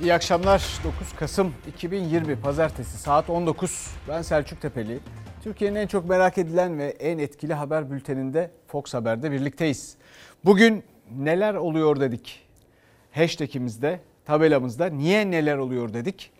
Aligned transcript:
İyi 0.00 0.14
akşamlar. 0.14 0.80
9 0.84 1.12
Kasım 1.12 1.54
2020 1.68 2.40
Pazartesi 2.40 2.98
saat 2.98 3.30
19. 3.30 3.90
Ben 4.08 4.22
Selçuk 4.22 4.60
Tepeli. 4.60 4.98
Türkiye'nin 5.44 5.76
en 5.76 5.86
çok 5.86 6.08
merak 6.08 6.38
edilen 6.38 6.78
ve 6.78 6.84
en 6.84 7.18
etkili 7.18 7.54
haber 7.54 7.90
bülteninde 7.90 8.50
Fox 8.66 8.94
Haber'de 8.94 9.30
birlikteyiz. 9.30 9.96
Bugün 10.44 10.84
neler 11.10 11.54
oluyor 11.54 12.00
dedik. 12.00 12.46
Hashtag'imizde, 13.12 14.00
tabelamızda 14.24 14.86
niye 14.86 15.30
neler 15.30 15.56
oluyor 15.56 15.94
dedik. 15.94 16.32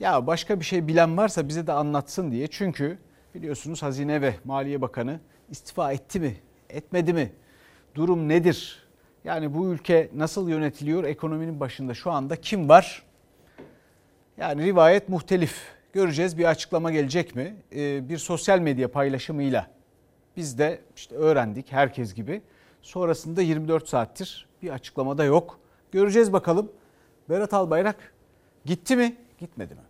Ya 0.00 0.26
başka 0.26 0.60
bir 0.60 0.64
şey 0.64 0.88
bilen 0.88 1.16
varsa 1.16 1.48
bize 1.48 1.66
de 1.66 1.72
anlatsın 1.72 2.30
diye. 2.30 2.46
Çünkü 2.46 2.98
biliyorsunuz 3.34 3.82
Hazine 3.82 4.20
ve 4.22 4.34
Maliye 4.44 4.80
Bakanı 4.80 5.20
istifa 5.50 5.92
etti 5.92 6.20
mi, 6.20 6.36
etmedi 6.70 7.12
mi? 7.12 7.32
Durum 7.94 8.28
nedir? 8.28 8.81
Yani 9.24 9.54
bu 9.54 9.72
ülke 9.72 10.10
nasıl 10.14 10.48
yönetiliyor? 10.48 11.04
Ekonominin 11.04 11.60
başında 11.60 11.94
şu 11.94 12.10
anda 12.10 12.36
kim 12.36 12.68
var? 12.68 13.02
Yani 14.36 14.64
rivayet 14.64 15.08
muhtelif. 15.08 15.62
Göreceğiz 15.92 16.38
bir 16.38 16.44
açıklama 16.44 16.90
gelecek 16.90 17.34
mi? 17.34 17.56
Ee, 17.74 18.08
bir 18.08 18.18
sosyal 18.18 18.58
medya 18.58 18.92
paylaşımıyla 18.92 19.66
biz 20.36 20.58
de 20.58 20.80
işte 20.96 21.16
öğrendik 21.16 21.72
herkes 21.72 22.14
gibi. 22.14 22.42
Sonrasında 22.82 23.42
24 23.42 23.88
saattir 23.88 24.48
bir 24.62 24.70
açıklamada 24.70 25.24
yok. 25.24 25.58
Göreceğiz 25.92 26.32
bakalım. 26.32 26.72
Berat 27.28 27.54
Albayrak 27.54 28.14
gitti 28.64 28.96
mi, 28.96 29.16
gitmedi 29.38 29.74
mi? 29.74 29.80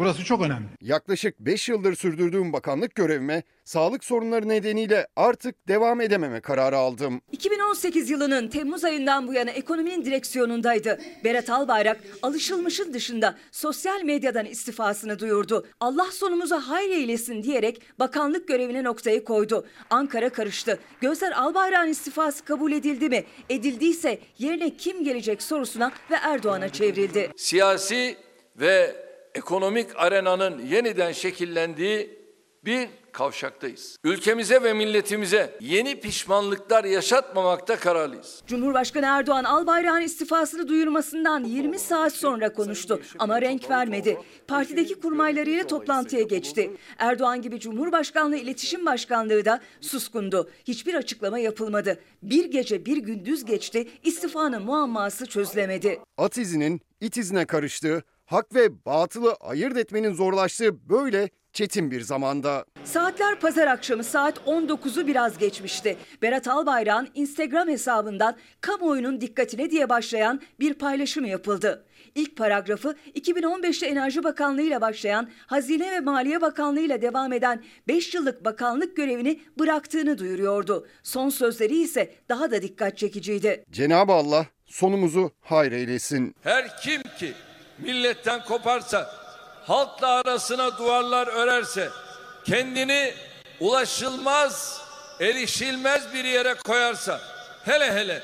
Burası 0.00 0.24
çok 0.24 0.42
önemli. 0.42 0.66
Yaklaşık 0.80 1.40
5 1.40 1.68
yıldır 1.68 1.94
sürdürdüğüm 1.94 2.52
bakanlık 2.52 2.94
görevime 2.94 3.42
sağlık 3.64 4.04
sorunları 4.04 4.48
nedeniyle 4.48 5.06
artık 5.16 5.68
devam 5.68 6.00
edememe 6.00 6.40
kararı 6.40 6.76
aldım. 6.76 7.20
2018 7.32 8.10
yılının 8.10 8.48
Temmuz 8.48 8.84
ayından 8.84 9.28
bu 9.28 9.34
yana 9.34 9.50
ekonominin 9.50 10.04
direksiyonundaydı. 10.04 11.00
Berat 11.24 11.50
Albayrak 11.50 12.00
alışılmışın 12.22 12.94
dışında 12.94 13.38
sosyal 13.52 14.02
medyadan 14.02 14.46
istifasını 14.46 15.18
duyurdu. 15.18 15.66
Allah 15.80 16.06
sonumuza 16.12 16.68
hayır 16.68 16.90
eylesin 16.90 17.42
diyerek 17.42 17.82
bakanlık 17.98 18.48
görevine 18.48 18.84
noktayı 18.84 19.24
koydu. 19.24 19.66
Ankara 19.90 20.28
karıştı. 20.28 20.78
Gözler 21.00 21.32
Albayrak'ın 21.32 21.88
istifası 21.88 22.44
kabul 22.44 22.72
edildi 22.72 23.08
mi? 23.08 23.24
Edildiyse 23.50 24.18
yerine 24.38 24.76
kim 24.76 25.04
gelecek 25.04 25.42
sorusuna 25.42 25.92
ve 26.10 26.16
Erdoğan'a 26.22 26.68
çevrildi. 26.68 27.30
Siyasi 27.36 28.16
ve 28.56 29.09
ekonomik 29.34 29.90
arenanın 29.96 30.66
yeniden 30.66 31.12
şekillendiği 31.12 32.20
bir 32.64 32.88
kavşaktayız. 33.12 33.96
Ülkemize 34.04 34.62
ve 34.62 34.72
milletimize 34.72 35.58
yeni 35.60 36.00
pişmanlıklar 36.00 36.84
yaşatmamakta 36.84 37.76
kararlıyız. 37.76 38.42
Cumhurbaşkanı 38.46 39.06
Erdoğan 39.06 39.44
Albayrak'ın 39.44 40.00
istifasını 40.00 40.68
duyurmasından 40.68 41.44
20 41.44 41.78
saat 41.78 42.12
sonra 42.12 42.52
konuştu 42.52 43.00
ama 43.18 43.40
renk 43.40 43.70
vermedi. 43.70 44.18
Partideki 44.48 45.00
kurmaylarıyla 45.00 45.66
toplantıya 45.66 46.22
geçti. 46.22 46.70
Erdoğan 46.98 47.42
gibi 47.42 47.60
Cumhurbaşkanlığı 47.60 48.36
İletişim 48.36 48.86
Başkanlığı 48.86 49.44
da 49.44 49.60
suskundu. 49.80 50.50
Hiçbir 50.64 50.94
açıklama 50.94 51.38
yapılmadı. 51.38 52.00
Bir 52.22 52.44
gece 52.44 52.86
bir 52.86 52.96
gündüz 52.96 53.44
geçti 53.44 53.88
istifanın 54.02 54.62
muamması 54.62 55.26
çözülemedi. 55.26 56.00
At 56.18 56.36
izinin 56.38 56.80
it 57.00 57.16
izine 57.16 57.44
karıştığı, 57.46 58.02
hak 58.30 58.54
ve 58.54 58.84
batılı 58.84 59.36
ayırt 59.40 59.76
etmenin 59.76 60.14
zorlaştığı 60.14 60.88
böyle 60.88 61.30
çetin 61.52 61.90
bir 61.90 62.00
zamanda. 62.00 62.64
Saatler 62.84 63.40
pazar 63.40 63.66
akşamı 63.66 64.04
saat 64.04 64.38
19'u 64.38 65.06
biraz 65.06 65.38
geçmişti. 65.38 65.96
Berat 66.22 66.48
Albayrak'ın 66.48 67.08
Instagram 67.14 67.68
hesabından 67.68 68.36
kamuoyunun 68.60 69.20
dikkatine 69.20 69.70
diye 69.70 69.88
başlayan 69.88 70.40
bir 70.60 70.74
paylaşım 70.74 71.24
yapıldı. 71.24 71.86
İlk 72.14 72.36
paragrafı 72.36 72.96
2015'te 73.14 73.86
Enerji 73.86 74.24
Bakanlığı 74.24 74.62
ile 74.62 74.80
başlayan 74.80 75.30
Hazine 75.46 75.92
ve 75.92 76.00
Maliye 76.00 76.40
Bakanlığı 76.40 76.80
ile 76.80 77.02
devam 77.02 77.32
eden 77.32 77.64
5 77.88 78.14
yıllık 78.14 78.44
bakanlık 78.44 78.96
görevini 78.96 79.40
bıraktığını 79.58 80.18
duyuruyordu. 80.18 80.86
Son 81.02 81.28
sözleri 81.28 81.82
ise 81.82 82.14
daha 82.28 82.50
da 82.50 82.62
dikkat 82.62 82.98
çekiciydi. 82.98 83.64
Cenab-ı 83.70 84.12
Allah 84.12 84.46
sonumuzu 84.66 85.30
hayır 85.40 85.72
eylesin. 85.72 86.34
Her 86.42 86.80
kim 86.82 87.02
ki 87.02 87.32
milletten 87.82 88.44
koparsa, 88.44 89.14
halkla 89.66 90.08
arasına 90.08 90.78
duvarlar 90.78 91.26
örerse, 91.26 91.90
kendini 92.44 93.14
ulaşılmaz, 93.60 94.82
erişilmez 95.20 96.14
bir 96.14 96.24
yere 96.24 96.54
koyarsa, 96.54 97.20
hele 97.64 97.92
hele 97.92 98.22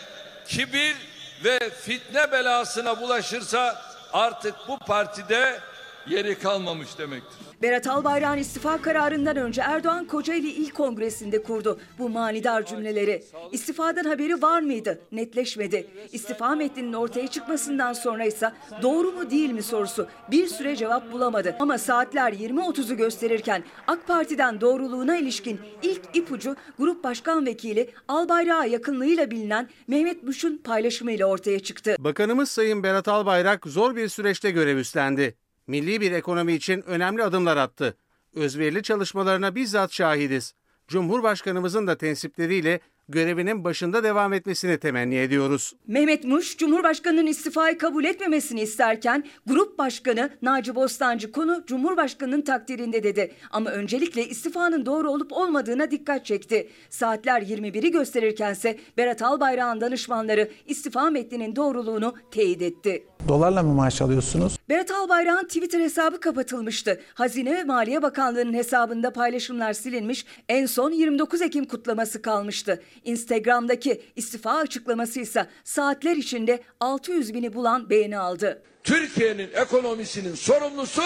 kibir 0.48 0.96
ve 1.44 1.70
fitne 1.70 2.32
belasına 2.32 3.00
bulaşırsa 3.00 3.82
artık 4.12 4.54
bu 4.68 4.78
partide 4.78 5.60
yeri 6.06 6.38
kalmamış 6.38 6.98
demektir. 6.98 7.45
Berat 7.62 7.86
Albayrak'ın 7.86 8.38
istifa 8.38 8.82
kararından 8.82 9.36
önce 9.36 9.62
Erdoğan 9.62 10.04
Kocaeli 10.04 10.48
İl 10.48 10.70
Kongresi'nde 10.70 11.42
kurdu 11.42 11.80
bu 11.98 12.08
manidar 12.08 12.66
cümleleri. 12.66 13.24
İstifadan 13.52 14.04
haberi 14.04 14.42
var 14.42 14.60
mıydı? 14.60 15.00
Netleşmedi. 15.12 15.86
İstifa 16.12 16.54
metninin 16.54 16.92
ortaya 16.92 17.26
çıkmasından 17.26 17.92
sonra 17.92 18.24
ise 18.24 18.52
doğru 18.82 19.12
mu 19.12 19.30
değil 19.30 19.50
mi 19.50 19.62
sorusu 19.62 20.06
bir 20.30 20.46
süre 20.46 20.76
cevap 20.76 21.12
bulamadı. 21.12 21.56
Ama 21.60 21.78
saatler 21.78 22.32
20.30'u 22.32 22.96
gösterirken 22.96 23.64
AK 23.86 24.06
Parti'den 24.06 24.60
doğruluğuna 24.60 25.16
ilişkin 25.16 25.60
ilk 25.82 26.02
ipucu 26.14 26.56
Grup 26.78 27.04
Başkan 27.04 27.46
Vekili 27.46 27.90
Albayrak'a 28.08 28.64
yakınlığıyla 28.64 29.30
bilinen 29.30 29.68
Mehmet 29.88 30.22
Muş'un 30.22 30.56
paylaşımıyla 30.56 31.26
ortaya 31.26 31.60
çıktı. 31.60 31.96
Bakanımız 31.98 32.50
Sayın 32.50 32.82
Berat 32.82 33.08
Albayrak 33.08 33.66
zor 33.66 33.96
bir 33.96 34.08
süreçte 34.08 34.50
görev 34.50 34.76
üstlendi 34.76 35.45
milli 35.66 36.00
bir 36.00 36.12
ekonomi 36.12 36.52
için 36.52 36.82
önemli 36.82 37.22
adımlar 37.22 37.56
attı. 37.56 37.96
Özverili 38.34 38.82
çalışmalarına 38.82 39.54
bizzat 39.54 39.92
şahidiz. 39.92 40.54
Cumhurbaşkanımızın 40.88 41.86
da 41.86 41.98
tensipleriyle 41.98 42.80
görevinin 43.08 43.64
başında 43.64 44.04
devam 44.04 44.32
etmesini 44.32 44.78
temenni 44.78 45.16
ediyoruz. 45.16 45.72
Mehmet 45.86 46.24
Muş, 46.24 46.56
Cumhurbaşkanı'nın 46.56 47.26
istifayı 47.26 47.78
kabul 47.78 48.04
etmemesini 48.04 48.60
isterken 48.60 49.24
Grup 49.46 49.78
Başkanı 49.78 50.30
Naci 50.42 50.74
Bostancı 50.74 51.32
konu 51.32 51.64
Cumhurbaşkanı'nın 51.66 52.42
takdirinde 52.42 53.02
dedi. 53.02 53.32
Ama 53.50 53.70
öncelikle 53.70 54.28
istifanın 54.28 54.86
doğru 54.86 55.10
olup 55.10 55.32
olmadığına 55.32 55.90
dikkat 55.90 56.26
çekti. 56.26 56.68
Saatler 56.90 57.42
21'i 57.42 57.90
gösterirkense 57.90 58.78
Berat 58.96 59.22
Albayrak'ın 59.22 59.80
danışmanları 59.80 60.50
istifa 60.66 61.10
metninin 61.10 61.56
doğruluğunu 61.56 62.14
teyit 62.30 62.62
etti. 62.62 63.06
Dolarla 63.28 63.62
mı 63.62 63.74
maaş 63.74 64.02
alıyorsunuz? 64.02 64.58
Berat 64.68 64.90
Albayrak'ın 64.90 65.46
Twitter 65.46 65.80
hesabı 65.80 66.20
kapatılmıştı. 66.20 67.00
Hazine 67.14 67.54
ve 67.56 67.64
Maliye 67.64 68.02
Bakanlığı'nın 68.02 68.54
hesabında 68.54 69.12
paylaşımlar 69.12 69.72
silinmiş. 69.72 70.26
En 70.48 70.66
son 70.66 70.90
29 70.90 71.42
Ekim 71.42 71.64
kutlaması 71.64 72.22
kalmıştı. 72.22 72.82
Instagram'daki 73.04 74.02
istifa 74.16 74.54
açıklaması 74.56 75.20
ise 75.20 75.46
saatler 75.64 76.16
içinde 76.16 76.60
600 76.80 77.34
bini 77.34 77.54
bulan 77.54 77.90
beğeni 77.90 78.18
aldı. 78.18 78.62
Türkiye'nin 78.84 79.50
ekonomisinin 79.54 80.34
sorumlusu 80.34 81.02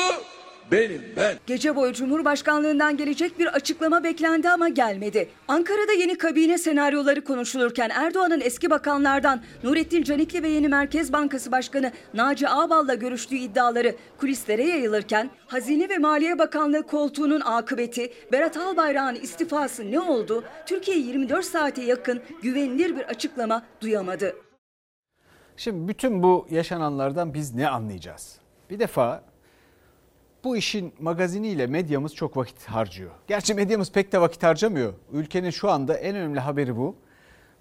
benim 0.73 1.03
ben. 1.17 1.37
Gece 1.47 1.77
boyu 1.77 1.93
Cumhurbaşkanlığından 1.93 2.97
gelecek 2.97 3.39
bir 3.39 3.47
açıklama 3.47 4.05
beklendi 4.05 4.51
ama 4.51 4.69
gelmedi. 4.69 5.29
Ankara'da 5.49 5.93
yeni 5.93 6.19
kabine 6.19 6.59
senaryoları 6.59 7.25
konuşulurken 7.25 7.91
Erdoğan'ın 7.91 8.41
eski 8.41 8.71
bakanlardan 8.71 9.43
Nurettin 9.65 10.03
Canikli 10.03 10.43
ve 10.43 10.49
yeni 10.49 10.69
Merkez 10.69 11.13
Bankası 11.13 11.53
Başkanı 11.53 11.93
Naci 12.15 12.49
Ağbal'la 12.49 12.95
görüştüğü 12.95 13.37
iddiaları 13.37 13.95
kulislere 14.19 14.65
yayılırken 14.65 15.31
Hazine 15.47 15.89
ve 15.89 15.99
Maliye 15.99 16.39
Bakanlığı 16.39 16.87
koltuğunun 16.87 17.41
akıbeti 17.41 18.13
Berat 18.33 18.57
Albayrak'ın 18.57 19.15
istifası 19.15 19.91
ne 19.91 20.01
oldu? 20.01 20.45
Türkiye 20.67 20.97
24 20.99 21.45
saate 21.45 21.83
yakın 21.83 22.21
güvenilir 22.43 22.97
bir 22.97 23.03
açıklama 23.03 23.63
duyamadı. 23.81 24.37
Şimdi 25.57 25.89
bütün 25.89 26.23
bu 26.23 26.47
yaşananlardan 26.51 27.35
biz 27.35 27.55
ne 27.55 27.69
anlayacağız? 27.69 28.39
Bir 28.71 28.79
defa 28.79 29.30
bu 30.45 30.57
işin 30.57 30.93
magaziniyle 31.01 31.67
medyamız 31.67 32.15
çok 32.15 32.37
vakit 32.37 32.65
harcıyor. 32.65 33.11
Gerçi 33.29 33.55
medyamız 33.55 33.93
pek 33.93 34.13
de 34.13 34.21
vakit 34.21 34.43
harcamıyor. 34.43 34.93
Ülkenin 35.13 35.51
şu 35.51 35.71
anda 35.71 35.95
en 35.95 36.17
önemli 36.17 36.41
haberi 36.41 36.77
bu. 36.77 36.97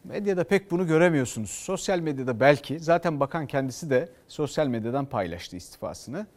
Medyada 0.03 0.43
pek 0.43 0.71
bunu 0.71 0.87
göremiyorsunuz. 0.87 1.49
Sosyal 1.49 1.99
medyada 1.99 2.39
belki. 2.39 2.79
Zaten 2.79 3.19
bakan 3.19 3.47
kendisi 3.47 3.89
de 3.89 4.09
sosyal 4.27 4.67
medyadan 4.67 5.05
paylaştı 5.05 5.55
istifasını. 5.55 6.27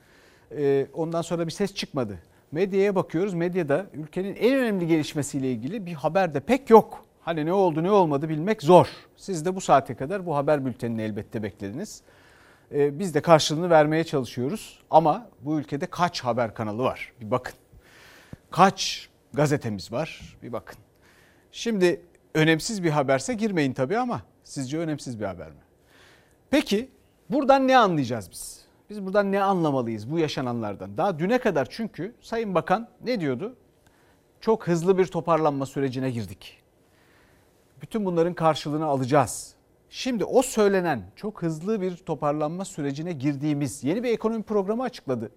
Ee, 0.56 0.86
ondan 0.94 1.22
sonra 1.22 1.46
bir 1.46 1.52
ses 1.52 1.74
çıkmadı. 1.74 2.18
Medyaya 2.52 2.94
bakıyoruz. 2.94 3.34
Medyada 3.34 3.86
ülkenin 3.94 4.36
en 4.36 4.58
önemli 4.58 4.86
gelişmesiyle 4.86 5.52
ilgili 5.52 5.86
bir 5.86 5.92
haber 5.92 6.34
de 6.34 6.40
pek 6.40 6.70
yok. 6.70 7.04
Hani 7.20 7.46
ne 7.46 7.52
oldu 7.52 7.82
ne 7.82 7.90
olmadı 7.90 8.28
bilmek 8.28 8.62
zor. 8.62 8.86
Siz 9.16 9.44
de 9.44 9.56
bu 9.56 9.60
saate 9.60 9.94
kadar 9.94 10.26
bu 10.26 10.36
haber 10.36 10.66
bültenini 10.66 11.02
elbette 11.02 11.42
beklediniz. 11.42 12.02
Ee, 12.74 12.98
biz 12.98 13.14
de 13.14 13.20
karşılığını 13.20 13.70
vermeye 13.70 14.04
çalışıyoruz. 14.04 14.78
Ama 14.90 15.26
bu 15.40 15.60
ülkede 15.60 15.86
kaç 15.86 16.20
haber 16.20 16.54
kanalı 16.54 16.82
var? 16.82 17.12
Bir 17.20 17.30
bakın. 17.30 17.54
Kaç 18.50 19.08
gazetemiz 19.32 19.92
var? 19.92 20.38
Bir 20.42 20.52
bakın. 20.52 20.78
Şimdi 21.52 22.00
önemsiz 22.34 22.82
bir 22.82 22.90
haberse 22.90 23.34
girmeyin 23.34 23.72
tabii 23.72 23.98
ama 23.98 24.22
sizce 24.44 24.78
önemsiz 24.78 25.20
bir 25.20 25.24
haber 25.24 25.48
mi? 25.48 25.60
Peki 26.50 26.90
buradan 27.30 27.68
ne 27.68 27.78
anlayacağız 27.78 28.30
biz? 28.30 28.64
Biz 28.90 29.06
buradan 29.06 29.32
ne 29.32 29.42
anlamalıyız 29.42 30.10
bu 30.10 30.18
yaşananlardan? 30.18 30.96
Daha 30.96 31.18
düne 31.18 31.38
kadar 31.38 31.68
çünkü 31.70 32.14
Sayın 32.20 32.54
Bakan 32.54 32.88
ne 33.04 33.20
diyordu? 33.20 33.56
Çok 34.40 34.68
hızlı 34.68 34.98
bir 34.98 35.06
toparlanma 35.06 35.66
sürecine 35.66 36.10
girdik. 36.10 36.62
Bütün 37.82 38.04
bunların 38.04 38.34
karşılığını 38.34 38.86
alacağız. 38.86 39.54
Şimdi 39.94 40.24
o 40.24 40.42
söylenen 40.42 41.02
çok 41.16 41.42
hızlı 41.42 41.80
bir 41.80 41.96
toparlanma 41.96 42.64
sürecine 42.64 43.12
girdiğimiz 43.12 43.84
yeni 43.84 44.02
bir 44.02 44.10
ekonomi 44.10 44.42
programı 44.42 44.82
açıkladı. 44.82 45.30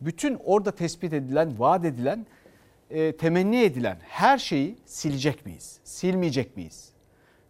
Bütün 0.00 0.38
orada 0.44 0.70
tespit 0.70 1.12
edilen, 1.12 1.58
vaat 1.58 1.84
edilen, 1.84 2.26
e, 2.90 3.16
temenni 3.16 3.62
edilen 3.62 3.98
her 4.00 4.38
şeyi 4.38 4.78
silecek 4.86 5.46
miyiz? 5.46 5.80
Silmeyecek 5.84 6.56
miyiz? 6.56 6.92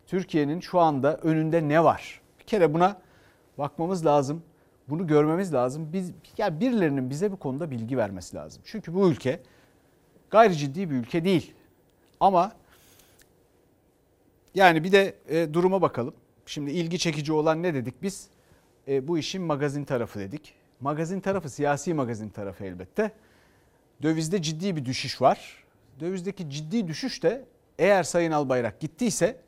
Türkiye'nin 0.06 0.60
şu 0.60 0.80
anda 0.80 1.16
önünde 1.16 1.68
ne 1.68 1.84
var? 1.84 2.20
Bir 2.40 2.44
kere 2.44 2.74
buna 2.74 3.00
bakmamız 3.58 4.06
lazım. 4.06 4.42
Bunu 4.88 5.06
görmemiz 5.06 5.54
lazım. 5.54 5.92
Biz 5.92 6.12
ya 6.38 6.60
birilerinin 6.60 7.10
bize 7.10 7.32
bu 7.32 7.36
konuda 7.36 7.70
bilgi 7.70 7.96
vermesi 7.96 8.36
lazım. 8.36 8.62
Çünkü 8.64 8.94
bu 8.94 9.10
ülke 9.10 9.40
gayri 10.30 10.56
ciddi 10.56 10.90
bir 10.90 10.94
ülke 10.94 11.24
değil. 11.24 11.54
Ama 12.20 12.52
yani 14.54 14.84
bir 14.84 14.92
de 14.92 15.14
e, 15.28 15.54
duruma 15.54 15.82
bakalım. 15.82 16.14
Şimdi 16.48 16.70
ilgi 16.70 16.98
çekici 16.98 17.32
olan 17.32 17.62
ne 17.62 17.74
dedik 17.74 18.02
biz? 18.02 18.28
E, 18.88 19.08
bu 19.08 19.18
işin 19.18 19.42
magazin 19.42 19.84
tarafı 19.84 20.18
dedik. 20.18 20.54
Magazin 20.80 21.20
tarafı 21.20 21.48
siyasi 21.48 21.94
magazin 21.94 22.28
tarafı 22.28 22.64
elbette. 22.64 23.12
Dövizde 24.02 24.42
ciddi 24.42 24.76
bir 24.76 24.84
düşüş 24.84 25.20
var. 25.20 25.64
Dövizdeki 26.00 26.50
ciddi 26.50 26.88
düşüş 26.88 27.22
de 27.22 27.44
eğer 27.78 28.02
Sayın 28.02 28.32
Albayrak 28.32 28.80
gittiyse 28.80 29.40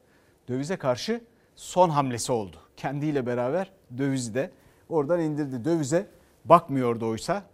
dövize 0.49 0.77
karşı 0.77 1.21
son 1.57 1.91
hamlesi 1.91 2.33
oldu. 2.33 2.57
Kendiyle 2.77 3.27
beraber 3.27 3.73
dövizi 3.99 4.35
de 4.35 4.51
oradan 4.89 5.21
indirdi. 5.21 5.65
Dövize 5.65 6.07
bakmıyordu 6.45 7.09
oysa. 7.09 7.45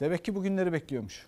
Demek 0.00 0.24
ki 0.24 0.34
bugünleri 0.34 0.72
bekliyormuş. 0.72 1.26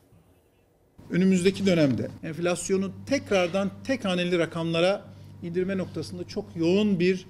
Önümüzdeki 1.10 1.66
dönemde 1.66 2.10
enflasyonu 2.22 2.92
tekrardan 3.06 3.70
tek 3.84 4.04
haneli 4.04 4.38
rakamlara 4.38 5.13
indirme 5.44 5.78
noktasında 5.78 6.24
çok 6.24 6.44
yoğun 6.56 7.00
bir 7.00 7.26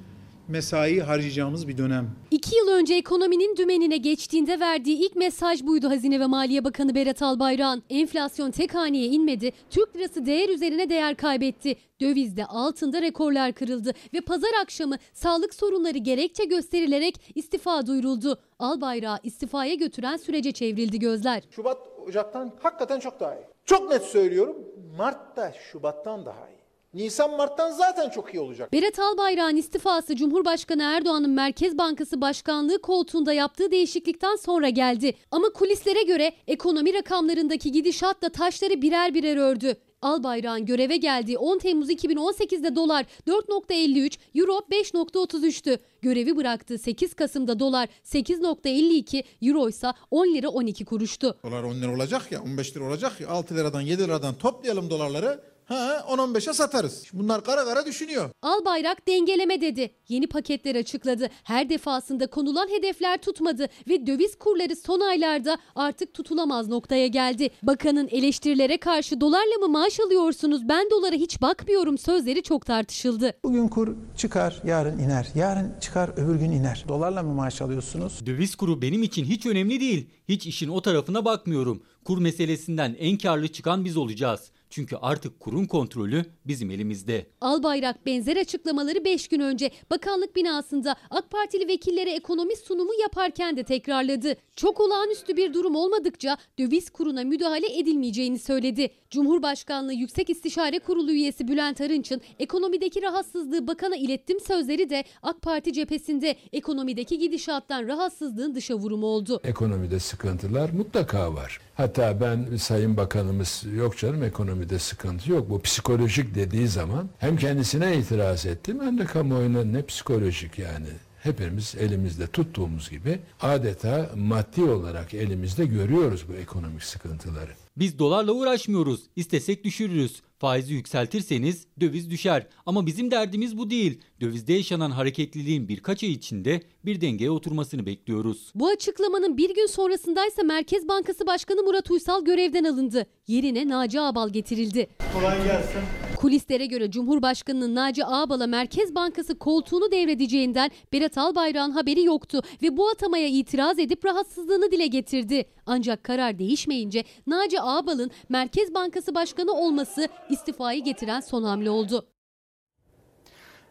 mesai 0.49 1.01
harcayacağımız 1.01 1.69
bir 1.69 1.79
dönem. 1.79 2.11
İki 2.31 2.57
yıl 2.57 2.69
önce 2.69 2.95
ekonominin 2.95 3.57
dümenine 3.57 3.97
geçtiğinde 3.97 4.61
verdiği 4.61 4.97
ilk 4.97 5.17
mesaj 5.17 5.63
buydu 5.63 5.89
Hazine 5.89 6.21
ve 6.21 6.27
Maliye 6.27 6.65
Bakanı 6.65 6.95
Berat 6.95 7.23
Albayrak'ın. 7.23 7.83
Enflasyon 7.91 8.51
tek 8.51 8.75
haneye 8.75 9.07
inmedi, 9.07 9.53
Türk 9.71 9.97
lirası 9.97 10.27
değer 10.27 10.49
üzerine 10.49 10.91
değer 10.91 11.17
kaybetti. 11.17 11.77
Dövizde 12.01 12.47
altında 12.47 13.03
rekorlar 13.03 13.53
kırıldı 13.53 13.93
ve 14.15 14.21
pazar 14.21 14.51
akşamı 14.63 14.97
sağlık 15.13 15.55
sorunları 15.55 15.99
gerekçe 15.99 16.45
gösterilerek 16.45 17.21
istifa 17.35 17.87
duyuruldu. 17.87 18.39
Albayrak'ı 18.59 19.21
istifaya 19.29 19.75
götüren 19.75 20.17
sürece 20.17 20.53
çevrildi 20.53 20.99
gözler. 20.99 21.43
Şubat 21.51 21.79
Ocak'tan 22.09 22.53
hakikaten 22.63 23.01
çok 23.01 23.21
daha 23.21 23.35
iyi. 23.35 23.45
Çok 23.65 23.91
net 23.91 24.03
söylüyorum. 24.03 24.57
Mart 24.99 25.37
da 25.37 25.53
Şubat'tan 25.73 26.27
daha 26.27 26.49
iyi. 26.49 26.54
Nisan 26.95 27.37
Mart'tan 27.37 27.71
zaten 27.71 28.11
çok 28.11 28.35
iyi 28.35 28.41
olacak. 28.41 28.73
Berat 28.73 28.99
Albayrak'ın 28.99 29.57
istifası 29.57 30.17
Cumhurbaşkanı 30.17 30.83
Erdoğan'ın 30.83 31.31
Merkez 31.31 31.79
Bankası 31.79 32.21
Başkanlığı 32.21 32.83
koltuğunda 32.83 33.33
yaptığı 33.33 33.71
değişiklikten 33.71 34.37
sonra 34.37 34.69
geldi. 34.69 35.15
Ama 35.31 35.49
kulislere 35.49 36.03
göre 36.03 36.33
ekonomi 36.47 36.95
rakamlarındaki 36.95 37.73
gidişat 37.73 38.23
da 38.23 38.29
taşları 38.29 38.83
birer 38.83 39.15
birer 39.15 39.37
ördü. 39.37 39.77
Albayrak'ın 40.03 40.67
göreve 40.67 40.97
geldiği 40.97 41.39
10 41.39 41.59
Temmuz 41.59 41.91
2018'de 41.91 42.77
dolar 42.77 43.07
4.53, 43.27 44.19
euro 44.35 44.59
5.33'tü. 44.71 45.79
Görevi 46.03 46.37
bıraktığı 46.37 46.79
8 46.79 47.15
Kasım'da 47.15 47.59
dolar 47.59 47.89
8.52, 48.05 49.25
euro 49.43 49.69
ise 49.69 49.87
10 50.11 50.35
lira 50.35 50.49
12 50.49 50.85
kuruştu. 50.85 51.39
Dolar 51.45 51.63
10 51.63 51.75
lira 51.75 51.95
olacak 51.95 52.33
ya 52.33 52.43
15 52.43 52.77
lira 52.77 52.85
olacak 52.85 53.21
ya 53.21 53.29
6 53.29 53.57
liradan 53.57 53.81
7 53.81 54.03
liradan 54.03 54.35
toplayalım 54.35 54.91
dolarları. 54.91 55.54
Ha 55.67 56.05
10-15'e 56.09 56.53
satarız. 56.53 57.05
Bunlar 57.13 57.45
kara 57.45 57.65
kara 57.65 57.87
düşünüyor. 57.87 58.31
Albayrak 58.43 59.09
dengeleme 59.09 59.61
dedi. 59.61 59.95
Yeni 60.09 60.27
paketler 60.27 60.75
açıkladı. 60.75 61.29
Her 61.45 61.69
defasında 61.71 62.27
konulan 62.27 62.69
hedefler 62.69 63.23
tutmadı 63.23 63.69
ve 63.89 64.07
döviz 64.07 64.39
kurları 64.39 64.77
son 64.77 65.01
aylarda 65.01 65.59
artık 65.75 66.15
tutulamaz 66.15 66.69
noktaya 66.69 67.07
geldi. 67.07 67.51
Bakanın 67.63 68.09
eleştirilere 68.09 68.77
karşı 68.79 69.21
dolarla 69.21 69.59
mı 69.61 69.69
maaş 69.69 70.01
alıyorsunuz 70.01 70.69
ben 70.69 70.91
dolara 70.91 71.15
hiç 71.17 71.43
bakmıyorum 71.43 71.99
sözleri 71.99 72.43
çok 72.43 72.67
tartışıldı. 72.67 73.33
Bugün 73.45 73.69
kur 73.69 73.95
çıkar, 74.17 74.63
yarın 74.67 74.99
iner. 74.99 75.27
Yarın 75.35 75.73
çıkar, 75.81 76.11
öbür 76.17 76.37
gün 76.37 76.51
iner. 76.51 76.85
Dolarla 76.89 77.23
mı 77.23 77.35
maaş 77.35 77.63
alıyorsunuz? 77.63 78.27
Döviz 78.27 78.57
kuru 78.57 78.83
benim 78.83 79.03
için 79.03 79.25
hiç 79.25 79.47
önemli 79.47 79.81
değil. 79.81 80.11
Hiç 80.29 80.47
işin 80.47 80.69
o 80.69 80.83
tarafına 80.83 81.25
bakmıyorum. 81.25 81.83
Kur 82.05 82.19
meselesinden 82.19 82.97
en 82.99 83.19
karlı 83.19 83.49
çıkan 83.49 83.85
biz 83.85 83.97
olacağız. 83.97 84.51
Çünkü 84.75 84.97
artık 84.97 85.41
kurun 85.41 85.65
kontrolü 85.65 86.25
bizim 86.47 86.71
elimizde. 86.71 87.27
Albayrak 87.41 88.07
benzer 88.07 88.37
açıklamaları 88.37 89.05
5 89.05 89.29
gün 89.29 89.41
önce 89.41 89.71
bakanlık 89.91 90.37
binasında 90.37 90.97
AK 91.11 91.31
Partili 91.31 91.69
vekillere 91.69 92.11
ekonomi 92.11 92.57
sunumu 92.57 92.91
yaparken 93.03 93.57
de 93.57 93.65
tekrarladı. 93.65 94.37
Çok 94.57 94.81
olağanüstü 94.81 95.37
bir 95.37 95.55
durum 95.55 95.77
olmadıkça 95.77 96.37
döviz 96.59 96.91
kuruna 96.91 97.25
müdahale 97.25 97.79
edilmeyeceğini 97.79 98.39
söyledi. 98.39 98.91
Cumhurbaşkanlığı 99.11 99.93
Yüksek 99.93 100.31
İstişare 100.31 100.79
Kurulu 100.79 101.13
üyesi 101.13 101.49
Bülent 101.49 101.81
Arınç'ın 101.81 102.21
ekonomideki 102.39 103.03
rahatsızlığı 103.03 103.67
bakana 103.67 103.97
ilettim 103.97 104.41
sözleri 104.41 104.91
de 104.91 105.05
AK 105.23 105.43
Parti 105.43 105.73
cephesinde 105.73 106.37
ekonomideki 106.53 107.19
gidişattan 107.19 107.89
rahatsızlığın 107.89 108.55
dışa 108.55 108.75
vurumu 108.75 109.07
oldu. 109.07 109.41
Ekonomide 109.45 110.01
sıkıntılar 110.01 110.71
mutlaka 110.71 111.35
var. 111.35 111.61
Hatta 111.75 112.21
ben 112.21 112.57
Sayın 112.57 112.97
Bakanımız 112.97 113.65
yok 113.77 113.99
canım 113.99 114.23
ekonomide 114.23 114.79
sıkıntı 114.79 115.33
yok. 115.33 115.51
Bu 115.51 115.63
psikolojik 115.63 116.35
dediği 116.35 116.69
zaman 116.69 117.11
hem 117.19 117.37
kendisine 117.37 117.97
itiraz 117.97 118.47
ettim 118.47 118.81
hem 118.83 118.99
de 118.99 119.05
kamuoyuna 119.05 119.65
ne 119.65 119.87
psikolojik 119.87 120.59
yani. 120.59 120.89
Hepimiz 121.23 121.75
elimizde 121.81 122.27
tuttuğumuz 122.27 122.91
gibi 122.91 123.21
adeta 123.41 124.11
maddi 124.17 124.63
olarak 124.63 125.15
elimizde 125.15 125.67
görüyoruz 125.67 126.25
bu 126.29 126.35
ekonomik 126.35 126.83
sıkıntıları. 126.83 127.51
Biz 127.77 127.99
dolarla 127.99 128.33
uğraşmıyoruz. 128.33 129.01
İstesek 129.17 129.65
düşürürüz. 129.65 130.23
Faizi 130.39 130.75
yükseltirseniz 130.75 131.67
döviz 131.81 132.11
düşer. 132.11 132.47
Ama 132.67 132.87
bizim 132.87 133.11
derdimiz 133.11 133.59
bu 133.59 133.71
değil. 133.71 134.01
Dövizde 134.21 134.53
yaşanan 134.53 134.91
hareketliliğin 134.91 135.69
birkaç 135.69 136.05
ay 136.05 136.13
içinde 136.13 136.61
bir 136.85 137.01
dengeye 137.01 137.31
oturmasını 137.31 137.87
bekliyoruz. 137.87 138.53
Bu 138.55 138.69
açıklamanın 138.69 139.37
bir 139.37 139.55
gün 139.55 139.67
sonrasındaysa 139.67 140.43
Merkez 140.43 140.89
Bankası 140.89 141.27
Başkanı 141.27 141.63
Murat 141.63 141.91
Uysal 141.91 142.25
görevden 142.25 142.65
alındı. 142.65 143.07
Yerine 143.27 143.69
Naci 143.69 144.01
Ağbal 144.01 144.31
getirildi. 144.31 144.89
Kolay 145.15 145.45
gelsin. 145.45 145.81
Kulislere 146.25 146.67
göre 146.67 146.91
Cumhurbaşkanı'nın 146.91 147.75
Naci 147.75 148.07
Ağbal'a 148.07 148.47
Merkez 148.47 148.95
Bankası 148.95 149.39
koltuğunu 149.39 149.91
devredeceğinden 149.91 150.71
Berat 150.93 151.19
Albayrak'ın 151.19 151.71
haberi 151.71 152.05
yoktu 152.05 152.43
ve 152.63 152.77
bu 152.77 152.89
atamaya 152.89 153.29
itiraz 153.29 153.79
edip 153.79 154.05
rahatsızlığını 154.05 154.71
dile 154.71 154.87
getirdi. 154.87 155.45
Ancak 155.67 156.05
karar 156.05 156.39
değişmeyince 156.39 157.05
Naci 157.27 157.61
Ağbal'ın 157.61 158.11
Merkez 158.29 158.75
Bankası 158.75 159.15
Başkanı 159.15 159.53
olması 159.53 160.09
istifayı 160.31 160.85
getiren 160.85 161.21
son 161.21 161.43
hamle 161.43 161.71
oldu. 161.71 162.07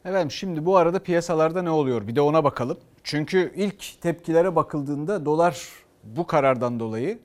Efendim 0.06 0.32
şimdi 0.32 0.66
bu 0.66 0.78
arada 0.78 1.00
piyasalarda 1.00 1.62
ne 1.62 1.70
oluyor 1.70 2.08
bir 2.08 2.16
de 2.16 2.22
ona 2.22 2.44
bakalım. 2.44 2.78
Çünkü 3.04 3.54
ilk 3.56 4.02
tepkilere 4.02 4.56
bakıldığında 4.56 5.26
dolar 5.26 5.70
bu 6.04 6.28
karardan 6.28 6.80
dolayı 6.80 7.20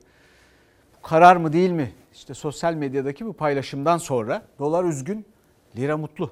karar 1.01 1.35
mı 1.35 1.53
değil 1.53 1.71
mi? 1.71 1.91
İşte 2.13 2.33
sosyal 2.33 2.73
medyadaki 2.73 3.25
bu 3.25 3.33
paylaşımdan 3.33 3.97
sonra 3.97 4.41
dolar 4.59 4.83
üzgün, 4.83 5.25
lira 5.77 5.97
mutlu. 5.97 6.31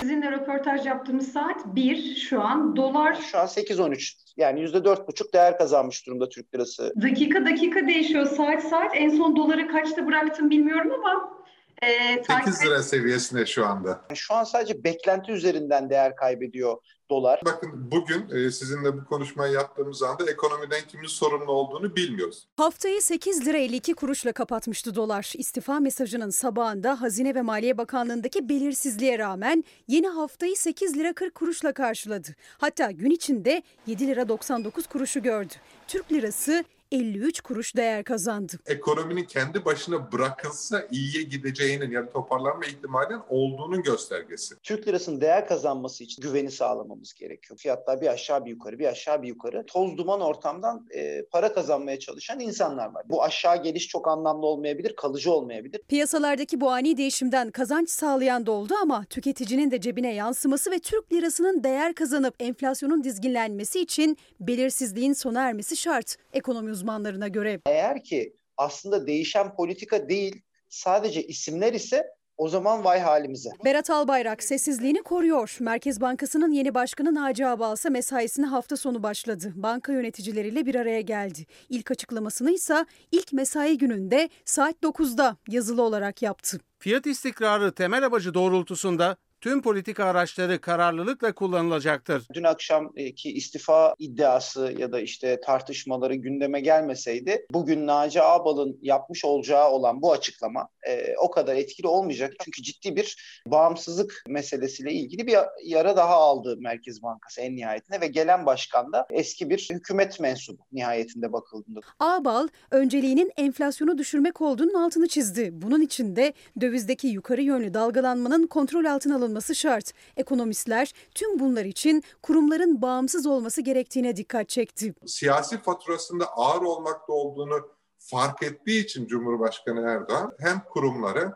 Sizinle 0.00 0.30
röportaj 0.30 0.86
yaptığımız 0.86 1.32
saat 1.32 1.66
1 1.66 2.16
şu 2.16 2.42
an. 2.42 2.76
Dolar 2.76 3.14
Şu 3.14 3.38
an 3.38 3.46
8-13 3.46 4.14
yani 4.36 4.60
%4,5 4.60 5.32
değer 5.32 5.58
kazanmış 5.58 6.06
durumda 6.06 6.28
Türk 6.28 6.54
lirası. 6.54 6.94
dakika 7.02 7.44
dakika 7.44 7.86
değişiyor. 7.86 8.26
Saat 8.26 8.62
saat. 8.62 8.90
En 8.94 9.08
son 9.08 9.36
doları 9.36 9.68
kaçta 9.68 10.06
bıraktım 10.06 10.50
bilmiyorum 10.50 10.92
ama 10.92 11.39
e, 11.82 12.22
takip 12.22 12.54
8 12.54 12.66
lira 12.66 12.82
seviyesinde 12.82 13.46
şu 13.46 13.66
anda. 13.66 14.04
Şu 14.14 14.34
an 14.34 14.44
sadece 14.44 14.84
beklenti 14.84 15.32
üzerinden 15.32 15.90
değer 15.90 16.16
kaybediyor 16.16 16.76
dolar. 17.10 17.40
Bakın 17.44 17.90
bugün 17.90 18.28
e, 18.30 18.50
sizinle 18.50 18.96
bu 18.96 19.04
konuşmayı 19.04 19.52
yaptığımız 19.52 20.02
anda 20.02 20.30
ekonomiden 20.30 20.80
kimin 20.88 21.06
sorumlu 21.06 21.52
olduğunu 21.52 21.96
bilmiyoruz. 21.96 22.48
Haftayı 22.56 23.02
8 23.02 23.46
lira 23.46 23.58
52 23.58 23.94
kuruşla 23.94 24.32
kapatmıştı 24.32 24.94
dolar. 24.94 25.32
İstifa 25.36 25.80
mesajının 25.80 26.30
sabahında 26.30 27.00
Hazine 27.00 27.34
ve 27.34 27.42
Maliye 27.42 27.78
Bakanlığı'ndaki 27.78 28.48
belirsizliğe 28.48 29.18
rağmen 29.18 29.64
yeni 29.88 30.08
haftayı 30.08 30.56
8 30.56 30.96
lira 30.96 31.12
40 31.12 31.34
kuruşla 31.34 31.72
karşıladı. 31.72 32.28
Hatta 32.58 32.90
gün 32.90 33.10
içinde 33.10 33.62
7 33.86 34.06
lira 34.06 34.28
99 34.28 34.86
kuruşu 34.86 35.22
gördü. 35.22 35.54
Türk 35.88 36.12
lirası 36.12 36.64
53 36.92 37.40
kuruş 37.40 37.76
değer 37.76 38.04
kazandı. 38.04 38.52
Ekonominin 38.66 39.24
kendi 39.24 39.64
başına 39.64 40.12
bırakılsa 40.12 40.86
iyiye 40.90 41.22
gideceğinin 41.22 41.90
yani 41.90 42.10
toparlanma 42.10 42.64
ihtimalinin 42.64 43.20
olduğunun 43.28 43.82
göstergesi. 43.82 44.54
Türk 44.62 44.88
lirasının 44.88 45.20
değer 45.20 45.48
kazanması 45.48 46.04
için 46.04 46.22
güveni 46.22 46.50
sağlamamız 46.50 47.14
gerekiyor. 47.14 47.58
Fiyatlar 47.58 48.00
bir 48.00 48.06
aşağı 48.06 48.44
bir 48.44 48.50
yukarı, 48.50 48.78
bir 48.78 48.86
aşağı 48.86 49.22
bir 49.22 49.28
yukarı. 49.28 49.66
Toz 49.66 49.98
duman 49.98 50.20
ortamdan 50.20 50.86
e, 50.94 51.24
para 51.32 51.52
kazanmaya 51.52 51.98
çalışan 51.98 52.40
insanlar 52.40 52.94
var. 52.94 53.02
Bu 53.08 53.22
aşağı 53.22 53.62
geliş 53.62 53.88
çok 53.88 54.08
anlamlı 54.08 54.46
olmayabilir, 54.46 54.96
kalıcı 54.96 55.32
olmayabilir. 55.32 55.82
Piyasalardaki 55.88 56.60
bu 56.60 56.70
ani 56.70 56.96
değişimden 56.96 57.50
kazanç 57.50 57.90
sağlayan 57.90 58.46
da 58.46 58.52
oldu 58.52 58.74
ama 58.82 59.04
tüketicinin 59.04 59.70
de 59.70 59.80
cebine 59.80 60.14
yansıması 60.14 60.70
ve 60.70 60.78
Türk 60.78 61.12
lirasının 61.12 61.64
değer 61.64 61.94
kazanıp 61.94 62.34
enflasyonun 62.40 63.04
dizginlenmesi 63.04 63.80
için 63.80 64.16
belirsizliğin 64.40 65.12
sona 65.12 65.42
ermesi 65.42 65.76
şart 65.76 66.16
ekonomi 66.32 66.79
uzmanlarına 66.80 67.28
göre. 67.28 67.60
Eğer 67.66 68.04
ki 68.04 68.36
aslında 68.56 69.06
değişen 69.06 69.54
politika 69.54 70.08
değil, 70.08 70.42
sadece 70.68 71.22
isimler 71.22 71.72
ise 71.72 72.06
o 72.36 72.48
zaman 72.48 72.84
vay 72.84 73.00
halimize. 73.00 73.50
Berat 73.64 73.90
Albayrak 73.90 74.42
sessizliğini 74.42 75.02
koruyor. 75.02 75.56
Merkez 75.60 76.00
Bankası'nın 76.00 76.52
yeni 76.52 76.74
başkanı 76.74 77.14
Naci 77.14 77.46
Ağbal 77.46 77.74
ise 77.74 77.88
mesaisine 77.88 78.46
hafta 78.46 78.76
sonu 78.76 79.02
başladı. 79.02 79.52
Banka 79.54 79.92
yöneticileriyle 79.92 80.66
bir 80.66 80.74
araya 80.74 81.00
geldi. 81.00 81.46
İlk 81.68 81.90
açıklamasını 81.90 82.50
ise 82.50 82.86
ilk 83.12 83.32
mesai 83.32 83.78
gününde 83.78 84.28
saat 84.44 84.74
9'da 84.82 85.36
yazılı 85.48 85.82
olarak 85.82 86.22
yaptı. 86.22 86.60
Fiyat 86.78 87.06
istikrarı 87.06 87.72
temel 87.72 88.06
amacı 88.06 88.34
doğrultusunda 88.34 89.16
tüm 89.40 89.62
politika 89.62 90.04
araçları 90.04 90.60
kararlılıkla 90.60 91.34
kullanılacaktır. 91.34 92.26
Dün 92.34 92.44
akşamki 92.44 93.32
istifa 93.32 93.94
iddiası 93.98 94.74
ya 94.78 94.92
da 94.92 95.00
işte 95.00 95.40
tartışmaları 95.40 96.14
gündeme 96.14 96.60
gelmeseydi 96.60 97.46
bugün 97.52 97.86
Naci 97.86 98.22
Ağbal'ın 98.22 98.78
yapmış 98.82 99.24
olacağı 99.24 99.70
olan 99.70 100.02
bu 100.02 100.12
açıklama 100.12 100.68
e, 100.88 101.14
o 101.16 101.30
kadar 101.30 101.56
etkili 101.56 101.86
olmayacak. 101.86 102.32
Çünkü 102.44 102.62
ciddi 102.62 102.96
bir 102.96 103.40
bağımsızlık 103.46 104.24
meselesiyle 104.28 104.92
ilgili 104.92 105.26
bir 105.26 105.36
yara 105.64 105.96
daha 105.96 106.14
aldı 106.14 106.56
Merkez 106.60 107.02
Bankası 107.02 107.40
en 107.40 107.56
nihayetinde 107.56 108.00
ve 108.00 108.06
gelen 108.06 108.46
başkan 108.46 108.92
da 108.92 109.06
eski 109.10 109.50
bir 109.50 109.68
hükümet 109.72 110.20
mensubu 110.20 110.62
nihayetinde 110.72 111.32
bakıldığında. 111.32 111.80
Ağbal 112.00 112.48
önceliğinin 112.70 113.32
enflasyonu 113.36 113.98
düşürmek 113.98 114.40
olduğunun 114.40 114.74
altını 114.74 115.08
çizdi. 115.08 115.50
Bunun 115.52 115.80
için 115.80 116.16
de 116.16 116.32
dövizdeki 116.60 117.06
yukarı 117.08 117.42
yönlü 117.42 117.74
dalgalanmanın 117.74 118.46
kontrol 118.46 118.84
altına 118.84 119.16
alınması 119.16 119.29
şart. 119.54 119.92
Ekonomistler 120.16 120.92
tüm 121.14 121.38
bunlar 121.38 121.64
için 121.64 122.02
kurumların 122.22 122.82
bağımsız 122.82 123.26
olması 123.26 123.62
gerektiğine 123.62 124.16
dikkat 124.16 124.48
çekti. 124.48 124.94
Siyasi 125.06 125.58
faturasında 125.58 126.26
ağır 126.26 126.62
olmakta 126.62 127.12
olduğunu 127.12 127.68
fark 127.98 128.42
ettiği 128.42 128.84
için 128.84 129.06
Cumhurbaşkanı 129.06 129.80
Erdoğan 129.80 130.32
hem 130.38 130.60
kurumları 130.70 131.32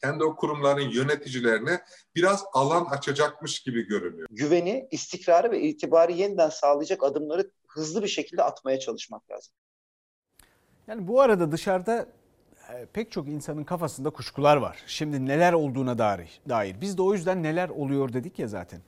hem 0.00 0.20
de 0.20 0.24
o 0.24 0.36
kurumların 0.36 0.88
yöneticilerine 0.88 1.80
biraz 2.14 2.44
alan 2.52 2.84
açacakmış 2.84 3.60
gibi 3.60 3.82
görünüyor. 3.82 4.28
Güveni, 4.30 4.88
istikrarı 4.90 5.50
ve 5.50 5.60
itibarı 5.60 6.12
yeniden 6.12 6.48
sağlayacak 6.48 7.02
adımları 7.02 7.50
hızlı 7.66 8.02
bir 8.02 8.08
şekilde 8.08 8.42
atmaya 8.42 8.78
çalışmak 8.78 9.30
lazım. 9.30 9.52
Yani 10.86 11.08
bu 11.08 11.20
arada 11.20 11.52
dışarıda 11.52 12.06
pek 12.92 13.12
çok 13.12 13.28
insanın 13.28 13.64
kafasında 13.64 14.10
kuşkular 14.10 14.56
var. 14.56 14.78
Şimdi 14.86 15.26
neler 15.26 15.52
olduğuna 15.52 15.98
dair. 15.98 16.40
dair. 16.48 16.80
Biz 16.80 16.98
de 16.98 17.02
o 17.02 17.14
yüzden 17.14 17.42
neler 17.42 17.68
oluyor 17.68 18.12
dedik 18.12 18.38
ya 18.38 18.48
zaten. 18.48 18.80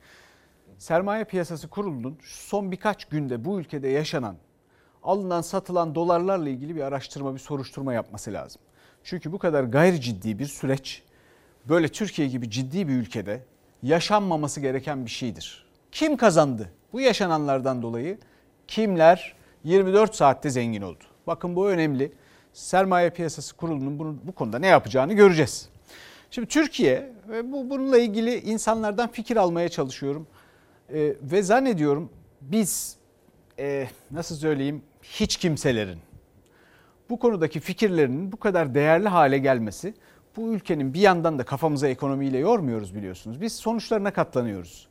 Sermaye 0.77 1.23
piyasası 1.23 1.67
kurulunun 1.67 2.17
son 2.23 2.71
birkaç 2.71 3.05
günde 3.05 3.45
bu 3.45 3.59
ülkede 3.59 3.87
yaşanan 3.87 4.35
alınan 5.03 5.41
satılan 5.41 5.95
dolarlarla 5.95 6.49
ilgili 6.49 6.75
bir 6.75 6.81
araştırma, 6.81 7.33
bir 7.33 7.39
soruşturma 7.39 7.93
yapması 7.93 8.33
lazım. 8.33 8.61
Çünkü 9.03 9.31
bu 9.31 9.39
kadar 9.39 9.63
gayri 9.63 10.01
ciddi 10.01 10.39
bir 10.39 10.45
süreç 10.45 11.03
böyle 11.69 11.87
Türkiye 11.87 12.27
gibi 12.27 12.49
ciddi 12.49 12.87
bir 12.87 12.93
ülkede 12.93 13.43
yaşanmaması 13.83 14.61
gereken 14.61 15.05
bir 15.05 15.11
şeydir. 15.11 15.65
Kim 15.91 16.17
kazandı? 16.17 16.71
Bu 16.93 17.01
yaşananlardan 17.01 17.81
dolayı 17.81 18.17
kimler 18.67 19.35
24 19.63 20.15
saatte 20.15 20.49
zengin 20.49 20.81
oldu? 20.81 21.03
Bakın 21.27 21.55
bu 21.55 21.69
önemli. 21.69 22.11
Sermaye 22.53 23.09
Piyasası 23.09 23.55
Kurulu'nun 23.55 23.99
bunu, 23.99 24.17
bu 24.23 24.31
konuda 24.31 24.59
ne 24.59 24.67
yapacağını 24.67 25.13
göreceğiz. 25.13 25.69
Şimdi 26.31 26.47
Türkiye 26.47 27.09
ve 27.29 27.51
bu 27.51 27.69
bununla 27.69 27.97
ilgili 27.97 28.39
insanlardan 28.39 29.11
fikir 29.11 29.37
almaya 29.37 29.69
çalışıyorum. 29.69 30.27
Ee, 30.93 31.13
ve 31.21 31.43
zannediyorum 31.43 32.09
biz 32.41 32.95
e, 33.59 33.87
nasıl 34.11 34.35
söyleyeyim 34.35 34.81
hiç 35.03 35.37
kimselerin 35.37 35.99
bu 37.09 37.19
konudaki 37.19 37.59
fikirlerinin 37.59 38.31
bu 38.31 38.37
kadar 38.37 38.75
değerli 38.75 39.07
hale 39.07 39.37
gelmesi 39.37 39.93
bu 40.37 40.53
ülkenin 40.53 40.93
bir 40.93 40.99
yandan 40.99 41.39
da 41.39 41.43
kafamıza 41.43 41.87
ekonomiyle 41.87 42.37
yormuyoruz 42.37 42.95
biliyorsunuz. 42.95 43.41
Biz 43.41 43.53
sonuçlarına 43.53 44.13
katlanıyoruz. 44.13 44.87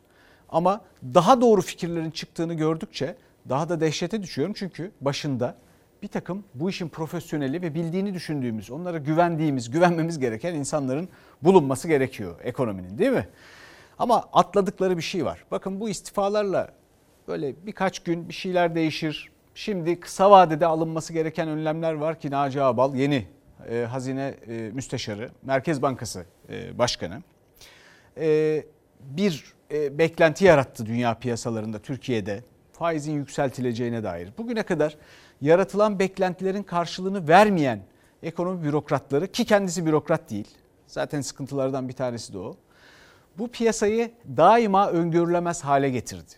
Ama 0.48 0.80
daha 1.14 1.40
doğru 1.40 1.62
fikirlerin 1.62 2.10
çıktığını 2.10 2.54
gördükçe 2.54 3.16
daha 3.48 3.68
da 3.68 3.80
dehşete 3.80 4.22
düşüyorum. 4.22 4.54
Çünkü 4.56 4.90
başında 5.00 5.56
bir 6.02 6.08
takım 6.08 6.44
bu 6.54 6.70
işin 6.70 6.88
profesyoneli 6.88 7.62
ve 7.62 7.74
bildiğini 7.74 8.14
düşündüğümüz, 8.14 8.70
onlara 8.70 8.98
güvendiğimiz, 8.98 9.70
güvenmemiz 9.70 10.18
gereken 10.18 10.54
insanların 10.54 11.08
bulunması 11.42 11.88
gerekiyor 11.88 12.36
ekonominin 12.42 12.98
değil 12.98 13.10
mi? 13.10 13.28
Ama 13.98 14.28
atladıkları 14.32 14.96
bir 14.96 15.02
şey 15.02 15.24
var. 15.24 15.44
Bakın 15.50 15.80
bu 15.80 15.88
istifalarla 15.88 16.68
böyle 17.28 17.66
birkaç 17.66 17.98
gün 17.98 18.28
bir 18.28 18.34
şeyler 18.34 18.74
değişir. 18.74 19.32
Şimdi 19.54 20.00
kısa 20.00 20.30
vadede 20.30 20.66
alınması 20.66 21.12
gereken 21.12 21.48
önlemler 21.48 21.92
var 21.92 22.20
ki 22.20 22.30
Naci 22.30 22.62
Ağbal 22.62 22.94
yeni 22.94 23.26
e, 23.70 23.84
hazine 23.90 24.34
e, 24.48 24.52
müsteşarı, 24.52 25.30
Merkez 25.42 25.82
Bankası 25.82 26.24
e, 26.48 26.78
başkanı 26.78 27.22
e, 28.16 28.64
bir 29.00 29.54
e, 29.72 29.98
beklenti 29.98 30.44
yarattı 30.44 30.86
dünya 30.86 31.14
piyasalarında 31.14 31.78
Türkiye'de 31.78 32.44
faizin 32.72 33.12
yükseltileceğine 33.12 34.02
dair. 34.02 34.28
Bugüne 34.38 34.62
kadar 34.62 34.96
yaratılan 35.40 35.98
beklentilerin 35.98 36.62
karşılığını 36.62 37.28
vermeyen 37.28 37.80
ekonomi 38.22 38.64
bürokratları 38.64 39.26
ki 39.26 39.44
kendisi 39.44 39.86
bürokrat 39.86 40.30
değil. 40.30 40.48
Zaten 40.86 41.20
sıkıntılardan 41.20 41.88
bir 41.88 41.92
tanesi 41.92 42.32
de 42.32 42.38
o. 42.38 42.56
Bu 43.38 43.48
piyasayı 43.48 44.10
daima 44.36 44.90
öngörülemez 44.90 45.64
hale 45.64 45.90
getirdi. 45.90 46.32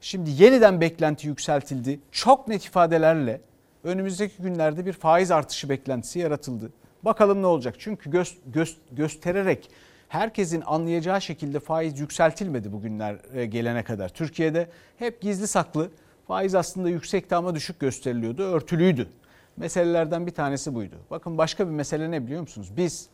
Şimdi 0.00 0.30
yeniden 0.30 0.80
beklenti 0.80 1.26
yükseltildi. 1.26 2.00
Çok 2.12 2.48
net 2.48 2.64
ifadelerle 2.64 3.40
önümüzdeki 3.84 4.42
günlerde 4.42 4.86
bir 4.86 4.92
faiz 4.92 5.30
artışı 5.30 5.68
beklentisi 5.68 6.18
yaratıldı. 6.18 6.72
Bakalım 7.02 7.42
ne 7.42 7.46
olacak? 7.46 7.74
Çünkü 7.78 8.10
göz, 8.10 8.36
göz, 8.46 8.76
göstererek 8.92 9.70
herkesin 10.08 10.62
anlayacağı 10.66 11.22
şekilde 11.22 11.60
faiz 11.60 12.00
yükseltilmedi 12.00 12.72
bugünler 12.72 13.16
e, 13.34 13.46
gelene 13.46 13.84
kadar. 13.84 14.08
Türkiye'de 14.08 14.68
hep 14.98 15.20
gizli 15.20 15.46
saklı 15.46 15.90
faiz 16.28 16.54
aslında 16.54 16.88
yüksekti 16.88 17.34
ama 17.34 17.54
düşük 17.54 17.80
gösteriliyordu, 17.80 18.42
örtülüydü. 18.42 19.08
Meselelerden 19.56 20.26
bir 20.26 20.30
tanesi 20.32 20.74
buydu. 20.74 20.96
Bakın 21.10 21.38
başka 21.38 21.66
bir 21.66 21.72
mesele 21.72 22.10
ne 22.10 22.26
biliyor 22.26 22.40
musunuz? 22.40 22.68
Biz 22.76 23.08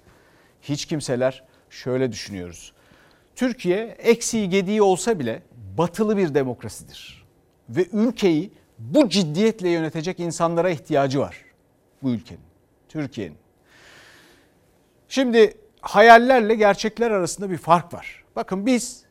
hiç 0.62 0.85
kimseler 0.87 1.45
şöyle 1.71 2.12
düşünüyoruz. 2.12 2.73
Türkiye 3.37 3.87
eksiği 3.87 4.49
gediği 4.49 4.83
olsa 4.83 5.19
bile 5.19 5.43
batılı 5.79 6.17
bir 6.17 6.35
demokrasidir. 6.35 7.26
Ve 7.69 7.87
ülkeyi 7.93 8.52
bu 8.79 9.09
ciddiyetle 9.09 9.69
yönetecek 9.69 10.21
insanlara 10.21 10.71
ihtiyacı 10.71 11.21
var 11.21 11.45
bu 12.02 12.11
ülkenin, 12.11 12.45
Türkiye'nin. 12.88 13.37
Şimdi 15.09 15.55
hayallerle 15.81 16.55
gerçekler 16.55 17.11
arasında 17.11 17.50
bir 17.50 17.59
fark 17.59 17.95
var. 17.95 18.25
Bakın 18.37 18.67
biz 18.67 19.05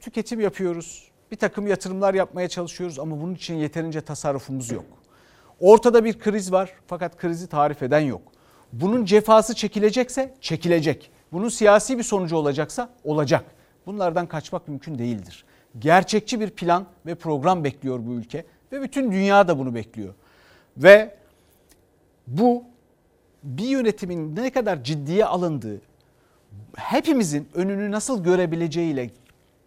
tüketim 0.00 0.40
yapıyoruz, 0.40 1.09
bir 1.30 1.36
takım 1.36 1.66
yatırımlar 1.66 2.14
yapmaya 2.14 2.48
çalışıyoruz 2.48 2.98
ama 2.98 3.20
bunun 3.20 3.34
için 3.34 3.54
yeterince 3.54 4.00
tasarrufumuz 4.00 4.70
yok. 4.70 4.84
Ortada 5.60 6.04
bir 6.04 6.18
kriz 6.18 6.52
var 6.52 6.72
fakat 6.86 7.16
krizi 7.16 7.46
tarif 7.46 7.82
eden 7.82 8.00
yok. 8.00 8.22
Bunun 8.72 9.04
cefası 9.04 9.54
çekilecekse 9.54 10.34
çekilecek. 10.40 11.10
Bunun 11.32 11.48
siyasi 11.48 11.98
bir 11.98 12.02
sonucu 12.02 12.36
olacaksa 12.36 12.88
olacak. 13.04 13.44
Bunlardan 13.86 14.26
kaçmak 14.26 14.68
mümkün 14.68 14.98
değildir. 14.98 15.44
Gerçekçi 15.78 16.40
bir 16.40 16.50
plan 16.50 16.86
ve 17.06 17.14
program 17.14 17.64
bekliyor 17.64 18.06
bu 18.06 18.12
ülke 18.12 18.44
ve 18.72 18.82
bütün 18.82 19.12
dünya 19.12 19.48
da 19.48 19.58
bunu 19.58 19.74
bekliyor. 19.74 20.14
Ve 20.76 21.14
bu 22.26 22.64
bir 23.42 23.66
yönetimin 23.66 24.36
ne 24.36 24.50
kadar 24.50 24.84
ciddiye 24.84 25.24
alındığı, 25.24 25.80
hepimizin 26.76 27.48
önünü 27.54 27.90
nasıl 27.90 28.24
görebileceğiyle 28.24 29.10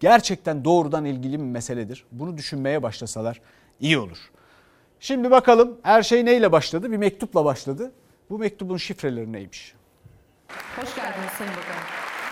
gerçekten 0.04 0.66
doğrudan 0.66 1.06
ilgili 1.06 1.40
bir 1.40 1.44
meseledir. 1.44 2.06
Bunu 2.12 2.38
düşünmeye 2.38 2.84
başlasalar 2.84 3.42
iyi 3.80 3.98
olur. 3.98 4.18
Şimdi 5.00 5.32
bakalım 5.32 5.78
her 5.84 6.04
şey 6.04 6.26
neyle 6.26 6.52
başladı? 6.52 6.92
Bir 6.92 6.98
mektupla 6.98 7.46
başladı. 7.46 7.92
Bu 8.30 8.40
mektubun 8.40 8.78
şifreleri 8.78 9.32
neymiş? 9.32 9.74
Hoş 10.76 10.96
geldiniz 10.96 11.32
Sayın 11.38 11.54
Bakanım. 11.54 11.84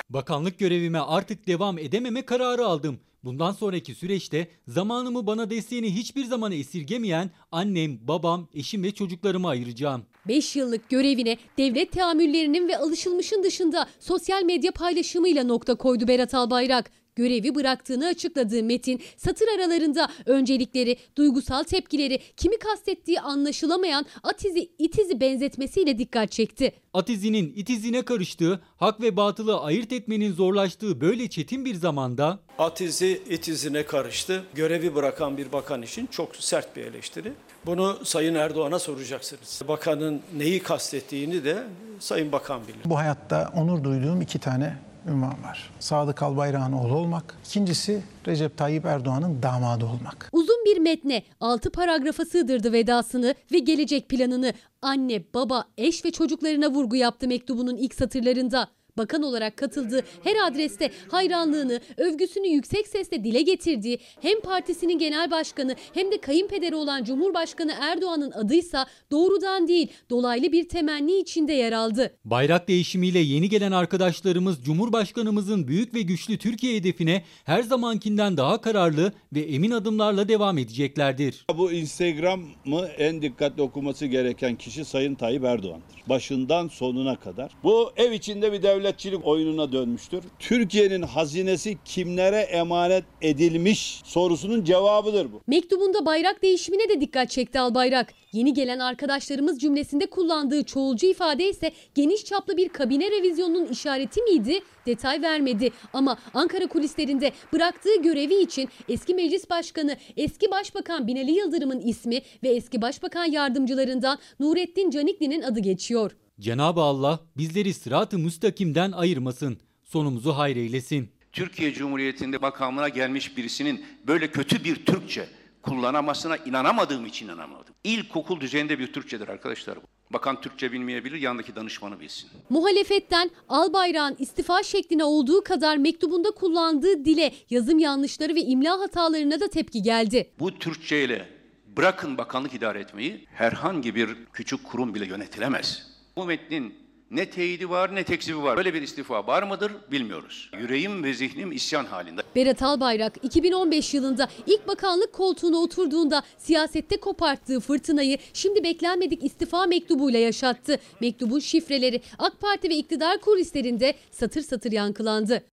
Bakanlık 0.10 0.60
görevime 0.60 1.00
artık 1.00 1.48
devam 1.48 1.78
edememe 1.78 2.25
kararı 2.25 2.66
aldım. 2.66 3.00
Bundan 3.24 3.51
sonraki 3.51 3.96
süreçte 3.96 4.48
zamanımı 4.68 5.28
bana 5.28 5.50
desteğini 5.50 5.96
hiçbir 5.96 6.25
zaman 6.25 6.51
esirgemeyen 6.51 7.32
annem, 7.51 8.08
babam, 8.08 8.48
eşim 8.54 8.84
ve 8.84 8.92
çocuklarıma 8.92 9.50
ayıracağım. 9.50 10.04
5 10.28 10.56
yıllık 10.56 10.90
görevine 10.90 11.38
devlet 11.58 11.92
teamüllerinin 11.92 12.68
ve 12.68 12.78
alışılmışın 12.78 13.44
dışında 13.44 13.88
sosyal 14.00 14.44
medya 14.44 14.72
paylaşımıyla 14.72 15.44
nokta 15.44 15.75
koydu 15.75 16.08
Berat 16.08 16.34
Albayrak. 16.34 16.92
Görevi 17.15 17.56
bıraktığını 17.56 18.06
açıkladığı 18.06 18.63
Metin 18.63 19.01
satır 19.18 19.48
aralarında 19.58 20.10
öncelikleri, 20.25 20.98
duygusal 21.15 21.63
tepkileri, 21.63 22.20
kimi 22.38 22.60
kastettiği 22.60 23.22
anlaşılamayan 23.22 24.06
atizi 24.24 24.70
itizi 24.77 25.20
benzetmesiyle 25.20 25.98
dikkat 25.98 26.32
çekti. 26.32 26.72
Atizinin 26.94 27.53
itizine 27.56 28.01
karıştığı, 28.01 28.62
hak 28.77 29.01
ve 29.01 29.18
batılı 29.18 29.60
ayırt 29.60 29.91
etmenin 29.94 30.34
zorlaştığı 30.34 31.01
böyle 31.01 31.30
çetin 31.30 31.65
bir 31.65 31.75
zamanda 31.75 32.39
Atizi 32.58 33.22
itizine 33.30 33.86
karıştı. 33.86 34.44
Görevi 34.56 34.96
bırakan 34.96 35.38
bir 35.38 35.51
bakan 35.51 35.82
için 35.82 36.08
çok 36.08 36.36
sert 36.36 36.75
bir 36.75 36.82
eleştiri. 36.82 37.34
Bunu 37.65 38.00
Sayın 38.03 38.36
Erdoğan'a 38.36 38.80
soracaksınız. 38.80 39.62
Bakanın 39.68 40.22
neyi 40.38 40.60
kastettiğini 40.60 41.44
de 41.44 41.63
Sayın 42.00 42.32
Bakan 42.32 42.62
bilir. 42.68 42.80
Bu 42.86 42.98
hayatta 42.98 43.51
onur 43.56 43.84
duyduğum 43.84 44.22
iki 44.22 44.39
tane 44.39 44.77
ünvan 45.08 45.43
var. 45.43 45.70
Sadık 45.79 46.24
Albayrak'ın 46.24 46.72
oğlu 46.72 46.96
olmak. 46.96 47.38
İkincisi 47.46 48.01
Recep 48.27 48.58
Tayyip 48.58 48.86
Erdoğan'ın 48.86 49.43
damadı 49.43 49.86
olmak. 49.86 50.29
Uzun 50.31 50.65
bir 50.65 50.77
metne 50.77 51.24
6 51.39 51.72
paragrafa 51.72 52.25
sığdırdı 52.25 52.72
vedasını 52.74 53.36
ve 53.51 53.60
gelecek 53.60 54.10
planını 54.10 54.53
anne, 54.81 55.24
baba, 55.34 55.65
eş 55.77 56.05
ve 56.05 56.12
çocuklarına 56.12 56.70
vurgu 56.70 56.96
yaptı 56.96 57.27
mektubunun 57.27 57.75
ilk 57.75 57.93
satırlarında. 57.93 58.67
Bakan 58.98 59.24
olarak 59.24 59.57
katıldığı 59.57 60.03
her 60.24 60.36
adreste 60.48 60.91
hayranlığını, 61.12 61.81
övgüsünü 61.98 62.48
yüksek 62.48 62.88
sesle 62.88 63.24
dile 63.24 63.41
getirdiği 63.41 64.00
hem 64.21 64.41
partisinin 64.41 65.00
genel 65.00 65.31
başkanı 65.31 65.75
hem 65.93 66.12
de 66.12 66.21
kayınpederi 66.21 66.75
olan 66.75 67.03
Cumhurbaşkanı 67.03 67.74
Erdoğan'ın 67.81 68.31
adıysa 68.31 68.86
doğrudan 69.12 69.67
değil 69.67 69.88
dolaylı 70.10 70.51
bir 70.51 70.69
temenni 70.69 71.19
içinde 71.19 71.53
yer 71.53 71.71
aldı. 71.71 72.12
Bayrak 72.25 72.67
değişimiyle 72.67 73.19
yeni 73.19 73.50
gelen 73.50 73.71
arkadaşlarımız 73.71 74.63
Cumhurbaşkanımızın 74.63 75.67
büyük 75.67 75.93
ve 75.93 76.01
güçlü 76.01 76.38
Türkiye 76.38 76.75
hedefine 76.75 77.24
her 77.43 77.63
zamankinden 77.63 78.38
daha 78.38 78.62
kararlı 78.62 79.13
ve 79.33 79.39
emin 79.39 79.71
adımlarla 79.71 80.27
devam 80.29 80.57
edeceklerdir. 80.57 81.45
Bu 81.57 81.71
Instagram'ı 81.71 82.86
en 82.98 83.21
dikkatli 83.21 83.62
okuması 83.62 84.05
gereken 84.05 84.55
kişi 84.55 84.86
Sayın 84.86 85.15
Tayyip 85.15 85.43
Erdoğan'dır. 85.43 86.00
Başından 86.08 86.67
sonuna 86.67 87.15
kadar. 87.20 87.51
Bu 87.63 87.91
ev 87.98 88.12
içinde 88.12 88.51
bir 88.51 88.63
devletçilik 88.63 89.27
oyununa 89.27 89.72
dönmüştür. 89.72 90.24
Türkiye'nin 90.39 91.01
hazinesi 91.01 91.77
kimlere 91.86 92.38
emanet 92.38 93.03
edilmiş 93.22 94.01
sorusunun 94.05 94.63
cevabıdır 94.63 95.31
bu. 95.34 95.41
Mektubunda 95.48 96.05
bayrak 96.05 96.43
değişimine 96.43 96.89
de 96.89 97.01
dikkat 97.01 97.29
çekti 97.29 97.60
Albayrak. 97.60 98.13
Yeni 98.34 98.53
gelen 98.53 98.79
arkadaşlarımız 98.79 99.60
cümlesinde 99.60 100.05
kullandığı 100.05 100.63
çoğulcu 100.63 101.08
ifade 101.08 101.50
ise 101.50 101.72
geniş 101.96 102.25
çaplı 102.25 102.58
bir 102.58 102.70
kabine 102.70 103.12
revizyonunun 103.12 103.65
işareti 103.65 104.22
miydi? 104.22 104.60
Detay 104.86 105.22
vermedi 105.22 105.72
ama 105.93 106.17
Ankara 106.34 106.67
kulislerinde 106.67 107.31
bıraktığı 107.53 108.01
görevi 108.01 108.36
için 108.36 108.70
eski 108.89 109.15
meclis 109.15 109.50
başkanı, 109.50 109.98
eski 110.17 110.51
başbakan 110.51 111.08
Binali 111.08 111.31
Yıldırım'ın 111.31 111.79
ismi 111.79 112.22
ve 112.43 112.50
eski 112.50 112.81
başbakan 112.81 113.25
yardımcılarından 113.25 114.20
Nurettin 114.39 114.89
Canikli'nin 114.89 115.41
adı 115.41 115.60
geçiyor. 115.60 115.90
Cenab-ı 116.39 116.81
Allah 116.81 117.19
bizleri 117.38 117.74
sırat-ı 117.74 118.17
müstakimden 118.17 118.91
ayırmasın. 118.91 119.57
Sonumuzu 119.83 120.31
hayreylesin. 120.31 121.10
Türkiye 121.31 121.74
Cumhuriyeti'nde 121.74 122.38
makamına 122.38 122.89
gelmiş 122.89 123.38
birisinin 123.38 123.86
böyle 124.07 124.31
kötü 124.31 124.63
bir 124.63 124.86
Türkçe 124.86 125.27
kullanamasına 125.62 126.38
inanamadığım 126.38 127.05
için 127.05 127.25
inanamadım. 127.25 127.75
İlkokul 127.83 128.39
düzeyinde 128.39 128.79
bir 128.79 128.93
Türkçedir 128.93 129.27
arkadaşlar 129.27 129.77
bu. 129.77 129.81
Bakan 130.13 130.41
Türkçe 130.41 130.71
bilmeyebilir, 130.71 131.21
yanındaki 131.21 131.55
danışmanı 131.55 132.00
bilsin. 132.00 132.29
Muhalefetten 132.50 133.31
Albayrak'ın 133.50 134.15
istifa 134.19 134.63
şekline 134.63 135.03
olduğu 135.03 135.43
kadar 135.43 135.77
mektubunda 135.77 136.31
kullandığı 136.31 137.05
dile, 137.05 137.33
yazım 137.50 137.79
yanlışları 137.79 138.36
ve 138.36 138.41
imla 138.41 138.79
hatalarına 138.79 139.39
da 139.39 139.48
tepki 139.48 139.81
geldi. 139.81 140.31
Bu 140.39 140.60
Türkçe 140.60 141.03
ile 141.03 141.40
bırakın 141.78 142.18
bakanlık 142.18 142.53
idare 142.53 142.79
etmeyi 142.79 143.27
herhangi 143.34 143.96
bir 143.96 144.10
küçük 144.34 144.64
kurum 144.64 144.96
bile 144.96 145.05
yönetilemez. 145.05 145.88
Bu 146.16 146.25
metnin 146.25 146.81
ne 147.12 147.29
teyidi 147.29 147.70
var 147.70 147.96
ne 147.96 148.03
tekzibi 148.03 148.44
var. 148.44 148.57
Böyle 148.57 148.74
bir 148.74 148.81
istifa 148.81 149.27
var 149.27 149.44
mıdır 149.44 149.72
bilmiyoruz. 149.92 150.51
Yüreğim 150.60 151.03
ve 151.03 151.14
zihnim 151.14 151.51
isyan 151.51 151.86
halinde. 151.86 152.22
Berat 152.36 152.62
Albayrak 152.62 153.14
2015 153.24 153.94
yılında 153.94 154.29
ilk 154.48 154.68
bakanlık 154.68 155.14
koltuğuna 155.14 155.57
oturduğunda 155.57 156.24
siyasette 156.38 157.00
koparttığı 157.00 157.60
fırtınayı 157.60 158.18
şimdi 158.34 158.64
beklenmedik 158.64 159.24
istifa 159.24 159.66
mektubuyla 159.66 160.20
yaşattı. 160.20 160.79
Mektubun 161.01 161.40
şifreleri 161.40 162.01
AK 162.20 162.40
Parti 162.42 162.70
ve 162.70 162.75
iktidar 162.75 163.22
kulislerinde 163.22 163.94
satır 164.12 164.42
satır 164.42 164.72
yankılandı. 164.72 165.44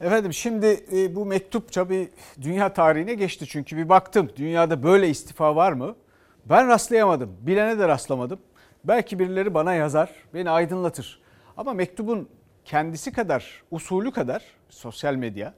Efendim 0.00 0.32
şimdi 0.32 0.84
e, 0.92 1.14
bu 1.14 1.26
mektup 1.26 1.72
tabii 1.72 2.08
dünya 2.40 2.72
tarihine 2.72 3.14
geçti 3.14 3.46
çünkü 3.48 3.76
bir 3.76 3.88
baktım 3.88 4.30
dünyada 4.36 4.82
böyle 4.82 5.08
istifa 5.08 5.56
var 5.56 5.72
mı? 5.72 5.96
Ben 6.44 6.68
rastlayamadım. 6.68 7.36
Bilene 7.40 7.78
de 7.78 7.88
rastlamadım. 7.88 8.38
Belki 8.84 9.18
birileri 9.18 9.54
bana 9.54 9.74
yazar, 9.74 10.10
beni 10.34 10.50
aydınlatır. 10.50 11.20
Ama 11.56 11.72
mektubun 11.72 12.28
kendisi 12.64 13.12
kadar, 13.12 13.62
usulü 13.70 14.10
kadar 14.10 14.42
sosyal 14.68 15.14
medya, 15.14 15.54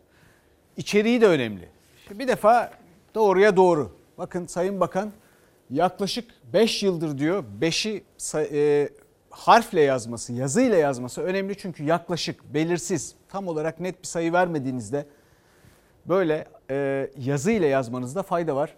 içeriği 0.76 1.20
de 1.20 1.26
önemli. 1.26 1.68
Şimdi 2.08 2.18
bir 2.18 2.28
defa 2.28 2.70
doğruya 3.14 3.56
doğru. 3.56 3.96
Bakın 4.18 4.46
Sayın 4.46 4.80
Bakan 4.80 5.12
yaklaşık 5.70 6.30
5 6.52 6.82
yıldır 6.82 7.18
diyor 7.18 7.44
5'i 7.60 8.04
e, 8.52 8.88
harfle 9.30 9.80
yazması, 9.80 10.32
yazıyla 10.32 10.76
yazması 10.76 11.22
önemli 11.22 11.56
çünkü 11.58 11.84
yaklaşık, 11.84 12.54
belirsiz, 12.54 13.14
tam 13.28 13.48
olarak 13.48 13.80
net 13.80 14.02
bir 14.02 14.06
sayı 14.06 14.32
vermediğinizde 14.32 15.06
böyle 16.06 16.44
e, 16.70 17.10
yazıyla 17.18 17.68
yazmanızda 17.68 18.22
fayda 18.22 18.56
var. 18.56 18.74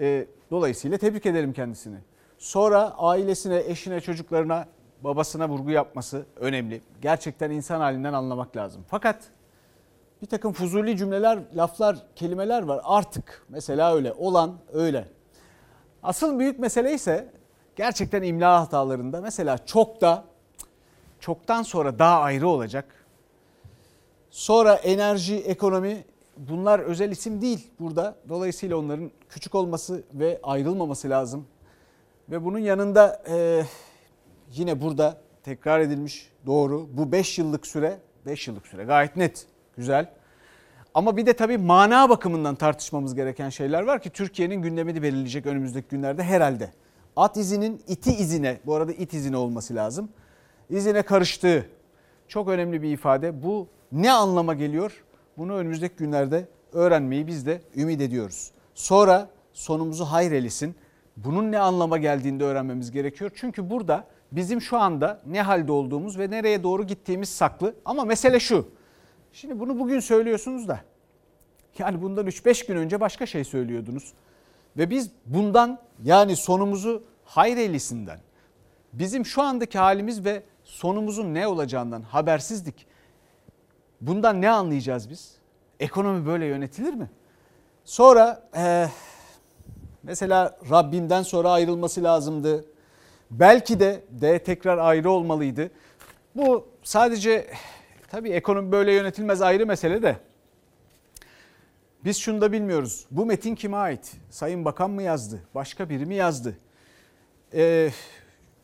E, 0.00 0.26
dolayısıyla 0.50 0.98
tebrik 0.98 1.26
ederim 1.26 1.52
kendisini. 1.52 1.96
Sonra 2.38 2.94
ailesine, 2.98 3.62
eşine, 3.66 4.00
çocuklarına, 4.00 4.66
babasına 5.04 5.48
vurgu 5.48 5.70
yapması 5.70 6.26
önemli. 6.36 6.80
Gerçekten 7.02 7.50
insan 7.50 7.80
halinden 7.80 8.12
anlamak 8.12 8.56
lazım. 8.56 8.84
Fakat 8.88 9.18
bir 10.22 10.26
takım 10.26 10.52
fuzuli 10.52 10.96
cümleler, 10.96 11.38
laflar, 11.56 11.96
kelimeler 12.16 12.62
var 12.62 12.80
artık. 12.84 13.46
Mesela 13.48 13.94
öyle, 13.94 14.12
olan 14.12 14.54
öyle. 14.72 15.08
Asıl 16.02 16.38
büyük 16.38 16.58
mesele 16.58 16.94
ise 16.94 17.28
gerçekten 17.76 18.22
imla 18.22 18.60
hatalarında 18.60 19.20
mesela 19.20 19.66
çok 19.66 20.00
da 20.00 20.24
çoktan 21.20 21.62
sonra 21.62 21.98
daha 21.98 22.20
ayrı 22.20 22.48
olacak. 22.48 22.97
Sonra 24.30 24.74
enerji, 24.74 25.36
ekonomi 25.36 26.04
bunlar 26.36 26.78
özel 26.78 27.10
isim 27.10 27.40
değil 27.42 27.70
burada. 27.80 28.16
Dolayısıyla 28.28 28.76
onların 28.76 29.10
küçük 29.28 29.54
olması 29.54 30.02
ve 30.14 30.40
ayrılmaması 30.42 31.10
lazım. 31.10 31.46
Ve 32.30 32.44
bunun 32.44 32.58
yanında 32.58 33.22
e, 33.28 33.62
yine 34.52 34.80
burada 34.82 35.20
tekrar 35.42 35.80
edilmiş 35.80 36.30
doğru 36.46 36.88
bu 36.92 37.12
5 37.12 37.38
yıllık 37.38 37.66
süre 37.66 37.98
5 38.26 38.48
yıllık 38.48 38.66
süre 38.66 38.84
gayet 38.84 39.16
net 39.16 39.46
güzel. 39.76 40.10
Ama 40.94 41.16
bir 41.16 41.26
de 41.26 41.32
tabii 41.32 41.58
mana 41.58 42.08
bakımından 42.08 42.54
tartışmamız 42.54 43.14
gereken 43.14 43.48
şeyler 43.48 43.82
var 43.82 44.02
ki 44.02 44.10
Türkiye'nin 44.10 44.62
gündemini 44.62 45.02
belirleyecek 45.02 45.46
önümüzdeki 45.46 45.88
günlerde 45.88 46.22
herhalde. 46.22 46.72
At 47.16 47.36
izinin 47.36 47.82
iti 47.88 48.10
izine 48.10 48.60
bu 48.66 48.74
arada 48.74 48.92
it 48.92 49.14
izine 49.14 49.36
olması 49.36 49.74
lazım. 49.74 50.08
İzine 50.70 51.02
karıştığı 51.02 51.66
çok 52.28 52.48
önemli 52.48 52.82
bir 52.82 52.92
ifade. 52.92 53.42
Bu 53.42 53.68
ne 53.92 54.12
anlama 54.12 54.54
geliyor? 54.54 55.04
Bunu 55.38 55.54
önümüzdeki 55.54 55.96
günlerde 55.96 56.48
öğrenmeyi 56.72 57.26
biz 57.26 57.46
de 57.46 57.60
ümit 57.76 58.00
ediyoruz. 58.00 58.50
Sonra 58.74 59.30
sonumuzu 59.52 60.04
hayrelisin 60.04 60.74
bunun 61.16 61.52
ne 61.52 61.58
anlama 61.58 61.98
geldiğini 61.98 62.40
de 62.40 62.44
öğrenmemiz 62.44 62.90
gerekiyor. 62.90 63.30
Çünkü 63.34 63.70
burada 63.70 64.04
bizim 64.32 64.60
şu 64.60 64.78
anda 64.78 65.20
ne 65.26 65.42
halde 65.42 65.72
olduğumuz 65.72 66.18
ve 66.18 66.30
nereye 66.30 66.62
doğru 66.62 66.86
gittiğimiz 66.86 67.28
saklı. 67.28 67.74
Ama 67.84 68.04
mesele 68.04 68.40
şu. 68.40 68.68
Şimdi 69.32 69.60
bunu 69.60 69.78
bugün 69.78 70.00
söylüyorsunuz 70.00 70.68
da 70.68 70.80
yani 71.78 72.02
bundan 72.02 72.26
3-5 72.26 72.66
gün 72.66 72.76
önce 72.76 73.00
başka 73.00 73.26
şey 73.26 73.44
söylüyordunuz. 73.44 74.12
Ve 74.76 74.90
biz 74.90 75.10
bundan 75.26 75.78
yani 76.04 76.36
sonumuzu 76.36 77.02
hayreylisinden 77.24 78.20
bizim 78.92 79.26
şu 79.26 79.42
andaki 79.42 79.78
halimiz 79.78 80.24
ve 80.24 80.42
sonumuzun 80.64 81.34
ne 81.34 81.46
olacağından 81.46 82.02
habersizdik. 82.02 82.86
Bundan 84.00 84.42
ne 84.42 84.50
anlayacağız 84.50 85.10
biz? 85.10 85.34
Ekonomi 85.80 86.26
böyle 86.26 86.46
yönetilir 86.46 86.94
mi? 86.94 87.10
Sonra 87.84 88.42
e, 88.56 88.88
Mesela 90.08 90.58
Rabbimden 90.70 91.22
sonra 91.22 91.50
ayrılması 91.50 92.02
lazımdı. 92.02 92.64
Belki 93.30 93.80
de 93.80 94.04
de 94.10 94.38
tekrar 94.38 94.78
ayrı 94.78 95.10
olmalıydı. 95.10 95.70
Bu 96.36 96.68
sadece 96.82 97.50
tabii 98.10 98.30
ekonomi 98.30 98.72
böyle 98.72 98.92
yönetilmez 98.92 99.42
ayrı 99.42 99.66
mesele 99.66 100.02
de 100.02 100.16
Biz 102.04 102.16
şunu 102.16 102.40
da 102.40 102.52
bilmiyoruz. 102.52 103.06
Bu 103.10 103.26
metin 103.26 103.54
kime 103.54 103.76
ait? 103.76 104.12
Sayın 104.30 104.64
Bakan 104.64 104.90
mı 104.90 105.02
yazdı? 105.02 105.42
Başka 105.54 105.88
biri 105.88 106.06
mi 106.06 106.14
yazdı? 106.14 106.58
Ee, 107.54 107.90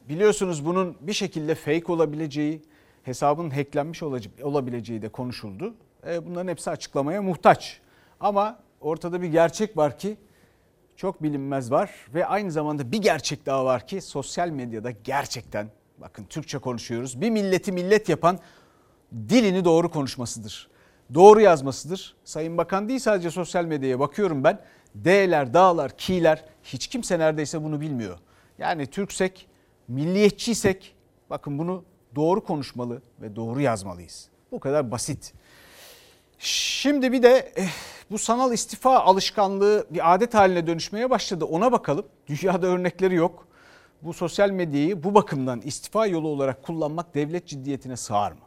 biliyorsunuz 0.08 0.66
bunun 0.66 0.96
bir 1.00 1.12
şekilde 1.12 1.54
fake 1.54 1.92
olabileceği, 1.92 2.62
hesabın 3.04 3.50
hacklenmiş 3.50 4.02
olabileceği 4.42 5.02
de 5.02 5.08
konuşuldu. 5.08 5.74
Ee, 6.06 6.26
bunların 6.26 6.48
hepsi 6.48 6.70
açıklamaya 6.70 7.22
muhtaç. 7.22 7.80
Ama 8.20 8.58
ortada 8.80 9.22
bir 9.22 9.28
gerçek 9.28 9.76
var 9.76 9.98
ki 9.98 10.16
çok 10.96 11.22
bilinmez 11.22 11.70
var 11.70 11.90
ve 12.14 12.26
aynı 12.26 12.50
zamanda 12.50 12.92
bir 12.92 12.98
gerçek 12.98 13.46
daha 13.46 13.64
var 13.64 13.86
ki 13.86 14.00
sosyal 14.00 14.48
medyada 14.48 14.90
gerçekten 14.90 15.68
bakın 15.98 16.24
Türkçe 16.24 16.58
konuşuyoruz. 16.58 17.20
Bir 17.20 17.30
milleti 17.30 17.72
millet 17.72 18.08
yapan 18.08 18.38
dilini 19.28 19.64
doğru 19.64 19.90
konuşmasıdır. 19.90 20.68
Doğru 21.14 21.40
yazmasıdır. 21.40 22.16
Sayın 22.24 22.58
Bakan 22.58 22.88
değil 22.88 23.00
sadece 23.00 23.30
sosyal 23.30 23.64
medyaya 23.64 24.00
bakıyorum 24.00 24.44
ben. 24.44 24.60
D'ler, 24.94 25.54
dağlar, 25.54 25.96
ki'ler 25.98 26.44
hiç 26.62 26.86
kimse 26.86 27.18
neredeyse 27.18 27.64
bunu 27.64 27.80
bilmiyor. 27.80 28.18
Yani 28.58 28.86
Türksek, 28.86 29.48
milliyetçiysek 29.88 30.94
bakın 31.30 31.58
bunu 31.58 31.84
doğru 32.14 32.44
konuşmalı 32.44 33.02
ve 33.20 33.36
doğru 33.36 33.60
yazmalıyız. 33.60 34.28
Bu 34.52 34.60
kadar 34.60 34.90
basit. 34.90 35.32
Şimdi 36.38 37.12
bir 37.12 37.22
de 37.22 37.52
eh, 37.56 37.68
bu 38.10 38.18
sanal 38.18 38.52
istifa 38.52 39.00
alışkanlığı 39.00 39.86
bir 39.90 40.14
adet 40.14 40.34
haline 40.34 40.66
dönüşmeye 40.66 41.10
başladı. 41.10 41.44
Ona 41.44 41.72
bakalım. 41.72 42.06
Dünyada 42.28 42.66
örnekleri 42.66 43.14
yok. 43.14 43.46
Bu 44.02 44.12
sosyal 44.12 44.50
medyayı 44.50 45.04
bu 45.04 45.14
bakımdan 45.14 45.60
istifa 45.60 46.06
yolu 46.06 46.28
olarak 46.28 46.62
kullanmak 46.62 47.14
devlet 47.14 47.46
ciddiyetine 47.46 47.96
sığar 47.96 48.32
mı? 48.32 48.38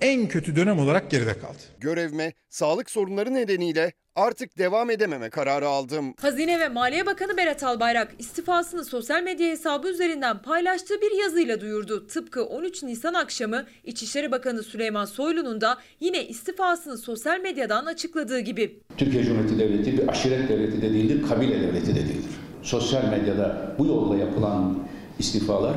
En 0.00 0.28
kötü 0.28 0.56
dönem 0.56 0.78
olarak 0.78 1.10
geride 1.10 1.38
kaldı. 1.38 1.58
Görevime 1.80 2.32
sağlık 2.48 2.90
sorunları 2.90 3.34
nedeniyle 3.34 3.92
artık 4.16 4.58
devam 4.58 4.90
edememe 4.90 5.30
kararı 5.30 5.68
aldım. 5.68 6.14
Hazine 6.20 6.60
ve 6.60 6.68
Maliye 6.68 7.06
Bakanı 7.06 7.36
Berat 7.36 7.62
Albayrak 7.62 8.14
istifasını 8.18 8.84
sosyal 8.84 9.22
medya 9.22 9.48
hesabı 9.48 9.88
üzerinden 9.88 10.42
paylaştığı 10.42 11.00
bir 11.00 11.22
yazıyla 11.22 11.60
duyurdu. 11.60 12.06
Tıpkı 12.06 12.44
13 12.44 12.82
Nisan 12.82 13.14
akşamı 13.14 13.66
İçişleri 13.84 14.32
Bakanı 14.32 14.62
Süleyman 14.62 15.04
Soylu'nun 15.04 15.60
da 15.60 15.78
yine 16.00 16.26
istifasını 16.26 16.98
sosyal 16.98 17.40
medyadan 17.40 17.86
açıkladığı 17.86 18.40
gibi. 18.40 18.80
Türkiye 18.96 19.24
Cumhuriyeti 19.24 19.58
Devleti 19.58 19.98
bir 19.98 20.08
aşiret 20.08 20.48
devleti 20.48 20.82
de 20.82 20.92
değildir, 20.92 21.28
kabile 21.28 21.60
devleti 21.60 21.90
de 21.94 22.00
değildir. 22.00 22.32
Sosyal 22.62 23.04
medyada 23.04 23.76
bu 23.78 23.86
yolla 23.86 24.16
yapılan 24.16 24.78
istifalar 25.18 25.76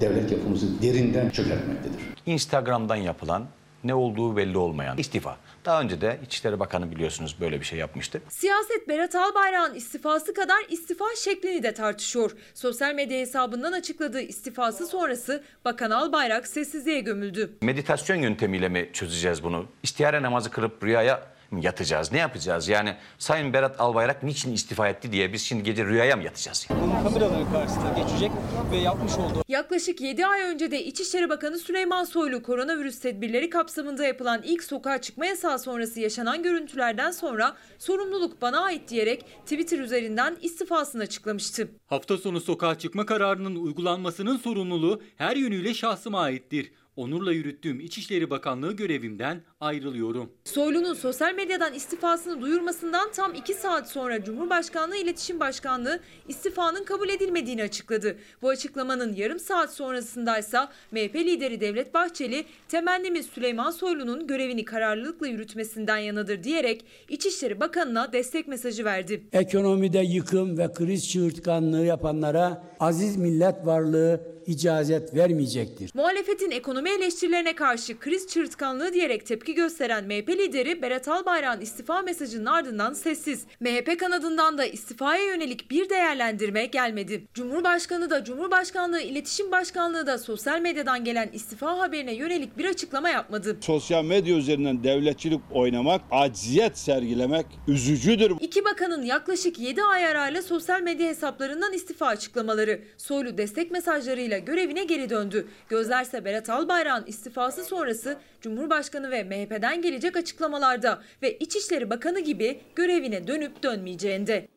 devlet 0.00 0.32
yapımızı 0.32 0.82
derinden 0.82 1.30
çökertmektedir. 1.30 2.00
Instagram'dan 2.26 2.96
yapılan 2.96 3.46
ne 3.84 3.94
olduğu 3.94 4.36
belli 4.36 4.58
olmayan 4.58 4.98
istifa. 4.98 5.36
Daha 5.64 5.80
önce 5.80 6.00
de 6.00 6.20
İçişleri 6.26 6.60
Bakanı 6.60 6.90
biliyorsunuz 6.90 7.36
böyle 7.40 7.60
bir 7.60 7.64
şey 7.64 7.78
yapmıştı. 7.78 8.22
Siyaset 8.28 8.88
Berat 8.88 9.14
Albayrak'ın 9.14 9.74
istifası 9.74 10.34
kadar 10.34 10.58
istifa 10.68 11.04
şeklini 11.16 11.62
de 11.62 11.74
tartışıyor. 11.74 12.36
Sosyal 12.54 12.94
medya 12.94 13.18
hesabından 13.18 13.72
açıkladığı 13.72 14.20
istifası 14.20 14.86
sonrası 14.86 15.44
Bakan 15.64 15.90
Albayrak 15.90 16.46
sessizliğe 16.46 17.00
gömüldü. 17.00 17.50
Meditasyon 17.62 18.16
yöntemiyle 18.16 18.68
mi 18.68 18.90
çözeceğiz 18.92 19.42
bunu? 19.42 19.66
İstihare 19.82 20.22
namazı 20.22 20.50
kırıp 20.50 20.84
rüyaya 20.84 21.35
yatacağız? 21.52 22.12
Ne 22.12 22.18
yapacağız? 22.18 22.68
Yani 22.68 22.96
Sayın 23.18 23.52
Berat 23.52 23.80
Albayrak 23.80 24.22
niçin 24.22 24.52
istifa 24.52 24.88
etti 24.88 25.12
diye 25.12 25.32
biz 25.32 25.42
şimdi 25.42 25.62
gece 25.62 25.84
rüyaya 25.84 26.16
mı 26.16 26.22
yatacağız? 26.22 26.66
Bunun 26.70 27.02
kameraları 27.02 27.52
karşısına 27.52 27.92
geçecek 27.98 28.30
ve 28.72 28.76
yapmış 28.76 29.12
olduğu... 29.12 29.42
Yaklaşık 29.48 30.00
7 30.00 30.26
ay 30.26 30.42
önce 30.42 30.70
de 30.70 30.84
İçişleri 30.84 31.30
Bakanı 31.30 31.58
Süleyman 31.58 32.04
Soylu 32.04 32.42
koronavirüs 32.42 33.00
tedbirleri 33.00 33.50
kapsamında 33.50 34.04
yapılan 34.06 34.42
ilk 34.42 34.64
sokağa 34.64 35.00
çıkma 35.00 35.26
yasağı 35.26 35.58
sonrası 35.58 36.00
yaşanan 36.00 36.42
görüntülerden 36.42 37.10
sonra 37.10 37.56
sorumluluk 37.78 38.42
bana 38.42 38.60
ait 38.60 38.88
diyerek 38.88 39.24
Twitter 39.42 39.78
üzerinden 39.78 40.36
istifasını 40.42 41.02
açıklamıştı. 41.02 41.68
Hafta 41.86 42.16
sonu 42.18 42.40
sokağa 42.40 42.78
çıkma 42.78 43.06
kararının 43.06 43.56
uygulanmasının 43.56 44.36
sorumluluğu 44.36 45.02
her 45.16 45.36
yönüyle 45.36 45.74
şahsıma 45.74 46.20
aittir. 46.20 46.72
Onurla 46.96 47.32
yürüttüğüm 47.32 47.80
İçişleri 47.80 48.30
Bakanlığı 48.30 48.72
görevimden 48.72 49.42
ayrılıyorum. 49.60 50.32
Soylu'nun 50.44 50.94
sosyal 50.94 51.34
medyadan 51.34 51.74
istifasını 51.74 52.40
duyurmasından 52.40 53.10
tam 53.12 53.34
2 53.34 53.54
saat 53.54 53.90
sonra 53.90 54.24
Cumhurbaşkanlığı 54.24 54.96
İletişim 54.96 55.40
Başkanlığı 55.40 56.00
istifanın 56.28 56.84
kabul 56.84 57.08
edilmediğini 57.08 57.62
açıkladı. 57.62 58.16
Bu 58.42 58.48
açıklamanın 58.48 59.14
yarım 59.14 59.38
saat 59.38 59.74
sonrasındaysa 59.74 60.72
MHP 60.90 61.14
lideri 61.14 61.60
Devlet 61.60 61.94
Bahçeli 61.94 62.44
temennimiz 62.68 63.26
Süleyman 63.26 63.70
Soylu'nun 63.70 64.26
görevini 64.26 64.64
kararlılıkla 64.64 65.26
yürütmesinden 65.26 65.98
yanadır 65.98 66.42
diyerek 66.42 66.84
İçişleri 67.08 67.60
Bakanı'na 67.60 68.12
destek 68.12 68.48
mesajı 68.48 68.84
verdi. 68.84 69.22
Ekonomide 69.32 69.98
yıkım 69.98 70.58
ve 70.58 70.72
kriz 70.72 71.10
çığırtkanlığı 71.10 71.84
yapanlara 71.84 72.64
aziz 72.80 73.16
millet 73.16 73.66
varlığı 73.66 74.36
icazet 74.46 75.14
vermeyecektir. 75.14 75.90
Muhalefetin 75.94 76.50
ekonomi 76.50 76.90
eleştirilerine 76.90 77.54
karşı 77.54 77.98
kriz 77.98 78.26
çırtkanlığı 78.26 78.92
diyerek 78.92 79.26
tepki 79.26 79.45
gösteren 79.54 80.04
MHP 80.04 80.28
lideri 80.28 80.82
Berat 80.82 81.08
Albayrak'ın 81.08 81.60
istifa 81.60 82.02
mesajının 82.02 82.46
ardından 82.46 82.92
sessiz. 82.92 83.46
MHP 83.60 83.98
kanadından 84.00 84.58
da 84.58 84.66
istifaya 84.66 85.24
yönelik 85.26 85.70
bir 85.70 85.90
değerlendirme 85.90 86.66
gelmedi. 86.66 87.24
Cumhurbaşkanı 87.34 88.10
da 88.10 88.24
Cumhurbaşkanlığı 88.24 89.00
İletişim 89.00 89.52
Başkanlığı 89.52 90.06
da 90.06 90.18
sosyal 90.18 90.60
medyadan 90.60 91.04
gelen 91.04 91.28
istifa 91.32 91.78
haberine 91.78 92.14
yönelik 92.14 92.58
bir 92.58 92.64
açıklama 92.64 93.10
yapmadı. 93.10 93.56
Sosyal 93.60 94.04
medya 94.04 94.36
üzerinden 94.36 94.84
devletçilik 94.84 95.40
oynamak, 95.52 96.00
acziyet 96.10 96.78
sergilemek 96.78 97.46
üzücüdür. 97.68 98.32
İki 98.40 98.64
bakanın 98.64 99.02
yaklaşık 99.02 99.58
7 99.58 99.82
ay 99.82 100.06
arayla 100.06 100.42
sosyal 100.42 100.82
medya 100.82 101.08
hesaplarından 101.08 101.72
istifa 101.72 102.06
açıklamaları. 102.06 102.80
Soylu 102.96 103.38
destek 103.38 103.70
mesajlarıyla 103.70 104.38
görevine 104.38 104.84
geri 104.84 105.10
döndü. 105.10 105.48
Gözlerse 105.68 106.24
Berat 106.24 106.50
Albayrak'ın 106.50 107.06
istifası 107.06 107.64
sonrası 107.64 108.18
Cumhurbaşkanı 108.46 109.10
ve 109.10 109.24
MHP'den 109.24 109.82
gelecek 109.82 110.16
açıklamalarda 110.16 111.02
ve 111.22 111.38
İçişleri 111.38 111.90
Bakanı 111.90 112.20
gibi 112.20 112.60
görevine 112.74 113.26
dönüp 113.26 113.62
dönmeyeceğinde. 113.62 114.48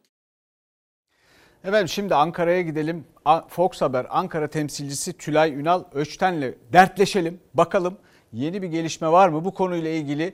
Efendim 1.63 1.87
şimdi 1.87 2.15
Ankara'ya 2.15 2.61
gidelim. 2.61 3.05
Fox 3.47 3.81
Haber 3.81 4.05
Ankara 4.09 4.47
temsilcisi 4.47 5.17
Tülay 5.17 5.53
Ünal 5.53 5.83
Öçten'le 5.93 6.55
dertleşelim. 6.73 7.39
Bakalım 7.53 7.97
yeni 8.33 8.61
bir 8.61 8.67
gelişme 8.67 9.11
var 9.11 9.29
mı 9.29 9.45
bu 9.45 9.53
konuyla 9.53 9.89
ilgili? 9.89 10.33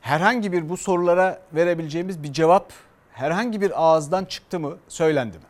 Herhangi 0.00 0.52
bir 0.52 0.68
bu 0.68 0.76
sorulara 0.76 1.42
verebileceğimiz 1.52 2.22
bir 2.22 2.32
cevap 2.32 2.72
herhangi 3.12 3.60
bir 3.60 3.82
ağızdan 3.82 4.24
çıktı 4.24 4.60
mı, 4.60 4.78
söylendi 4.88 5.38
mi? 5.38 5.44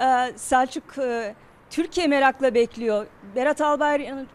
Ee, 0.00 0.32
Selçuk 0.36 0.98
e, 0.98 1.34
Türkiye 1.70 2.06
merakla 2.06 2.54
bekliyor. 2.54 3.06
Berat 3.34 3.60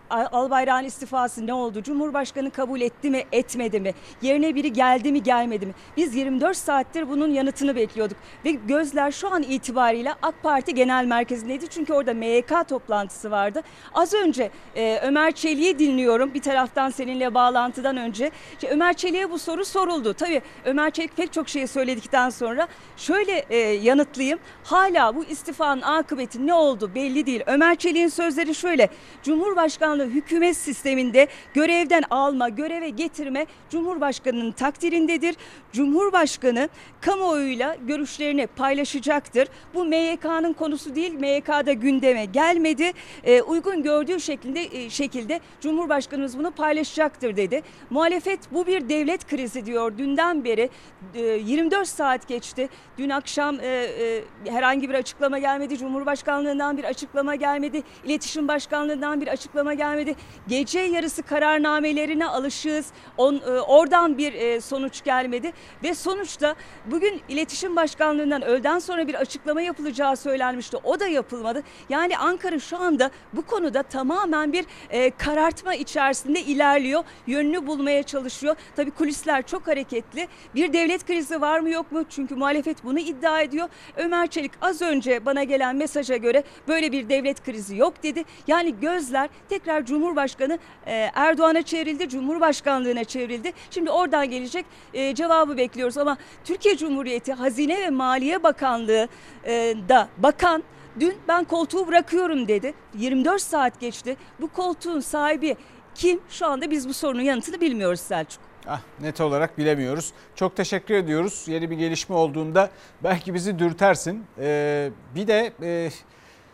Albayrak'ın 0.10 0.84
istifası 0.86 1.47
ne 1.47 1.54
oldu? 1.54 1.84
Cumhurbaşkanı 1.84 2.51
kabul 2.51 2.82
etti 2.82 3.10
mi, 3.10 3.23
etmedi 3.32 3.80
mi? 3.80 3.93
Yerine 4.21 4.56
biri 4.56 4.73
geldi 4.73 5.12
mi, 5.12 5.23
gelmedi 5.23 5.65
mi? 5.65 5.73
Biz 5.97 6.15
24 6.15 6.58
saattir 6.58 7.10
bunun 7.10 7.27
yanıtını 7.27 7.75
bekliyorduk. 7.75 8.17
Ve 8.45 8.51
gözler 8.51 9.12
şu 9.12 9.34
an 9.34 9.43
itibariyle 9.43 10.13
AK 10.21 10.43
Parti 10.43 10.75
Genel 10.75 11.06
Merkezi'ndeydi. 11.06 11.67
Çünkü 11.67 11.93
orada 11.93 12.13
MYK 12.13 12.67
toplantısı 12.67 13.32
vardı. 13.32 13.62
Az 13.93 14.13
önce 14.13 14.51
e, 14.75 14.99
Ömer 15.04 15.32
Çelik'i 15.32 15.80
dinliyorum. 15.80 16.34
Bir 16.34 16.41
taraftan 16.41 16.89
seninle 16.89 17.34
bağlantıdan 17.34 17.97
önce. 17.97 18.32
İşte 18.54 18.67
Ömer 18.69 18.93
Çelik'e 18.93 19.32
bu 19.32 19.39
soru 19.39 19.65
soruldu. 19.65 20.13
Tabii 20.13 20.41
Ömer 20.65 20.91
Çelik 20.91 21.17
pek 21.17 21.34
çok 21.34 21.49
şey 21.49 21.67
söyledikten 21.67 22.30
sonra 22.30 22.67
şöyle 22.97 23.45
e, 23.49 23.58
yanıtlayayım. 23.58 24.39
Hala 24.63 25.15
bu 25.15 25.23
istifanın 25.25 25.82
akıbeti 25.82 26.47
ne 26.47 26.54
oldu 26.54 26.91
belli 26.95 27.25
değil. 27.25 27.43
Ömer 27.45 27.75
Çelik'in 27.75 28.08
sözleri 28.08 28.56
şöyle. 28.56 28.81
Cumhurbaşkanlığı 29.24 30.06
hükümet 30.06 30.58
sisteminde 30.58 31.28
görevden 31.54 32.04
alma, 32.10 32.50
göreve 32.50 32.89
getirme 32.89 33.46
Cumhurbaşkanının 33.70 34.52
takdirindedir. 34.52 35.36
Cumhurbaşkanı 35.72 36.70
kamuoyuyla 37.02 37.76
görüşlerini 37.88 38.48
paylaşacaktır. 38.48 39.48
Bu 39.74 39.86
MYK'nın 39.86 40.54
konusu 40.54 40.96
değil. 40.96 41.13
MYK'da 41.13 41.74
gündeme 41.74 42.26
gelmedi. 42.26 42.91
E, 43.24 43.41
uygun 43.41 43.84
gördüğü 43.84 44.20
şekilde 44.20 44.62
e, 44.62 44.89
şekilde 44.89 45.39
Cumhurbaşkanımız 45.62 46.38
bunu 46.38 46.52
paylaşacaktır 46.52 47.36
dedi. 47.36 47.62
Muhalefet 47.89 48.39
bu 48.52 48.67
bir 48.67 48.89
devlet 48.89 49.28
krizi 49.28 49.65
diyor. 49.65 49.98
Dünden 49.98 50.44
beri 50.44 50.70
e, 51.15 51.22
24 51.22 51.88
saat 51.88 52.28
geçti. 52.28 52.70
Dün 52.98 53.10
akşam 53.10 53.60
e, 53.60 53.67
e, 53.67 54.24
herhangi 54.52 54.89
bir 54.89 54.96
açıklama 54.96 55.39
gelmedi. 55.39 55.78
Cumhurbaşkanlığından 55.78 56.78
bir 56.78 56.84
açıklama 56.84 57.36
gelmedi. 57.36 57.84
İletişim 58.06 58.48
Başkanı 58.48 58.70
Başkanlığı'ndan 58.71 59.21
bir 59.21 59.27
açıklama 59.27 59.73
gelmedi. 59.73 60.15
Gece 60.47 60.79
yarısı 60.79 61.23
kararnamelerine 61.23 62.27
alışığız. 62.27 62.86
On, 63.17 63.36
e, 63.36 63.39
oradan 63.49 64.17
bir 64.17 64.34
e, 64.34 64.62
sonuç 64.62 65.03
gelmedi 65.03 65.51
ve 65.84 65.95
sonuçta 65.95 66.55
bugün 66.86 67.21
İletişim 67.29 67.75
Başkanlığı'ndan 67.75 68.41
öğleden 68.41 68.79
sonra 68.79 69.07
bir 69.07 69.13
açıklama 69.13 69.62
yapılacağı 69.62 70.17
söylenmişti. 70.17 70.77
O 70.84 70.99
da 70.99 71.07
yapılmadı. 71.07 71.63
Yani 71.89 72.17
Ankara 72.17 72.60
şu 72.60 72.77
anda 72.77 73.12
bu 73.34 73.41
konuda 73.41 73.84
tamamen 73.84 74.53
bir 74.53 74.65
e, 74.89 75.10
karartma 75.10 75.73
içerisinde 75.75 76.41
ilerliyor. 76.41 77.03
Yönünü 77.27 77.67
bulmaya 77.67 78.03
çalışıyor. 78.03 78.55
Tabii 78.75 78.91
kulisler 78.91 79.47
çok 79.47 79.67
hareketli. 79.67 80.27
Bir 80.55 80.73
devlet 80.73 81.05
krizi 81.05 81.41
var 81.41 81.60
mı 81.60 81.69
yok 81.69 81.91
mu? 81.91 82.03
Çünkü 82.10 82.36
muhalefet 82.36 82.84
bunu 82.84 82.99
iddia 82.99 83.41
ediyor. 83.41 83.69
Ömer 83.97 84.27
Çelik 84.27 84.51
az 84.62 84.81
önce 84.81 85.25
bana 85.25 85.43
gelen 85.43 85.75
mesaja 85.75 86.17
göre 86.17 86.43
böyle 86.67 86.91
bir 86.91 87.10
devlet 87.10 87.43
krizi 87.43 87.75
yok 87.75 88.03
dedi. 88.03 88.23
Yani 88.47 88.61
gözler 88.69 89.30
tekrar 89.50 89.86
Cumhurbaşkanı 89.86 90.60
e, 90.86 91.10
Erdoğan'a 91.13 91.62
çevrildi, 91.62 92.10
Cumhurbaşkanlığına 92.10 93.04
çevrildi. 93.04 93.54
Şimdi 93.69 93.91
oradan 93.91 94.30
gelecek 94.30 94.65
e, 94.93 95.15
cevabı 95.15 95.58
bekliyoruz 95.58 95.97
ama 95.97 96.17
Türkiye 96.43 96.78
Cumhuriyeti 96.78 97.34
Hazine 97.34 97.82
ve 97.82 97.89
Maliye 97.89 98.43
Bakanlığı 98.43 99.08
e, 99.45 99.76
da 99.89 100.08
bakan 100.17 100.63
dün 101.00 101.13
ben 101.28 101.43
koltuğu 101.43 101.88
bırakıyorum 101.88 102.47
dedi. 102.47 102.74
24 102.93 103.41
saat 103.41 103.80
geçti. 103.80 104.17
Bu 104.41 104.47
koltuğun 104.47 105.00
sahibi 105.00 105.56
kim? 105.95 106.19
Şu 106.30 106.45
anda 106.45 106.71
biz 106.71 106.89
bu 106.89 106.93
sorunun 106.93 107.21
yanıtını 107.21 107.62
bilmiyoruz 107.62 108.00
Selçuk. 108.00 108.41
Ah, 108.67 108.82
net 109.00 109.21
olarak 109.21 109.58
bilemiyoruz. 109.58 110.13
Çok 110.36 110.56
teşekkür 110.56 110.93
ediyoruz. 110.93 111.43
Yeni 111.47 111.69
bir 111.69 111.78
gelişme 111.78 112.15
olduğunda 112.15 112.69
belki 113.04 113.34
bizi 113.34 113.60
dürtersin. 113.60 114.26
Ee, 114.39 114.89
bir 115.15 115.28
de 115.28 115.54
e, 115.62 115.89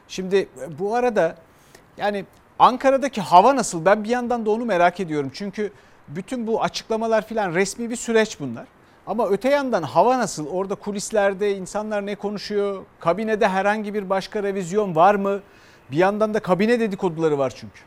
şimdi 0.08 0.50
bu 0.80 0.96
arada 0.96 1.36
yani 1.98 2.26
Ankara'daki 2.60 3.22
hava 3.22 3.56
nasıl? 3.56 3.86
Ben 3.86 4.04
bir 4.04 4.10
yandan 4.10 4.46
da 4.46 4.52
onu 4.52 4.66
merak 4.66 5.00
ediyorum. 5.00 5.32
Çünkü 5.34 5.72
bütün 6.08 6.48
bu 6.48 6.64
açıklamalar 6.64 7.28
filan 7.28 7.54
resmi 7.54 7.90
bir 7.90 7.96
süreç 7.96 8.40
bunlar. 8.40 8.66
Ama 9.08 9.30
öte 9.30 9.50
yandan 9.50 9.84
hava 9.84 10.18
nasıl? 10.18 10.48
Orada 10.48 10.76
kulislerde 10.76 11.56
insanlar 11.56 12.06
ne 12.06 12.16
konuşuyor? 12.16 12.86
Kabinede 13.00 13.48
herhangi 13.48 13.94
bir 13.94 14.10
başka 14.10 14.44
revizyon 14.44 14.96
var 14.96 15.16
mı? 15.16 15.42
Bir 15.92 15.98
yandan 15.98 16.34
da 16.34 16.40
kabine 16.40 16.80
dedikoduları 16.80 17.38
var 17.38 17.54
çünkü. 17.56 17.80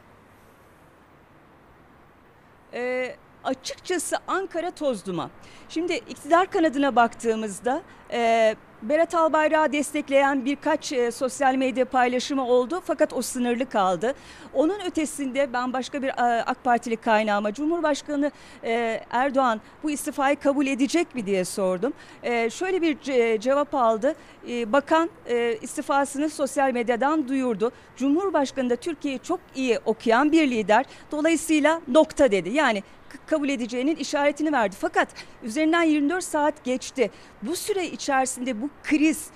Ee, 2.72 3.16
açıkçası 3.44 4.16
Ankara 4.28 4.70
toz 4.70 5.06
duman. 5.06 5.30
Şimdi 5.68 5.92
iktidar 5.94 6.50
kanadına 6.50 6.96
baktığımızda 6.96 7.82
e, 8.12 8.54
Berat 8.82 9.14
Albayrak'ı 9.14 9.72
destekleyen 9.72 10.44
birkaç 10.44 10.92
e, 10.92 11.10
sosyal 11.10 11.54
medya 11.54 11.84
paylaşımı 11.84 12.46
oldu 12.46 12.82
fakat 12.84 13.12
o 13.12 13.22
sınırlı 13.22 13.68
kaldı. 13.68 14.14
Onun 14.54 14.80
ötesinde 14.86 15.52
ben 15.52 15.72
başka 15.72 16.02
bir 16.02 16.08
e, 16.08 16.42
AK 16.42 16.64
Partili 16.64 16.96
kaynağıma 16.96 17.52
Cumhurbaşkanı 17.52 18.30
e, 18.64 19.00
Erdoğan 19.10 19.60
bu 19.82 19.90
istifayı 19.90 20.36
kabul 20.36 20.66
edecek 20.66 21.14
mi 21.14 21.26
diye 21.26 21.44
sordum. 21.44 21.92
E, 22.22 22.50
şöyle 22.50 22.82
bir 22.82 22.96
ce- 22.96 23.40
cevap 23.40 23.74
aldı. 23.74 24.14
E, 24.48 24.72
bakan 24.72 25.10
e, 25.28 25.56
istifasını 25.62 26.30
sosyal 26.30 26.72
medyadan 26.72 27.28
duyurdu. 27.28 27.72
Cumhurbaşkanı 27.96 28.70
da 28.70 28.76
Türkiye'yi 28.76 29.18
çok 29.18 29.40
iyi 29.54 29.78
okuyan 29.84 30.32
bir 30.32 30.50
lider. 30.50 30.84
Dolayısıyla 31.12 31.80
nokta 31.88 32.30
dedi. 32.30 32.48
Yani 32.50 32.82
kabul 33.26 33.48
edeceğinin 33.48 33.96
işaretini 33.96 34.52
verdi. 34.52 34.76
Fakat 34.78 35.08
üzerinden 35.42 35.82
24 35.82 36.24
saat 36.24 36.64
geçti. 36.64 37.10
Bu 37.42 37.56
süre 37.56 37.86
içerisinde 37.86 38.62
bu 38.62 38.70
kriz 38.82 39.26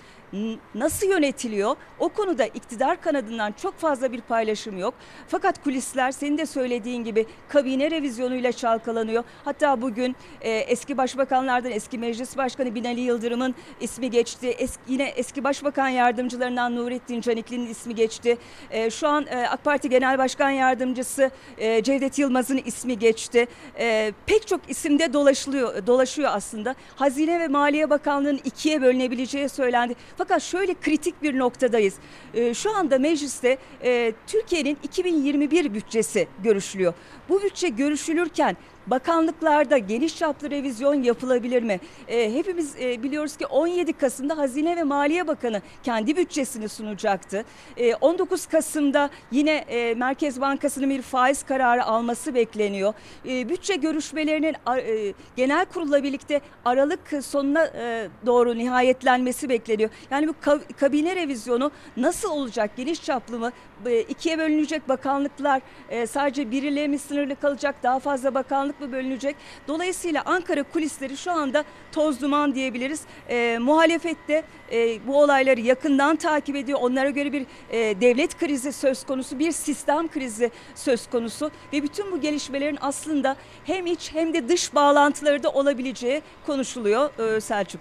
nasıl 0.74 1.06
yönetiliyor? 1.06 1.76
O 1.98 2.08
konuda 2.08 2.46
iktidar 2.46 3.00
kanadından 3.00 3.52
çok 3.52 3.78
fazla 3.78 4.12
bir 4.12 4.20
paylaşım 4.20 4.78
yok. 4.78 4.94
Fakat 5.28 5.64
kulisler 5.64 6.12
senin 6.12 6.38
de 6.38 6.46
söylediğin 6.46 7.04
gibi 7.04 7.26
kabine 7.48 7.90
revizyonuyla 7.90 8.52
çalkalanıyor. 8.52 9.24
Hatta 9.44 9.82
bugün 9.82 10.16
e, 10.40 10.50
eski 10.50 10.98
başbakanlardan 10.98 11.70
eski 11.70 11.98
meclis 11.98 12.36
başkanı 12.36 12.74
Binali 12.74 13.00
Yıldırım'ın 13.00 13.54
ismi 13.80 14.10
geçti. 14.10 14.48
Es, 14.48 14.76
yine 14.88 15.04
eski 15.04 15.44
başbakan 15.44 15.88
yardımcılarından 15.88 16.76
Nurettin 16.76 17.20
Canikli'nin 17.20 17.66
ismi 17.66 17.94
geçti. 17.94 18.38
E, 18.70 18.90
şu 18.90 19.08
an 19.08 19.26
e, 19.26 19.48
AK 19.48 19.64
Parti 19.64 19.88
Genel 19.88 20.18
Başkan 20.18 20.50
Yardımcısı 20.50 21.30
e, 21.58 21.82
Cevdet 21.82 22.18
Yılmaz'ın 22.18 22.60
ismi 22.64 22.98
geçti. 22.98 23.46
E, 23.78 24.12
pek 24.26 24.46
çok 24.46 24.60
isimde 24.68 25.12
dolaşılıyor, 25.12 25.86
dolaşıyor 25.86 26.30
aslında. 26.32 26.74
Hazine 26.96 27.40
ve 27.40 27.48
Maliye 27.48 27.90
Bakanlığı'nın 27.90 28.40
ikiye 28.44 28.82
bölünebileceği 28.82 29.48
söylendi. 29.48 29.94
Fakat 30.16 30.23
şöyle 30.40 30.74
kritik 30.74 31.22
bir 31.22 31.38
noktadayız. 31.38 31.94
E, 32.34 32.54
şu 32.54 32.76
anda 32.76 32.98
mecliste 32.98 33.58
e, 33.82 34.12
Türkiye'nin 34.26 34.78
2021 34.82 35.74
bütçesi 35.74 36.28
görüşülüyor. 36.42 36.94
Bu 37.28 37.42
bütçe 37.42 37.68
görüşülürken 37.68 38.56
bakanlıklarda 38.86 39.78
geniş 39.78 40.16
çaplı 40.18 40.50
revizyon 40.50 41.02
yapılabilir 41.02 41.62
mi? 41.62 41.80
E, 42.08 42.34
hepimiz 42.34 42.76
e, 42.80 43.02
biliyoruz 43.02 43.36
ki 43.36 43.46
17 43.46 43.92
Kasım'da 43.92 44.38
Hazine 44.38 44.76
ve 44.76 44.82
Maliye 44.82 45.26
Bakanı 45.26 45.62
kendi 45.82 46.16
bütçesini 46.16 46.68
sunacaktı. 46.68 47.44
E, 47.76 47.94
19 47.94 48.46
Kasım'da 48.46 49.10
yine 49.30 49.50
e, 49.52 49.94
Merkez 49.94 50.40
Bankası'nın 50.40 50.90
bir 50.90 51.02
faiz 51.02 51.42
kararı 51.42 51.84
alması 51.84 52.34
bekleniyor. 52.34 52.94
E, 53.28 53.48
bütçe 53.48 53.74
görüşmelerinin 53.76 54.54
e, 54.78 55.12
genel 55.36 55.64
kurulla 55.64 56.02
birlikte 56.02 56.40
Aralık 56.64 57.00
sonuna 57.24 57.64
e, 57.66 58.08
doğru 58.26 58.58
nihayetlenmesi 58.58 59.48
bekleniyor. 59.48 59.90
Yani 60.10 60.28
bu 60.28 60.32
ka- 60.32 60.72
kabine 60.80 61.16
revizyonu 61.16 61.70
nasıl 61.96 62.30
olacak? 62.30 62.70
Geniş 62.76 63.02
çaplı 63.04 63.38
mı? 63.38 63.52
E, 63.86 64.00
ikiye 64.00 64.38
bölünecek 64.38 64.88
bakanlıklar 64.88 65.62
e, 65.88 66.06
sadece 66.06 66.50
biriyle 66.50 66.88
mi 66.88 66.98
sınırlı 66.98 67.36
kalacak? 67.40 67.74
Daha 67.82 67.98
fazla 67.98 68.34
bakanlık 68.34 68.73
mı 68.80 68.92
bölünecek? 68.92 69.36
Dolayısıyla 69.68 70.22
Ankara 70.26 70.62
kulisleri 70.62 71.16
şu 71.16 71.32
anda 71.32 71.64
toz 71.92 72.20
duman 72.20 72.54
diyebiliriz. 72.54 73.00
E, 73.28 73.58
muhalefette 73.58 74.44
e, 74.72 75.06
bu 75.06 75.20
olayları 75.22 75.60
yakından 75.60 76.16
takip 76.16 76.56
ediyor. 76.56 76.78
Onlara 76.82 77.10
göre 77.10 77.32
bir 77.32 77.46
e, 77.70 78.00
devlet 78.00 78.38
krizi 78.38 78.72
söz 78.72 79.06
konusu, 79.06 79.38
bir 79.38 79.52
sistem 79.52 80.08
krizi 80.08 80.50
söz 80.74 81.06
konusu 81.06 81.50
ve 81.72 81.82
bütün 81.82 82.12
bu 82.12 82.20
gelişmelerin 82.20 82.78
aslında 82.80 83.36
hem 83.64 83.86
iç 83.86 84.10
hem 84.14 84.34
de 84.34 84.48
dış 84.48 84.74
bağlantıları 84.74 85.42
da 85.42 85.50
olabileceği 85.50 86.22
konuşuluyor 86.46 87.36
e, 87.36 87.40
Selçuk. 87.40 87.80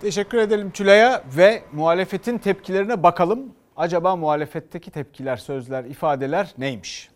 Teşekkür 0.00 0.38
edelim 0.38 0.70
Tülay'a 0.70 1.24
ve 1.36 1.62
muhalefetin 1.72 2.38
tepkilerine 2.38 3.02
bakalım. 3.02 3.52
Acaba 3.76 4.16
muhalefetteki 4.16 4.90
tepkiler, 4.90 5.36
sözler, 5.36 5.84
ifadeler 5.84 6.54
neymiş? 6.58 7.10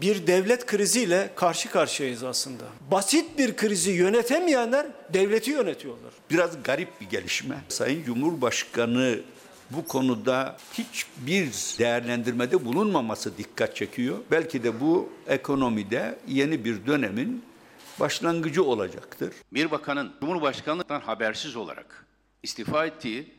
Bir 0.00 0.26
devlet 0.26 0.66
kriziyle 0.66 1.30
karşı 1.34 1.70
karşıyayız 1.70 2.24
aslında. 2.24 2.64
Basit 2.90 3.38
bir 3.38 3.56
krizi 3.56 3.90
yönetemeyenler 3.90 4.86
devleti 5.12 5.50
yönetiyorlar. 5.50 6.12
Biraz 6.30 6.62
garip 6.62 7.00
bir 7.00 7.06
gelişme. 7.06 7.58
Sayın 7.68 8.04
Cumhurbaşkanı 8.04 9.20
bu 9.70 9.86
konuda 9.86 10.56
hiçbir 10.74 11.50
değerlendirmede 11.78 12.64
bulunmaması 12.64 13.38
dikkat 13.38 13.76
çekiyor. 13.76 14.18
Belki 14.30 14.64
de 14.64 14.80
bu 14.80 15.12
ekonomide 15.26 16.18
yeni 16.28 16.64
bir 16.64 16.86
dönemin 16.86 17.44
başlangıcı 18.00 18.64
olacaktır. 18.64 19.34
Bir 19.52 19.70
bakanın 19.70 20.12
Cumhurbaşkanlıktan 20.20 21.00
habersiz 21.00 21.56
olarak 21.56 22.06
istifa 22.42 22.86
ettiği, 22.86 23.34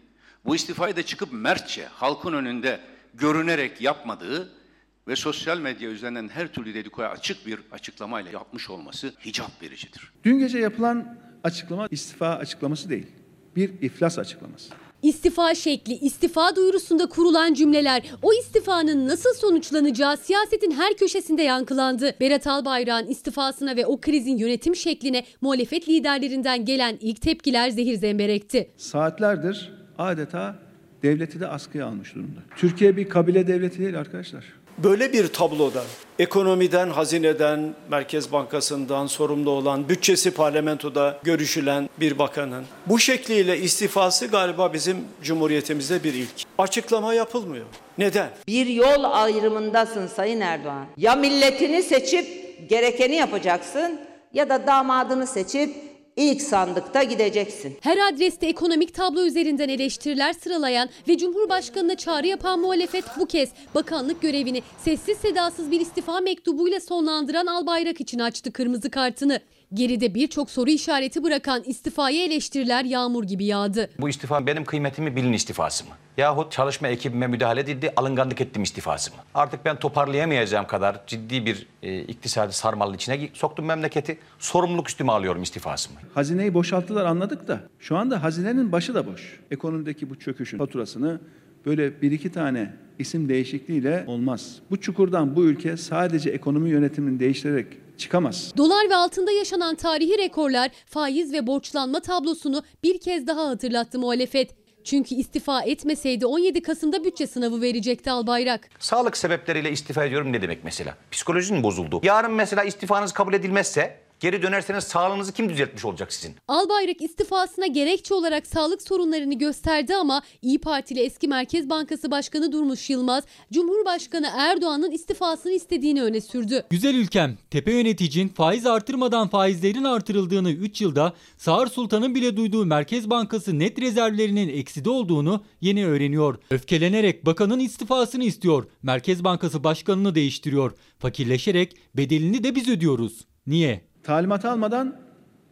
bu 0.45 0.55
istifayı 0.55 0.95
da 0.95 1.03
çıkıp 1.03 1.33
mertçe 1.33 1.85
halkın 1.85 2.33
önünde 2.33 2.79
görünerek 3.13 3.81
yapmadığı 3.81 4.58
ve 5.07 5.15
sosyal 5.15 5.59
medya 5.59 5.89
üzerinden 5.89 6.29
her 6.29 6.47
türlü 6.47 6.73
dedikoya 6.73 7.09
açık 7.09 7.47
bir 7.47 7.59
açıklamayla 7.71 8.31
yapmış 8.31 8.69
olması 8.69 9.13
hicap 9.25 9.61
vericidir. 9.61 10.11
Dün 10.23 10.39
gece 10.39 10.59
yapılan 10.59 11.17
açıklama 11.43 11.87
istifa 11.91 12.27
açıklaması 12.27 12.89
değil. 12.89 13.07
Bir 13.55 13.81
iflas 13.81 14.19
açıklaması. 14.19 14.69
İstifa 15.01 15.55
şekli, 15.55 15.93
istifa 15.93 16.55
duyurusunda 16.55 17.05
kurulan 17.05 17.53
cümleler, 17.53 18.03
o 18.21 18.33
istifanın 18.33 19.07
nasıl 19.07 19.33
sonuçlanacağı 19.33 20.17
siyasetin 20.17 20.71
her 20.71 20.97
köşesinde 20.97 21.41
yankılandı. 21.41 22.15
Berat 22.19 22.47
Albayrak'ın 22.47 23.07
istifasına 23.07 23.75
ve 23.75 23.85
o 23.85 24.01
krizin 24.01 24.37
yönetim 24.37 24.75
şekline 24.75 25.25
muhalefet 25.41 25.89
liderlerinden 25.89 26.65
gelen 26.65 26.97
ilk 27.01 27.21
tepkiler 27.21 27.69
zehir 27.69 27.95
zemberekti. 27.95 28.71
Saatlerdir 28.77 29.71
adeta 29.97 30.59
devleti 31.03 31.39
de 31.39 31.47
askıya 31.47 31.85
almış 31.85 32.15
durumda. 32.15 32.39
Türkiye 32.55 32.97
bir 32.97 33.09
kabile 33.09 33.47
devleti 33.47 33.79
değil 33.79 33.99
arkadaşlar. 33.99 34.45
Böyle 34.83 35.13
bir 35.13 35.27
tabloda 35.27 35.83
ekonomiden, 36.19 36.89
hazineden, 36.89 37.73
Merkez 37.89 38.31
Bankası'ndan 38.31 39.07
sorumlu 39.07 39.49
olan, 39.49 39.89
bütçesi 39.89 40.31
parlamentoda 40.31 41.19
görüşülen 41.23 41.89
bir 41.99 42.19
bakanın 42.19 42.65
bu 42.85 42.99
şekliyle 42.99 43.57
istifası 43.57 44.27
galiba 44.27 44.73
bizim 44.73 44.97
cumhuriyetimizde 45.23 46.03
bir 46.03 46.13
ilk. 46.13 46.29
Açıklama 46.57 47.13
yapılmıyor. 47.13 47.65
Neden? 47.97 48.29
Bir 48.47 48.65
yol 48.65 49.03
ayrımındasın 49.03 50.07
Sayın 50.07 50.41
Erdoğan. 50.41 50.85
Ya 50.97 51.15
milletini 51.15 51.83
seçip 51.83 52.27
gerekeni 52.69 53.15
yapacaksın 53.15 53.99
ya 54.33 54.49
da 54.49 54.67
damadını 54.67 55.27
seçip 55.27 55.88
İlk 56.19 56.41
sandıkta 56.41 57.03
gideceksin. 57.03 57.77
Her 57.81 57.97
adreste 58.13 58.47
ekonomik 58.47 58.93
tablo 58.93 59.25
üzerinden 59.25 59.69
eleştiriler 59.69 60.33
sıralayan 60.33 60.89
ve 61.07 61.17
Cumhurbaşkanı'na 61.17 61.95
çağrı 61.95 62.27
yapan 62.27 62.59
muhalefet 62.59 63.05
bu 63.19 63.25
kez 63.25 63.49
bakanlık 63.75 64.21
görevini 64.21 64.61
sessiz 64.77 65.17
sedasız 65.17 65.71
bir 65.71 65.81
istifa 65.81 66.19
mektubuyla 66.19 66.79
sonlandıran 66.79 67.45
Albayrak 67.45 68.01
için 68.01 68.19
açtı 68.19 68.53
kırmızı 68.53 68.89
kartını. 68.89 69.41
Geride 69.73 70.15
birçok 70.15 70.49
soru 70.49 70.69
işareti 70.69 71.23
bırakan 71.23 71.63
istifaya 71.63 72.23
eleştiriler 72.23 72.85
yağmur 72.85 73.23
gibi 73.23 73.45
yağdı. 73.45 73.89
Bu 73.99 74.09
istifa 74.09 74.47
benim 74.47 74.65
kıymetimi 74.65 75.15
bilin 75.15 75.33
istifası 75.33 75.85
mı? 75.85 75.91
Yahut 76.17 76.51
çalışma 76.51 76.87
ekibime 76.87 77.27
müdahale 77.27 77.59
edildi, 77.59 77.93
alınganlık 77.95 78.41
ettim 78.41 78.63
istifası 78.63 79.11
mı? 79.11 79.17
Artık 79.33 79.65
ben 79.65 79.79
toparlayamayacağım 79.79 80.67
kadar 80.67 81.01
ciddi 81.07 81.45
bir 81.45 81.67
e, 81.83 81.99
iktisadi 81.99 82.53
sarmalın 82.53 82.93
içine 82.93 83.29
soktum 83.33 83.65
memleketi. 83.65 84.17
Sorumluluk 84.39 84.89
üstüme 84.89 85.11
alıyorum 85.11 85.43
istifası 85.43 85.89
mı? 85.89 85.99
Hazineyi 86.13 86.53
boşalttılar 86.53 87.05
anladık 87.05 87.47
da 87.47 87.59
şu 87.79 87.97
anda 87.97 88.23
hazinenin 88.23 88.71
başı 88.71 88.95
da 88.95 89.07
boş. 89.07 89.39
Ekonomideki 89.51 90.09
bu 90.09 90.19
çöküşün 90.19 90.57
faturasını 90.57 91.19
böyle 91.65 92.01
bir 92.01 92.11
iki 92.11 92.31
tane 92.31 92.73
isim 92.99 93.29
değişikliğiyle 93.29 94.03
olmaz. 94.07 94.55
Bu 94.71 94.81
çukurdan 94.81 95.35
bu 95.35 95.43
ülke 95.43 95.77
sadece 95.77 96.29
ekonomi 96.29 96.69
yönetimini 96.69 97.19
değiştirerek 97.19 97.67
çıkamaz. 97.99 98.53
Dolar 98.57 98.89
ve 98.89 98.95
altında 98.95 99.31
yaşanan 99.31 99.75
tarihi 99.75 100.17
rekorlar 100.17 100.71
faiz 100.85 101.33
ve 101.33 101.47
borçlanma 101.47 101.99
tablosunu 101.99 102.63
bir 102.83 102.99
kez 102.99 103.27
daha 103.27 103.47
hatırlattı 103.47 103.99
muhalefet. 103.99 104.59
Çünkü 104.83 105.15
istifa 105.15 105.61
etmeseydi 105.61 106.25
17 106.25 106.61
Kasım'da 106.61 107.03
bütçe 107.03 107.27
sınavı 107.27 107.61
verecekti 107.61 108.11
Albayrak. 108.11 108.69
Sağlık 108.79 109.17
sebepleriyle 109.17 109.71
istifa 109.71 110.05
ediyorum 110.05 110.33
ne 110.33 110.41
demek 110.41 110.63
mesela? 110.63 110.97
Psikolojin 111.11 111.57
mi 111.57 111.63
bozuldu? 111.63 111.99
Yarın 112.03 112.31
mesela 112.31 112.63
istifanız 112.63 113.11
kabul 113.13 113.33
edilmezse 113.33 114.08
geri 114.19 114.41
dönerseniz 114.41 114.83
sağlığınızı 114.83 115.33
kim 115.33 115.49
düzeltmiş 115.49 115.85
olacak 115.85 116.13
sizin? 116.13 116.35
Albayrak 116.47 117.01
istifasına 117.01 117.67
gerekçe 117.67 118.13
olarak 118.13 118.47
sağlık 118.47 118.81
sorunlarını 118.81 119.33
gösterdi 119.37 119.95
ama 119.95 120.21
İyi 120.41 120.59
Partili 120.59 120.99
eski 120.99 121.27
Merkez 121.27 121.69
Bankası 121.69 122.11
Başkanı 122.11 122.51
Durmuş 122.51 122.89
Yılmaz, 122.89 123.23
Cumhurbaşkanı 123.53 124.29
Erdoğan'ın 124.37 124.91
istifasını 124.91 125.51
istediğini 125.51 126.03
öne 126.03 126.21
sürdü. 126.21 126.63
Güzel 126.69 126.95
ülkem, 126.95 127.37
tepe 127.51 127.71
yöneticin 127.71 128.27
faiz 128.27 128.65
artırmadan 128.65 129.27
faizlerin 129.27 129.83
artırıldığını 129.83 130.51
3 130.51 130.81
yılda 130.81 131.13
Sağır 131.37 131.67
Sultan'ın 131.67 132.15
bile 132.15 132.37
duyduğu 132.37 132.65
Merkez 132.65 133.09
Bankası 133.09 133.59
net 133.59 133.81
rezervlerinin 133.81 134.49
ekside 134.49 134.89
olduğunu 134.89 135.43
yeni 135.61 135.87
öğreniyor. 135.87 136.39
Öfkelenerek 136.51 137.25
bakanın 137.25 137.59
istifasını 137.59 138.23
istiyor. 138.23 138.65
Merkez 138.83 139.23
Bankası 139.23 139.63
başkanını 139.63 140.15
değiştiriyor. 140.15 140.71
Fakirleşerek 140.99 141.75
bedelini 141.95 142.43
de 142.43 142.55
biz 142.55 142.69
ödüyoruz. 142.69 143.21
Niye? 143.47 143.88
Talimat 144.09 144.45
almadan 144.45 144.95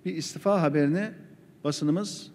bir 0.05 0.15
istifa 0.15 0.61
haberini 0.61 1.09
basınımız 1.63 2.31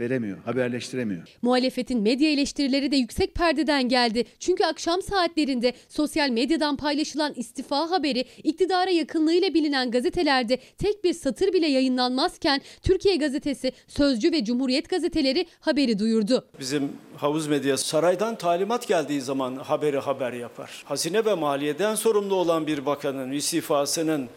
veremiyor, 0.00 0.38
haberleştiremiyor. 0.44 1.38
Muhalefetin 1.42 2.02
medya 2.02 2.30
eleştirileri 2.30 2.92
de 2.92 2.96
yüksek 2.96 3.34
perdeden 3.34 3.88
geldi. 3.88 4.24
Çünkü 4.38 4.64
akşam 4.64 5.02
saatlerinde 5.02 5.72
sosyal 5.88 6.30
medyadan 6.30 6.76
paylaşılan 6.76 7.32
istifa 7.36 7.90
haberi 7.90 8.24
iktidara 8.42 8.90
yakınlığıyla 8.90 9.54
bilinen 9.54 9.90
gazetelerde 9.90 10.56
tek 10.78 11.04
bir 11.04 11.12
satır 11.12 11.52
bile 11.52 11.66
yayınlanmazken 11.66 12.60
Türkiye 12.82 13.16
Gazetesi, 13.16 13.72
Sözcü 13.88 14.32
ve 14.32 14.44
Cumhuriyet 14.44 14.88
gazeteleri 14.88 15.46
haberi 15.60 15.98
duyurdu. 15.98 16.44
Bizim 16.60 16.92
havuz 17.16 17.46
medyası 17.46 17.88
saraydan 17.88 18.38
talimat 18.38 18.88
geldiği 18.88 19.20
zaman 19.20 19.56
haberi 19.56 19.98
haber 19.98 20.32
yapar. 20.32 20.82
Hazine 20.84 21.24
ve 21.24 21.34
maliyeden 21.34 21.94
sorumlu 21.94 22.34
olan 22.34 22.66
bir 22.66 22.86
bakanın 22.86 23.32
istifasının 23.32 24.28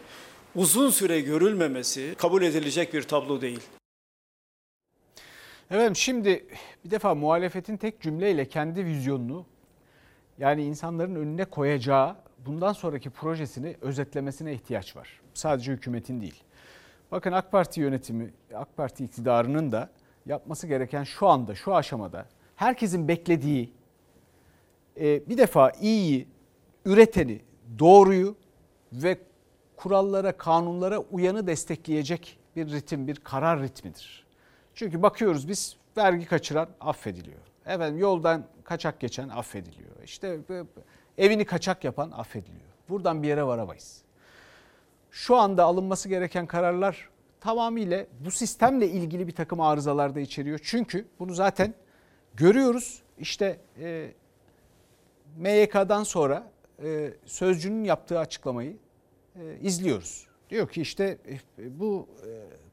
uzun 0.56 0.90
süre 0.90 1.20
görülmemesi 1.20 2.14
kabul 2.18 2.42
edilecek 2.42 2.94
bir 2.94 3.02
tablo 3.02 3.40
değil. 3.40 3.60
Efendim 5.70 5.96
şimdi 5.96 6.46
bir 6.84 6.90
defa 6.90 7.14
muhalefetin 7.14 7.76
tek 7.76 8.00
cümleyle 8.00 8.48
kendi 8.48 8.84
vizyonunu 8.84 9.46
yani 10.38 10.64
insanların 10.64 11.14
önüne 11.14 11.44
koyacağı 11.44 12.16
bundan 12.46 12.72
sonraki 12.72 13.10
projesini 13.10 13.76
özetlemesine 13.80 14.52
ihtiyaç 14.52 14.96
var. 14.96 15.20
Sadece 15.34 15.72
hükümetin 15.72 16.20
değil. 16.20 16.42
Bakın 17.10 17.32
AK 17.32 17.52
Parti 17.52 17.80
yönetimi, 17.80 18.34
AK 18.54 18.76
Parti 18.76 19.04
iktidarının 19.04 19.72
da 19.72 19.90
yapması 20.26 20.66
gereken 20.66 21.04
şu 21.04 21.26
anda, 21.28 21.54
şu 21.54 21.74
aşamada 21.74 22.26
herkesin 22.56 23.08
beklediği 23.08 23.72
e, 25.00 25.28
bir 25.28 25.38
defa 25.38 25.70
iyiyi, 25.70 26.28
üreteni, 26.84 27.40
doğruyu 27.78 28.36
ve 28.92 29.18
kurallara, 29.84 30.32
kanunlara 30.32 30.98
uyanı 30.98 31.46
destekleyecek 31.46 32.38
bir 32.56 32.72
ritim, 32.72 33.06
bir 33.08 33.16
karar 33.16 33.62
ritmidir. 33.62 34.26
Çünkü 34.74 35.02
bakıyoruz 35.02 35.48
biz 35.48 35.76
vergi 35.96 36.26
kaçıran 36.26 36.68
affediliyor. 36.80 37.40
Efendim 37.66 37.98
yoldan 37.98 38.44
kaçak 38.64 39.00
geçen 39.00 39.28
affediliyor. 39.28 40.02
İşte 40.04 40.38
evini 41.18 41.44
kaçak 41.44 41.84
yapan 41.84 42.10
affediliyor. 42.10 42.70
Buradan 42.88 43.22
bir 43.22 43.28
yere 43.28 43.46
varamayız. 43.46 44.02
Şu 45.10 45.36
anda 45.36 45.64
alınması 45.64 46.08
gereken 46.08 46.46
kararlar 46.46 47.08
tamamıyla 47.40 48.06
bu 48.20 48.30
sistemle 48.30 48.88
ilgili 48.88 49.26
bir 49.26 49.34
takım 49.34 49.60
arızalar 49.60 50.14
da 50.14 50.20
içeriyor. 50.20 50.60
Çünkü 50.62 51.06
bunu 51.18 51.34
zaten 51.34 51.74
görüyoruz. 52.34 53.02
İşte 53.18 53.60
e, 53.80 54.10
MYK'dan 55.36 56.02
sonra 56.02 56.50
e, 56.82 57.10
Sözcü'nün 57.26 57.84
yaptığı 57.84 58.18
açıklamayı 58.18 58.83
e, 59.36 59.58
izliyoruz. 59.62 60.26
Diyor 60.50 60.68
ki 60.68 60.82
işte 60.82 61.18
e, 61.58 61.80
bu 61.80 62.08
e, 62.26 62.30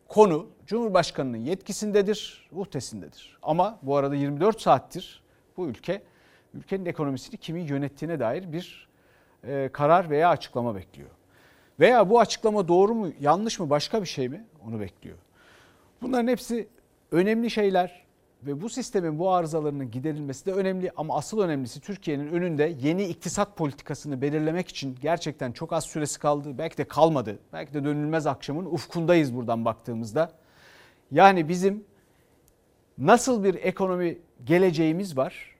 konu 0.07 0.47
Cumhurbaşkanı'nın 0.65 1.37
yetkisindedir, 1.37 2.49
uhdesindedir. 2.51 3.37
Ama 3.41 3.79
bu 3.81 3.95
arada 3.97 4.15
24 4.15 4.61
saattir 4.61 5.23
bu 5.57 5.67
ülke 5.67 6.01
ülkenin 6.53 6.85
ekonomisini 6.85 7.37
kimin 7.37 7.67
yönettiğine 7.67 8.19
dair 8.19 8.53
bir 8.53 8.87
e, 9.43 9.69
karar 9.73 10.09
veya 10.09 10.29
açıklama 10.29 10.75
bekliyor. 10.75 11.09
Veya 11.79 12.09
bu 12.09 12.19
açıklama 12.19 12.67
doğru 12.67 12.95
mu, 12.95 13.11
yanlış 13.19 13.59
mı, 13.59 13.69
başka 13.69 14.01
bir 14.01 14.07
şey 14.07 14.29
mi 14.29 14.45
onu 14.67 14.79
bekliyor. 14.79 15.17
Bunların 16.01 16.27
hepsi 16.27 16.67
önemli 17.11 17.49
şeyler 17.49 18.05
ve 18.45 18.61
bu 18.61 18.69
sistemin 18.69 19.19
bu 19.19 19.31
arızalarının 19.31 19.91
giderilmesi 19.91 20.45
de 20.45 20.53
önemli 20.53 20.91
ama 20.95 21.17
asıl 21.17 21.39
önemlisi 21.39 21.79
Türkiye'nin 21.81 22.27
önünde 22.27 22.75
yeni 22.81 23.03
iktisat 23.03 23.57
politikasını 23.57 24.21
belirlemek 24.21 24.67
için 24.67 24.97
gerçekten 25.01 25.51
çok 25.51 25.73
az 25.73 25.83
süresi 25.83 26.19
kaldı. 26.19 26.57
Belki 26.57 26.77
de 26.77 26.83
kalmadı. 26.83 27.39
Belki 27.53 27.73
de 27.73 27.83
dönülmez 27.83 28.27
akşamın 28.27 28.65
ufkundayız 28.65 29.35
buradan 29.35 29.65
baktığımızda. 29.65 30.31
Yani 31.11 31.49
bizim 31.49 31.83
nasıl 32.97 33.43
bir 33.43 33.55
ekonomi 33.55 34.17
geleceğimiz 34.45 35.17
var? 35.17 35.55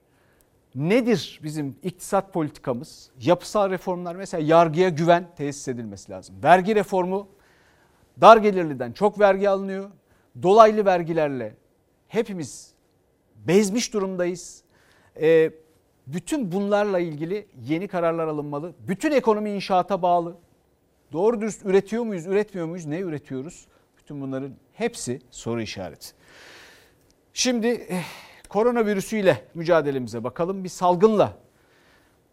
Nedir 0.76 1.40
bizim 1.44 1.76
iktisat 1.84 2.34
politikamız? 2.34 3.10
Yapısal 3.22 3.70
reformlar 3.70 4.16
mesela 4.16 4.44
yargıya 4.44 4.90
güven 4.90 5.28
tesis 5.38 5.68
edilmesi 5.68 6.12
lazım. 6.12 6.36
Vergi 6.44 6.76
reformu 6.76 7.28
dar 8.22 8.38
gelirliden 8.38 8.92
çok 8.92 9.20
vergi 9.20 9.50
alınıyor. 9.50 9.90
Dolaylı 10.44 10.86
vergilerle 10.86 11.56
hepimiz 12.12 12.72
bezmiş 13.36 13.94
durumdayız. 13.94 14.64
Ee, 15.22 15.52
bütün 16.08 16.52
bunlarla 16.52 17.00
ilgili 17.00 17.48
yeni 17.68 17.88
kararlar 17.88 18.28
alınmalı. 18.28 18.74
Bütün 18.88 19.12
ekonomi 19.12 19.52
inşaata 19.52 20.02
bağlı. 20.02 20.36
Doğru 21.12 21.42
dürüst 21.42 21.66
üretiyor 21.66 22.04
muyuz, 22.04 22.26
üretmiyor 22.26 22.68
muyuz, 22.68 22.86
ne 22.86 23.00
üretiyoruz? 23.00 23.66
Bütün 23.98 24.22
bunların 24.22 24.52
hepsi 24.74 25.22
soru 25.32 25.62
işareti. 25.62 26.08
Şimdi 27.34 27.68
eh, 27.68 28.04
koronavirüsüyle 28.50 29.46
mücadelemize 29.54 30.24
bakalım. 30.24 30.64
Bir 30.64 30.70
salgınla 30.70 31.38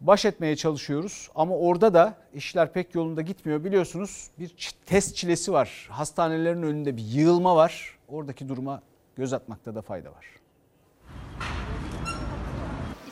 baş 0.01 0.25
etmeye 0.25 0.55
çalışıyoruz 0.55 1.29
ama 1.35 1.57
orada 1.57 1.93
da 1.93 2.17
işler 2.33 2.73
pek 2.73 2.95
yolunda 2.95 3.21
gitmiyor. 3.21 3.63
Biliyorsunuz 3.63 4.29
bir 4.39 4.55
test 4.85 5.15
çilesi 5.15 5.53
var. 5.53 5.87
Hastanelerin 5.91 6.63
önünde 6.63 6.97
bir 6.97 7.03
yığılma 7.03 7.55
var. 7.55 7.97
Oradaki 8.07 8.49
duruma 8.49 8.81
göz 9.19 9.33
atmakta 9.33 9.75
da 9.75 9.81
fayda 9.81 10.09
var. 10.09 10.25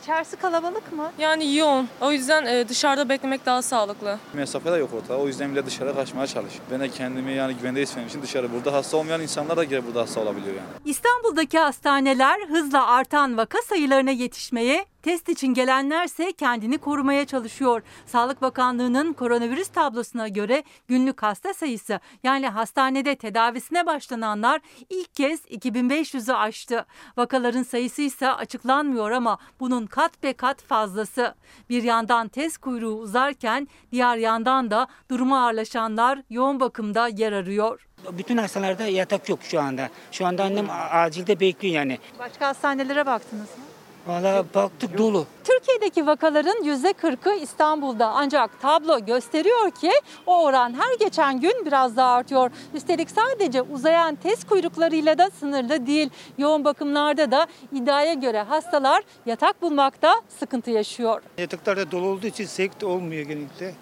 İçerisi 0.02 0.36
kalabalık 0.36 0.92
mı? 0.92 1.12
Yani 1.18 1.56
yoğun. 1.56 1.88
O 2.00 2.12
yüzden 2.12 2.46
e, 2.46 2.68
dışarıda 2.68 3.08
beklemek 3.08 3.46
daha 3.46 3.62
sağlıklı. 3.62 4.18
Mesafe 4.34 4.72
de 4.72 4.76
yok 4.76 4.90
ortada. 4.94 5.18
O 5.18 5.26
yüzden 5.26 5.52
bile 5.52 5.66
dışarı 5.66 5.94
kaçmaya 5.94 6.26
çalışıyor. 6.26 6.64
Ben 6.70 6.80
de 6.80 6.88
kendimi 6.88 7.32
yani 7.32 7.54
güvende 7.54 7.82
hissetmem 7.82 8.06
için 8.06 8.22
dışarı. 8.22 8.52
Burada 8.52 8.72
hasta 8.72 8.96
olmayan 8.96 9.20
insanlar 9.20 9.56
da 9.56 9.64
gelip 9.64 9.86
burada 9.86 10.00
hasta 10.02 10.20
olabiliyor 10.20 10.54
yani. 10.56 10.68
İstanbul'daki 10.84 11.58
hastaneler 11.58 12.40
hızla 12.48 12.86
artan 12.86 13.36
vaka 13.36 13.58
sayılarına 13.62 14.10
yetişmeye 14.10 14.86
Test 15.02 15.28
için 15.28 15.54
gelenlerse 15.54 16.32
kendini 16.32 16.78
korumaya 16.78 17.24
çalışıyor. 17.26 17.82
Sağlık 18.06 18.42
Bakanlığı'nın 18.42 19.12
koronavirüs 19.12 19.68
tablosuna 19.68 20.28
göre 20.28 20.62
günlük 20.88 21.22
hasta 21.22 21.54
sayısı 21.54 22.00
yani 22.22 22.48
hastanede 22.48 23.16
tedavisine 23.16 23.86
başlananlar 23.86 24.60
ilk 24.90 25.14
kez 25.14 25.40
2500'ü 25.46 26.32
aştı. 26.32 26.86
Vakaların 27.16 27.62
sayısı 27.62 28.02
ise 28.02 28.32
açıklanmıyor 28.32 29.10
ama 29.10 29.38
bunun 29.60 29.86
kat 29.86 30.22
be 30.22 30.32
kat 30.32 30.62
fazlası. 30.62 31.34
Bir 31.70 31.82
yandan 31.82 32.28
test 32.28 32.58
kuyruğu 32.58 32.98
uzarken 32.98 33.68
diğer 33.92 34.16
yandan 34.16 34.70
da 34.70 34.86
durumu 35.10 35.36
ağırlaşanlar 35.36 36.22
yoğun 36.30 36.60
bakımda 36.60 37.08
yer 37.08 37.32
arıyor. 37.32 37.88
Bütün 38.12 38.36
hastalarda 38.36 38.84
yatak 38.86 39.28
yok 39.28 39.38
şu 39.42 39.60
anda. 39.60 39.88
Şu 40.12 40.26
anda 40.26 40.44
annem 40.44 40.66
acilde 40.92 41.40
bekliyor 41.40 41.74
yani. 41.74 41.98
Başka 42.18 42.46
hastanelere 42.46 43.06
baktınız 43.06 43.48
mı? 43.58 43.67
Valla 44.08 44.44
baktık 44.54 44.98
dolu. 44.98 45.26
Türkiye'deki 45.44 46.06
vakaların 46.06 46.64
%40'ı 46.64 47.34
İstanbul'da 47.34 48.06
ancak 48.06 48.60
tablo 48.60 49.06
gösteriyor 49.06 49.70
ki 49.70 49.90
o 50.26 50.44
oran 50.44 50.74
her 50.74 50.98
geçen 50.98 51.40
gün 51.40 51.66
biraz 51.66 51.96
daha 51.96 52.14
artıyor. 52.14 52.50
Üstelik 52.74 53.10
sadece 53.10 53.62
uzayan 53.62 54.14
test 54.14 54.48
kuyruklarıyla 54.48 55.18
da 55.18 55.30
sınırlı 55.30 55.86
değil. 55.86 56.10
Yoğun 56.38 56.64
bakımlarda 56.64 57.30
da 57.30 57.46
iddiaya 57.72 58.14
göre 58.14 58.42
hastalar 58.42 59.02
yatak 59.26 59.62
bulmakta 59.62 60.14
sıkıntı 60.38 60.70
yaşıyor. 60.70 61.22
Yataklarda 61.38 61.90
dolu 61.90 62.06
olduğu 62.06 62.26
için 62.26 62.44
sevk 62.44 62.80
de 62.80 62.86
olmuyor 62.86 63.22
genellikle. 63.26 63.74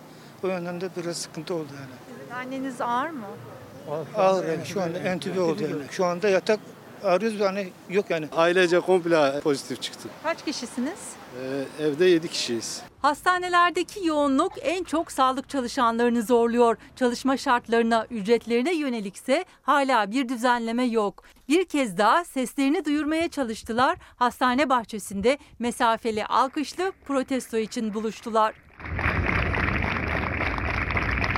O 0.44 0.46
yönden 0.48 0.80
de 0.80 0.88
biraz 0.96 1.16
sıkıntı 1.16 1.54
oldu 1.54 1.68
yani. 1.80 2.40
Anneniz 2.40 2.80
ağır 2.80 3.10
mı? 3.10 3.26
Ağır 4.16 4.48
yani 4.48 4.66
şu 4.66 4.82
anda 4.82 4.98
entübe 4.98 5.40
oldu 5.40 5.62
yani. 5.62 5.82
Şu 5.90 6.04
anda 6.04 6.28
yatak 6.28 6.60
arıyoruz 7.04 7.40
yani 7.40 7.68
yok 7.90 8.10
yani. 8.10 8.28
Ailece 8.32 8.80
komple 8.80 9.40
pozitif 9.40 9.82
çıktı. 9.82 10.08
Kaç 10.22 10.44
kişisiniz? 10.44 10.98
Ee, 11.80 11.84
evde 11.84 12.04
7 12.04 12.28
kişiyiz. 12.28 12.82
Hastanelerdeki 13.02 14.06
yoğunluk 14.06 14.52
en 14.62 14.84
çok 14.84 15.12
sağlık 15.12 15.48
çalışanlarını 15.48 16.22
zorluyor. 16.22 16.76
Çalışma 16.96 17.36
şartlarına, 17.36 18.06
ücretlerine 18.10 18.74
yönelikse 18.74 19.44
hala 19.62 20.10
bir 20.10 20.28
düzenleme 20.28 20.84
yok. 20.84 21.22
Bir 21.48 21.64
kez 21.64 21.98
daha 21.98 22.24
seslerini 22.24 22.84
duyurmaya 22.84 23.28
çalıştılar. 23.28 23.98
Hastane 24.16 24.68
bahçesinde 24.68 25.38
mesafeli 25.58 26.26
alkışlı 26.26 26.92
protesto 27.06 27.56
için 27.56 27.94
buluştular. 27.94 28.54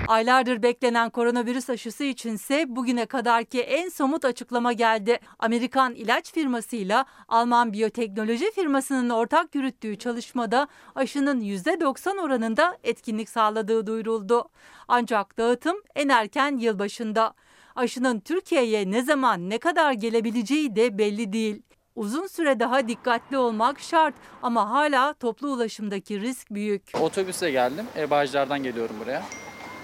Aylardır 0.09 0.63
beklenen 0.63 1.11
koronavirüs 1.11 1.71
aşısı 1.71 2.05
içinse 2.05 2.65
bugüne 2.69 3.07
kadarki 3.07 3.61
en 3.61 3.89
somut 3.89 4.25
açıklama 4.25 4.73
geldi. 4.73 5.19
Amerikan 5.39 5.95
ilaç 5.95 6.33
firmasıyla 6.33 7.07
Alman 7.29 7.73
biyoteknoloji 7.73 8.51
firmasının 8.53 9.11
ortak 9.11 9.55
yürüttüğü 9.55 9.99
çalışmada 9.99 10.69
aşının 10.95 11.41
%90 11.41 12.21
oranında 12.21 12.79
etkinlik 12.85 13.29
sağladığı 13.29 13.87
duyuruldu. 13.87 14.49
Ancak 14.89 15.39
dağıtım 15.39 15.77
en 15.95 16.09
erken 16.09 16.57
yılbaşında. 16.59 17.35
Aşının 17.77 18.21
Türkiye'ye 18.21 18.91
ne 18.91 19.03
zaman 19.03 19.51
ne 19.51 19.59
kadar 19.59 19.93
gelebileceği 19.93 20.77
de 20.77 20.99
belli 20.99 21.33
değil. 21.33 21.63
Uzun 21.97 22.27
süre 22.27 22.61
daha 22.61 22.89
dikkatli 22.89 23.39
olmak 23.39 23.81
şart 23.81 24.15
ama 24.43 24.71
hala 24.71 25.13
toplu 25.13 25.49
ulaşımdaki 25.49 26.21
risk 26.21 26.51
büyük. 26.51 26.83
Otobüse 27.01 27.51
geldim. 27.51 27.87
E, 27.97 28.11
Bağcılar'dan 28.11 28.63
geliyorum 28.63 28.97
buraya. 29.01 29.23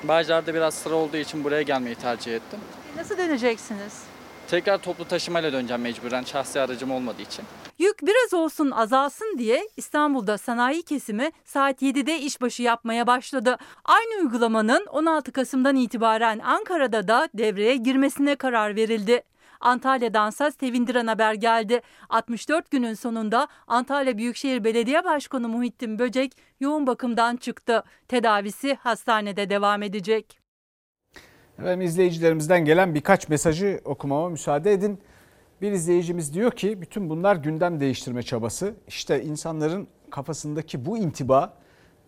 Bağcılar'da 0.09 0.55
biraz 0.55 0.75
sıra 0.75 0.95
olduğu 0.95 1.17
için 1.17 1.45
buraya 1.45 1.63
gelmeyi 1.63 1.95
tercih 1.95 2.35
ettim. 2.35 2.59
Nasıl 2.97 3.19
döneceksiniz? 3.19 4.03
Tekrar 4.51 4.79
toplu 4.79 5.05
taşımayla 5.05 5.53
döneceğim 5.53 5.83
mecburen 5.83 6.23
şahsi 6.25 6.61
aracım 6.61 6.91
olmadığı 6.91 7.23
için. 7.23 7.45
Yük 7.79 8.03
biraz 8.03 8.35
olsun 8.35 8.71
azalsın 8.71 9.35
diye 9.39 9.69
İstanbul'da 9.77 10.39
sanayi 10.39 10.83
kesimi 10.83 11.33
saat 11.45 11.83
7'de 11.83 12.19
işbaşı 12.19 12.63
yapmaya 12.63 13.07
başladı. 13.07 13.59
Aynı 13.85 14.23
uygulamanın 14.23 14.87
16 14.87 15.33
Kasım'dan 15.33 15.77
itibaren 15.77 16.39
Ankara'da 16.39 17.09
da 17.09 17.29
devreye 17.35 17.77
girmesine 17.77 18.37
karar 18.37 18.77
verildi. 18.77 19.23
Antalya'dansa 19.65 20.51
sevindiren 20.51 21.07
haber 21.07 21.35
geldi. 21.35 21.81
64 22.09 22.71
günün 22.71 22.95
sonunda 22.95 23.49
Antalya 23.67 24.19
Büyükşehir 24.19 24.65
Belediye 24.65 25.05
Başkanı 25.05 25.49
Muhittin 25.49 25.99
Böcek 25.99 26.33
yoğun 26.61 26.87
bakımdan 26.87 27.37
çıktı. 27.37 27.85
Tedavisi 28.09 28.75
hastanede 28.75 29.51
devam 29.51 29.83
edecek. 29.83 30.39
Efendim 31.59 31.81
izleyicilerimizden 31.81 32.65
gelen 32.65 32.95
birkaç 32.95 33.29
mesajı 33.29 33.81
okumama 33.85 34.29
müsaade 34.29 34.73
edin. 34.73 34.99
Bir 35.63 35.73
izleyicimiz 35.73 36.35
diyor 36.35 36.51
ki 36.51 36.81
bütün 36.81 37.11
bunlar 37.11 37.37
gündem 37.37 37.81
değiştirme 37.81 38.23
çabası. 38.23 38.75
İşte 38.89 39.23
insanların 39.23 39.89
kafasındaki 40.11 40.87
bu 40.87 40.99
intiba 40.99 41.59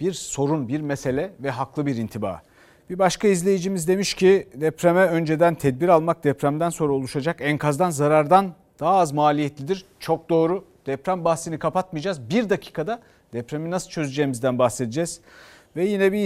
bir 0.00 0.12
sorun, 0.12 0.68
bir 0.68 0.80
mesele 0.80 1.32
ve 1.40 1.50
haklı 1.50 1.86
bir 1.86 1.96
intiba. 1.96 2.42
Bir 2.90 2.98
başka 2.98 3.28
izleyicimiz 3.28 3.88
demiş 3.88 4.14
ki 4.14 4.48
depreme 4.54 5.00
önceden 5.00 5.54
tedbir 5.54 5.88
almak 5.88 6.24
depremden 6.24 6.70
sonra 6.70 6.92
oluşacak 6.92 7.36
enkazdan 7.40 7.90
zarardan 7.90 8.54
daha 8.80 8.96
az 8.96 9.12
maliyetlidir. 9.12 9.84
Çok 10.00 10.30
doğru. 10.30 10.64
Deprem 10.86 11.24
bahsini 11.24 11.58
kapatmayacağız. 11.58 12.30
Bir 12.30 12.50
dakikada 12.50 13.00
depremi 13.32 13.70
nasıl 13.70 13.90
çözeceğimizden 13.90 14.58
bahsedeceğiz. 14.58 15.20
Ve 15.76 15.84
yine 15.84 16.12
bir 16.12 16.18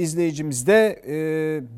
izleyicimiz 0.00 0.66
de 0.66 1.02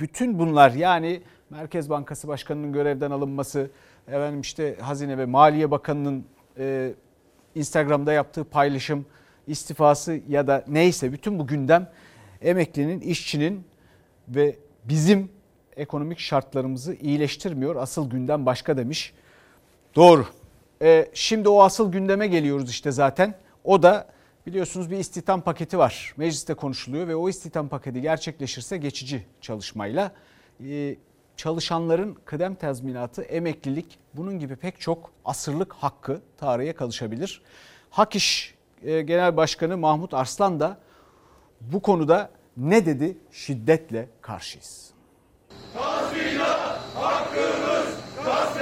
bütün 0.01 0.39
bunlar 0.39 0.71
yani 0.71 1.23
Merkez 1.51 1.91
Bankası 1.91 2.29
Başkanı'nın 2.29 2.73
görevden 2.73 3.11
alınması, 3.11 3.71
efendim 4.09 4.41
işte 4.41 4.77
Hazine 4.81 5.19
ve 5.19 5.27
Maliye 5.27 5.71
Bakanı'nın 5.71 6.25
Instagram'da 7.55 8.13
yaptığı 8.13 8.45
paylaşım, 8.45 9.07
istifası 9.47 10.21
ya 10.29 10.47
da 10.47 10.65
neyse 10.69 11.13
bütün 11.13 11.39
bu 11.39 11.47
gündem 11.47 11.91
emeklinin, 12.43 13.01
işçinin 13.01 13.65
ve 14.29 14.57
bizim 14.85 15.31
ekonomik 15.77 16.19
şartlarımızı 16.19 16.95
iyileştirmiyor. 16.95 17.77
Asıl 17.77 18.11
gündem 18.11 18.47
başka 18.47 18.77
demiş. 18.77 19.13
Doğru. 19.97 20.27
Ee, 20.83 21.11
şimdi 21.15 21.49
o 21.49 21.63
asıl 21.63 21.93
gündeme 21.93 22.27
geliyoruz 22.27 22.71
işte 22.71 22.93
zaten. 22.93 23.35
O 23.65 23.83
da 23.83 24.07
biliyorsunuz 24.47 24.91
bir 24.91 24.99
istihdam 24.99 25.41
paketi 25.41 25.79
var. 25.79 26.15
Mecliste 26.17 26.55
konuşuluyor 26.55 27.09
ve 27.09 27.17
o 27.17 27.29
istihdam 27.29 27.69
paketi 27.69 28.01
gerçekleşirse 28.01 28.77
geçici 28.77 29.27
çalışmayla 29.41 30.13
e, 30.67 30.97
çalışanların 31.37 32.17
kıdem 32.25 32.55
tazminatı, 32.55 33.23
emeklilik 33.23 33.99
bunun 34.15 34.39
gibi 34.39 34.57
pek 34.57 34.81
çok 34.81 35.11
asırlık 35.25 35.73
hakkı 35.73 36.21
tarihe 36.39 36.73
kalışabilir. 36.73 37.43
Hak 37.91 38.17
İş 38.17 38.55
e, 38.83 39.03
Genel 39.03 39.37
Başkanı 39.37 39.77
Mahmut 39.79 40.15
Arslan 40.15 40.61
da 40.61 40.79
bu 41.61 41.83
konuda 41.83 42.31
ne 42.57 42.87
dedi? 42.87 43.19
Şiddetle 43.33 44.09
karşıyız. 44.21 44.91
Tazminat 45.75 46.79
hakkımız 46.95 47.95
gasp 48.25 48.61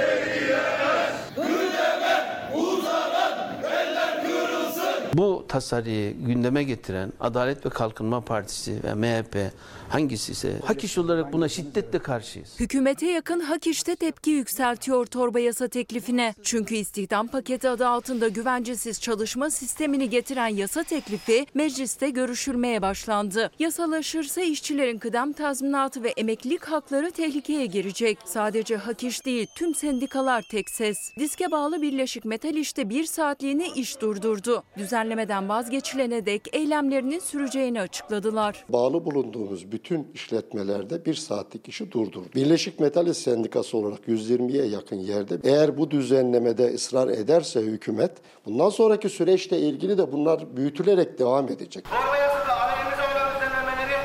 tasarıyı 5.53 6.13
gündeme 6.25 6.63
getiren 6.63 7.13
Adalet 7.19 7.65
ve 7.65 7.69
Kalkınma 7.69 8.21
Partisi 8.21 8.83
ve 8.83 8.93
MHP 8.93 9.51
hangisi 9.89 10.31
ise 10.31 10.59
hak 10.65 10.83
iş 10.83 10.97
olarak 10.97 11.33
buna 11.33 11.49
şiddetle 11.49 11.99
karşıyız. 11.99 12.59
Hükümete 12.59 13.05
yakın 13.05 13.39
hak 13.39 13.67
işte 13.67 13.95
tepki 13.95 14.31
yükseltiyor 14.31 15.05
torba 15.05 15.39
yasa 15.39 15.67
teklifine. 15.67 16.33
Çünkü 16.43 16.75
istihdam 16.75 17.27
paketi 17.27 17.69
adı 17.69 17.87
altında 17.87 18.27
güvencesiz 18.27 19.01
çalışma 19.01 19.49
sistemini 19.49 20.09
getiren 20.09 20.47
yasa 20.47 20.83
teklifi 20.83 21.45
mecliste 21.53 22.09
görüşülmeye 22.09 22.81
başlandı. 22.81 23.51
Yasalaşırsa 23.59 24.41
işçilerin 24.41 24.99
kıdem 24.99 25.33
tazminatı 25.33 26.03
ve 26.03 26.09
emeklilik 26.09 26.65
hakları 26.65 27.11
tehlikeye 27.11 27.65
girecek. 27.65 28.17
Sadece 28.25 28.75
hak 28.77 29.03
iş 29.03 29.25
değil 29.25 29.47
tüm 29.55 29.75
sendikalar 29.75 30.41
tek 30.41 30.69
ses. 30.69 30.97
Diske 31.19 31.51
bağlı 31.51 31.81
Birleşik 31.81 32.25
Metal 32.25 32.55
işte 32.55 32.89
bir 32.89 33.03
saatliğine 33.03 33.67
iş 33.67 34.01
durdurdu. 34.01 34.63
Düzenlemeden 34.77 35.42
vazgeçilene 35.49 36.25
dek 36.25 36.55
eylemlerinin 36.55 37.19
süreceğini 37.19 37.81
açıkladılar. 37.81 38.65
Bağlı 38.69 39.05
bulunduğumuz 39.05 39.71
bütün 39.71 40.07
işletmelerde 40.13 41.05
bir 41.05 41.13
saatlik 41.13 41.69
işi 41.69 41.91
durdurdu. 41.91 42.25
Birleşik 42.35 42.79
Metal 42.79 43.13
Sendikası 43.13 43.77
olarak 43.77 44.07
120'ye 44.07 44.65
yakın 44.65 44.95
yerde 44.95 45.37
eğer 45.43 45.77
bu 45.77 45.91
düzenlemede 45.91 46.73
ısrar 46.73 47.07
ederse 47.07 47.59
hükümet 47.61 48.11
bundan 48.45 48.69
sonraki 48.69 49.09
süreçte 49.09 49.57
ilgili 49.57 49.97
de 49.97 50.11
bunlar 50.11 50.55
büyütülerek 50.57 51.19
devam 51.19 51.45
edecek. 51.49 51.85
Anayasada 51.91 52.61
aleyhimize 52.61 53.01
olan 53.01 53.29
düzenlemeleri 53.35 53.97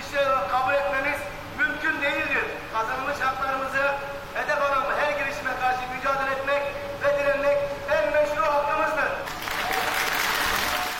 işler 0.00 0.26
olarak 0.26 0.50
kabul 0.50 0.74
etmemiz 0.74 1.20
mümkün 1.58 1.96
değildir. 2.02 2.44
Kazanılmış 2.74 3.18
haklarımızı 3.26 3.84
hedef 4.34 4.60
alan 4.66 4.84
her 5.00 5.10
girişime 5.18 5.54
karşı 5.62 5.82
mücadele 5.94 6.30
etmek 6.36 6.62
ve 7.02 7.08
direnmek 7.18 7.56
en 7.96 8.04
meşru 8.14 8.42
hakkımızdır. 8.42 9.10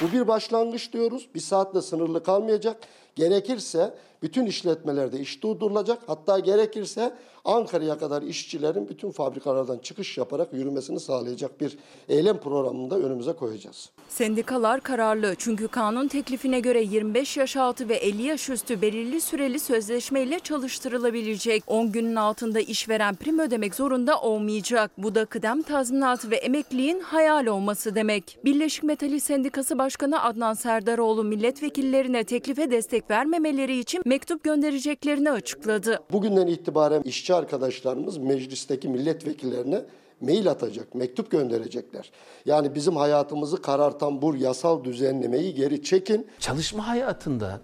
Bu 0.03 0.13
bir 0.13 0.29
başlangıç 0.29 0.93
diyoruz. 0.93 1.29
Bir 1.35 1.41
saatle 1.41 1.83
sınırlı 1.83 2.23
kalmayacak. 2.23 2.77
Gerekirse 3.17 3.95
bütün 4.23 4.47
işletmelerde 4.47 5.21
iş 5.21 5.43
durdurulacak. 5.43 5.99
Hatta 6.07 6.39
gerekirse 6.39 7.15
Ankara'ya 7.45 7.99
kadar 7.99 8.23
işçilerin 8.23 8.89
bütün 8.89 9.11
fabrikalardan 9.11 9.79
çıkış 9.79 10.19
yaparak 10.19 10.53
yürümesini 10.53 11.01
sağlayacak 11.01 11.61
bir 11.61 11.79
eylem 12.09 12.39
programını 12.39 12.91
da 12.91 12.99
önümüze 12.99 13.33
koyacağız. 13.33 13.91
Sendikalar 14.09 14.81
kararlı 14.81 15.35
çünkü 15.39 15.69
kanun 15.69 16.09
teklifine 16.09 16.61
göre 16.61 16.83
25 16.83 17.37
yaş 17.37 17.57
altı 17.57 17.89
ve 17.89 17.95
50 17.95 18.23
yaş 18.23 18.49
üstü 18.51 18.83
belirli 18.83 19.21
süreli 19.21 19.61
sözleşmeyle 19.61 20.39
çalıştırılabilecek. 20.39 21.63
10 21.67 21.93
günün 21.93 22.17
altında 22.17 22.61
işveren 22.61 23.15
prim 23.15 23.39
ödemek 23.39 23.75
zorunda 23.75 24.21
olmayacak. 24.21 24.91
Bu 24.99 25.15
da 25.15 25.25
kıdem 25.25 25.63
tazminatı 25.63 26.31
ve 26.31 26.37
emekliliğin 26.37 27.01
hayal 27.01 27.47
olması 27.47 27.95
demek. 27.95 28.39
Birleşik 28.45 28.85
Metali 28.85 29.21
Sendikası 29.21 29.79
Başkanı 29.79 29.92
Adnan 30.01 30.55
Serdaroğlu 30.55 31.25
milletvekillerine 31.25 32.25
teklife 32.25 32.71
destek 32.71 33.11
vermemeleri 33.11 33.79
için 33.79 34.03
mektup 34.07 34.45
göndereceklerini 34.45 35.31
açıkladı. 35.31 36.03
Bugünden 36.13 36.47
itibaren 36.47 37.03
işçi 37.03 37.35
arkadaşlarımız 37.35 38.19
meclisteki 38.19 38.89
milletvekillerine 38.89 39.83
mail 40.21 40.51
atacak, 40.51 40.95
mektup 40.95 41.31
gönderecekler. 41.31 42.11
Yani 42.47 42.75
bizim 42.75 42.97
hayatımızı 42.97 43.63
karartan 43.63 44.23
bu 44.23 44.37
yasal 44.37 44.85
düzenlemeyi 44.85 45.55
geri 45.55 45.83
çekin. 45.83 46.27
Çalışma 46.39 46.89
hayatında 46.89 47.61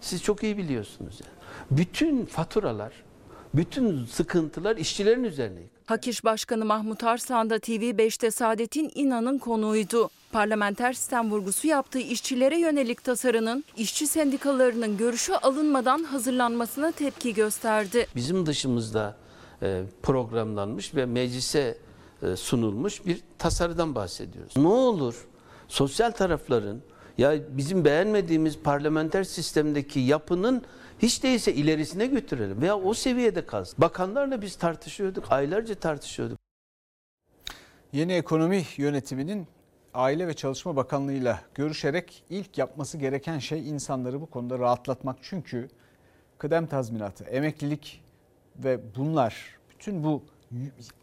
siz 0.00 0.22
çok 0.22 0.42
iyi 0.42 0.56
biliyorsunuz 0.56 1.20
yani. 1.24 1.34
Bütün 1.70 2.24
faturalar, 2.24 2.92
bütün 3.54 4.04
sıkıntılar 4.04 4.76
işçilerin 4.76 5.24
üzerine. 5.24 5.73
Hak 5.86 6.08
İş 6.08 6.24
Başkanı 6.24 6.64
Mahmut 6.64 7.04
Arslan 7.04 7.50
da 7.50 7.56
TV5'te 7.56 8.30
Saadet'in 8.30 8.92
İnan'ın 8.94 9.38
konuğuydu. 9.38 10.10
Parlamenter 10.32 10.92
sistem 10.92 11.30
vurgusu 11.30 11.66
yaptığı 11.66 11.98
işçilere 11.98 12.58
yönelik 12.58 13.04
tasarının 13.04 13.64
işçi 13.76 14.06
sendikalarının 14.06 14.96
görüşü 14.96 15.32
alınmadan 15.32 16.04
hazırlanmasına 16.04 16.92
tepki 16.92 17.34
gösterdi. 17.34 18.06
Bizim 18.16 18.46
dışımızda 18.46 19.16
e, 19.62 19.82
programlanmış 20.02 20.94
ve 20.94 21.06
meclise 21.06 21.78
e, 22.22 22.36
sunulmuş 22.36 23.06
bir 23.06 23.20
tasarıdan 23.38 23.94
bahsediyoruz. 23.94 24.56
Ne 24.56 24.68
olur 24.68 25.26
sosyal 25.68 26.10
tarafların 26.10 26.80
ya 27.18 27.34
bizim 27.48 27.84
beğenmediğimiz 27.84 28.58
parlamenter 28.58 29.24
sistemdeki 29.24 30.00
yapının 30.00 30.62
hiç 30.98 31.22
değilse 31.22 31.54
ilerisine 31.54 32.06
götürelim 32.06 32.60
veya 32.60 32.78
o 32.78 32.94
seviyede 32.94 33.46
kalsın. 33.46 33.74
Bakanlarla 33.78 34.42
biz 34.42 34.56
tartışıyorduk, 34.56 35.32
aylarca 35.32 35.74
tartışıyorduk. 35.74 36.38
Yeni 37.92 38.12
ekonomi 38.12 38.64
yönetiminin 38.76 39.46
Aile 39.94 40.28
ve 40.28 40.34
Çalışma 40.34 40.76
Bakanlığı'yla 40.76 41.40
görüşerek 41.54 42.24
ilk 42.30 42.58
yapması 42.58 42.98
gereken 42.98 43.38
şey 43.38 43.68
insanları 43.68 44.20
bu 44.20 44.26
konuda 44.26 44.58
rahatlatmak. 44.58 45.16
Çünkü 45.22 45.68
kıdem 46.38 46.66
tazminatı, 46.66 47.24
emeklilik 47.24 48.04
ve 48.56 48.80
bunlar 48.96 49.58
bütün 49.70 50.04
bu 50.04 50.22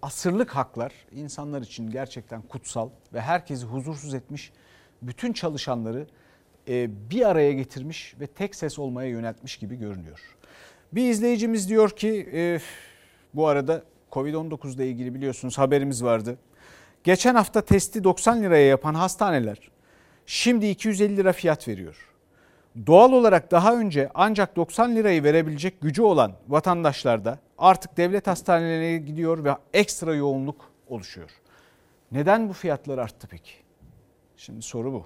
asırlık 0.02 0.56
haklar 0.56 0.94
insanlar 1.12 1.62
için 1.62 1.92
gerçekten 1.92 2.42
kutsal 2.42 2.89
ve 3.14 3.22
herkesi 3.22 3.66
huzursuz 3.66 4.14
etmiş. 4.14 4.52
Bütün 5.02 5.34
çalışanları 5.34 6.08
bir 7.12 7.30
araya 7.30 7.53
getirmiş 7.53 8.16
ve 8.20 8.28
tek 8.28 8.55
ses 8.55 8.80
olmaya 8.80 9.09
yöneltmiş 9.09 9.57
gibi 9.57 9.76
görünüyor. 9.76 10.20
Bir 10.91 11.09
izleyicimiz 11.09 11.70
diyor 11.70 11.89
ki 11.89 12.30
e, 12.34 12.59
bu 13.34 13.47
arada 13.47 13.84
Covid-19 14.12 14.76
ile 14.76 14.88
ilgili 14.88 15.16
biliyorsunuz 15.16 15.57
haberimiz 15.57 16.03
vardı. 16.03 16.38
Geçen 17.03 17.36
hafta 17.36 17.62
testi 17.62 18.03
90 18.03 18.43
liraya 18.43 18.68
yapan 18.68 18.93
hastaneler 18.93 19.72
şimdi 20.26 20.68
250 20.68 21.18
lira 21.18 21.34
fiyat 21.34 21.68
veriyor. 21.68 22.07
Doğal 22.88 23.12
olarak 23.12 23.51
daha 23.51 23.76
önce 23.76 24.09
ancak 24.14 24.55
90 24.55 24.95
lirayı 24.95 25.24
verebilecek 25.24 25.82
gücü 25.82 26.01
olan 26.01 26.34
vatandaşlar 26.47 27.26
da 27.26 27.39
artık 27.57 27.97
devlet 27.97 28.28
hastanelerine 28.28 28.97
gidiyor 28.97 29.43
ve 29.43 29.55
ekstra 29.74 30.16
yoğunluk 30.16 30.72
oluşuyor. 30.88 31.30
Neden 32.12 32.49
bu 32.49 32.53
fiyatlar 32.53 32.97
arttı 32.97 33.28
peki? 33.28 33.51
Şimdi 34.38 34.62
soru 34.62 34.93
bu. 34.93 35.05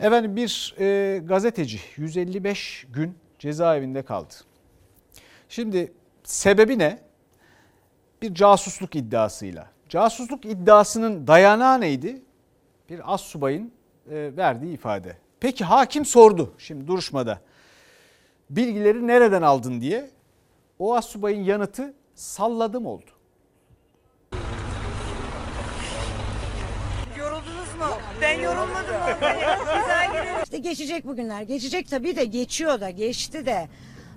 Efendim 0.00 0.36
bir 0.36 0.74
e, 0.78 1.18
gazeteci 1.18 1.80
155 1.96 2.86
gün 2.92 3.18
cezaevinde 3.38 4.02
kaldı. 4.02 4.34
Şimdi 5.48 5.92
sebebi 6.24 6.78
ne? 6.78 6.98
Bir 8.22 8.34
casusluk 8.34 8.96
iddiasıyla. 8.96 9.70
Casusluk 9.88 10.44
iddiasının 10.44 11.26
dayanağı 11.26 11.80
neydi? 11.80 12.22
Bir 12.90 13.14
as 13.14 13.20
subayın 13.20 13.72
e, 14.10 14.36
verdiği 14.36 14.74
ifade. 14.74 15.16
Peki 15.40 15.64
hakim 15.64 16.04
sordu 16.04 16.54
şimdi 16.58 16.86
duruşmada. 16.86 17.40
Bilgileri 18.50 19.06
nereden 19.06 19.42
aldın 19.42 19.80
diye. 19.80 20.10
O 20.78 20.94
as 20.94 21.06
subayın 21.06 21.44
yanıtı 21.44 21.94
salladım 22.14 22.86
oldu. 22.86 23.10
Yoruldunuz 27.18 27.74
mu? 27.78 27.86
Ben 28.24 28.40
yorulmadım. 28.40 28.94
Geliyor. 29.20 30.42
İşte 30.44 30.58
geçecek 30.58 31.06
bugünler. 31.06 31.42
Geçecek 31.42 31.90
tabii 31.90 32.16
de 32.16 32.24
geçiyor 32.24 32.80
da 32.80 32.90
geçti 32.90 33.46
de. 33.46 33.68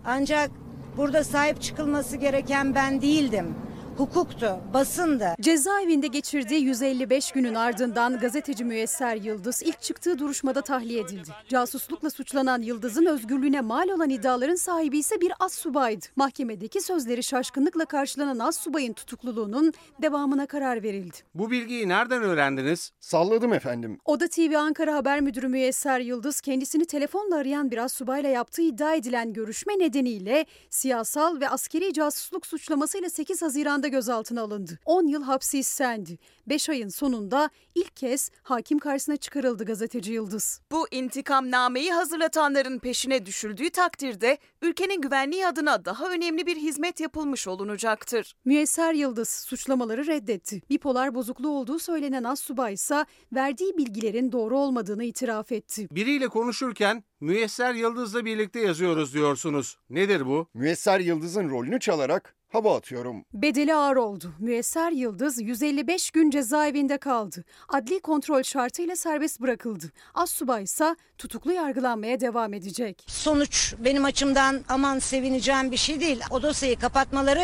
Ancak 0.05 0.51
burada 0.97 1.23
sahip 1.23 1.61
çıkılması 1.61 2.17
gereken 2.17 2.75
ben 2.75 3.01
değildim 3.01 3.55
hukuktu, 3.99 4.59
basındı. 4.73 5.35
Cezaevinde 5.41 6.07
geçirdiği 6.07 6.61
155 6.61 7.31
günün 7.31 7.55
ardından 7.55 8.19
gazeteci 8.19 8.63
Müyesser 8.65 9.15
Yıldız 9.15 9.63
ilk 9.63 9.81
çıktığı 9.81 10.19
duruşmada 10.19 10.61
tahliye 10.61 11.01
edildi. 11.01 11.29
Casuslukla 11.49 12.09
suçlanan 12.09 12.61
Yıldız'ın 12.61 13.05
özgürlüğüne 13.05 13.61
mal 13.61 13.89
olan 13.89 14.09
iddiaların 14.09 14.55
sahibi 14.55 14.97
ise 14.97 15.21
bir 15.21 15.33
as 15.39 15.53
subaydı. 15.53 16.05
Mahkemedeki 16.15 16.81
sözleri 16.81 17.23
şaşkınlıkla 17.23 17.85
karşılanan 17.85 18.39
as 18.39 18.59
subayın 18.59 18.93
tutukluluğunun 18.93 19.73
devamına 20.01 20.45
karar 20.45 20.83
verildi. 20.83 21.17
Bu 21.35 21.51
bilgiyi 21.51 21.89
nereden 21.89 22.21
öğrendiniz? 22.23 22.91
Salladım 22.99 23.53
efendim. 23.53 23.99
Oda 24.05 24.27
TV 24.27 24.55
Ankara 24.57 24.95
Haber 24.95 25.21
Müdürü 25.21 25.47
Müyesser 25.47 25.99
Yıldız 25.99 26.41
kendisini 26.41 26.85
telefonla 26.85 27.35
arayan 27.35 27.71
bir 27.71 27.77
as 27.77 27.93
subayla 27.93 28.29
yaptığı 28.29 28.61
iddia 28.61 28.93
edilen 28.93 29.33
görüşme 29.33 29.79
nedeniyle 29.79 30.45
siyasal 30.69 31.39
ve 31.39 31.49
askeri 31.49 31.93
casusluk 31.93 32.45
suçlamasıyla 32.45 33.09
8 33.09 33.41
Haziran'da 33.41 33.86
gözaltına 33.87 34.41
alındı. 34.41 34.79
10 34.85 35.07
yıl 35.07 35.23
hapsi 35.23 35.59
istendi. 35.59 36.17
5 36.47 36.69
ayın 36.69 36.89
sonunda 36.89 37.49
ilk 37.75 37.95
kez 37.95 38.31
hakim 38.43 38.79
karşısına 38.79 39.17
çıkarıldı 39.17 39.65
gazeteci 39.65 40.13
Yıldız. 40.13 40.61
Bu 40.71 40.87
intikamnameyi 40.91 41.93
hazırlatanların 41.93 42.79
peşine 42.79 43.25
düşüldüğü 43.25 43.69
takdirde 43.69 44.37
ülkenin 44.61 45.01
güvenliği 45.01 45.47
adına 45.47 45.85
daha 45.85 46.09
önemli 46.09 46.45
bir 46.45 46.57
hizmet 46.57 46.99
yapılmış 46.99 47.47
olunacaktır. 47.47 48.35
Müyesser 48.45 48.93
Yıldız 48.93 49.29
suçlamaları 49.29 50.07
reddetti. 50.07 50.61
Bipolar 50.69 51.15
bozukluğu 51.15 51.49
olduğu 51.49 51.79
söylenen 51.79 52.23
Assubay 52.23 52.73
ise 52.73 53.05
verdiği 53.33 53.77
bilgilerin 53.77 54.31
doğru 54.31 54.57
olmadığını 54.57 55.03
itiraf 55.03 55.51
etti. 55.51 55.87
Biriyle 55.91 56.27
konuşurken 56.27 57.03
Müyesser 57.19 57.73
Yıldız'la 57.73 58.25
birlikte 58.25 58.59
yazıyoruz 58.59 59.13
diyorsunuz. 59.13 59.77
Nedir 59.89 60.25
bu? 60.25 60.47
Müyesser 60.53 60.99
Yıldız'ın 60.99 61.49
rolünü 61.49 61.79
çalarak 61.79 62.36
hava 62.49 62.75
atıyorum. 62.75 63.25
Bedeli 63.33 63.75
ağır 63.75 63.95
oldu. 63.95 64.33
Müyesser 64.39 64.91
Yıldız 64.91 65.41
155 65.41 66.11
gün 66.11 66.29
cezaevinde 66.29 66.97
kaldı. 66.97 67.43
Adli 67.69 67.99
kontrol 67.99 68.43
şartıyla 68.43 68.95
serbest 68.95 69.41
bırakıldı. 69.41 69.85
Assubay 70.13 70.63
ise 70.63 70.95
tutuklu 71.17 71.53
yargılanmaya 71.53 72.19
devam 72.19 72.53
edecek. 72.53 73.03
Sonuç 73.07 73.75
benim 73.79 74.05
açımdan 74.05 74.61
aman 74.69 74.99
sevineceğim 74.99 75.71
bir 75.71 75.77
şey 75.77 75.99
değil. 75.99 76.21
O 76.31 76.41
dosyayı 76.41 76.79
kapatmaları 76.79 77.43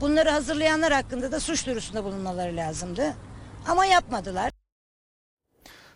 bunları 0.00 0.30
hazırlayanlar 0.30 0.92
hakkında 0.92 1.32
da 1.32 1.40
suç 1.40 1.66
duyurusunda 1.66 2.04
bulunmaları 2.04 2.56
lazımdı. 2.56 3.14
Ama 3.68 3.86
yapmadılar. 3.86 4.50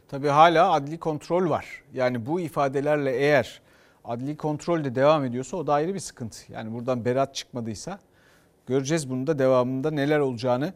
Tabii 0.09 0.29
hala 0.29 0.73
adli 0.73 0.99
kontrol 0.99 1.51
var. 1.51 1.83
Yani 1.95 2.27
bu 2.27 2.41
ifadelerle 2.41 3.17
eğer 3.17 3.61
adli 4.05 4.37
kontrol 4.37 4.85
de 4.85 4.95
devam 4.95 5.25
ediyorsa 5.25 5.57
o 5.57 5.67
da 5.67 5.75
ayrı 5.75 5.95
bir 5.95 6.01
sıkıntı. 6.01 6.53
Yani 6.53 6.73
buradan 6.73 7.05
berat 7.05 7.35
çıkmadıysa 7.35 7.99
göreceğiz 8.67 9.11
bunun 9.11 9.27
da 9.27 9.39
devamında 9.39 9.91
neler 9.91 10.19
olacağını. 10.19 10.73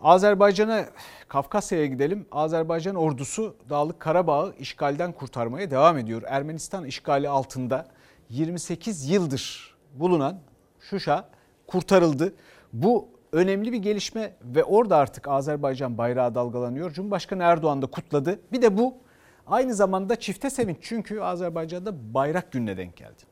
Azerbaycan'a, 0.00 0.84
Kafkasya'ya 1.28 1.86
gidelim. 1.86 2.26
Azerbaycan 2.32 2.96
ordusu 2.96 3.56
Dağlık 3.70 4.00
Karabağ'ı 4.00 4.54
işgalden 4.58 5.12
kurtarmaya 5.12 5.70
devam 5.70 5.98
ediyor. 5.98 6.22
Ermenistan 6.26 6.84
işgali 6.84 7.28
altında 7.28 7.86
28 8.30 9.10
yıldır 9.10 9.74
bulunan 9.94 10.38
Şuşa 10.80 11.28
kurtarıldı. 11.66 12.34
Bu 12.72 13.08
önemli 13.32 13.72
bir 13.72 13.78
gelişme 13.78 14.32
ve 14.42 14.64
orada 14.64 14.96
artık 14.96 15.28
Azerbaycan 15.28 15.98
bayrağı 15.98 16.34
dalgalanıyor. 16.34 16.90
Cumhurbaşkanı 16.90 17.42
Erdoğan 17.42 17.82
da 17.82 17.86
kutladı. 17.86 18.40
Bir 18.52 18.62
de 18.62 18.78
bu 18.78 18.94
aynı 19.46 19.74
zamanda 19.74 20.16
çifte 20.16 20.50
sevinç 20.50 20.78
çünkü 20.80 21.20
Azerbaycan'da 21.20 22.14
bayrak 22.14 22.52
gününe 22.52 22.76
denk 22.76 22.96
geldi. 22.96 23.22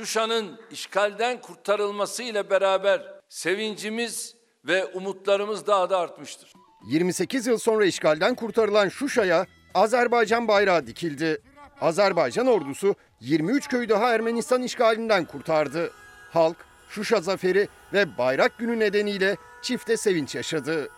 Şuşa'nın 0.00 0.60
işgalden 0.70 1.40
kurtarılması 1.40 2.22
ile 2.22 2.50
beraber 2.50 3.02
sevincimiz 3.28 4.34
ve 4.64 4.84
umutlarımız 4.84 5.66
daha 5.66 5.90
da 5.90 5.98
artmıştır. 5.98 6.52
28 6.86 7.46
yıl 7.46 7.58
sonra 7.58 7.84
işgalden 7.84 8.34
kurtarılan 8.34 8.88
Şuşa'ya 8.88 9.46
Azerbaycan 9.74 10.48
bayrağı 10.48 10.86
dikildi. 10.86 11.42
Azerbaycan 11.80 12.46
ordusu 12.46 12.94
23 13.20 13.68
köyü 13.68 13.88
daha 13.88 14.14
Ermenistan 14.14 14.62
işgalinden 14.62 15.24
kurtardı. 15.24 15.90
Halk 16.32 16.56
Şuşa 16.88 17.20
zaferi 17.20 17.68
ve 17.92 18.18
bayrak 18.18 18.58
günü 18.58 18.78
nedeniyle 18.78 19.36
çifte 19.62 19.96
sevinç 19.96 20.34
yaşadı. 20.34 20.88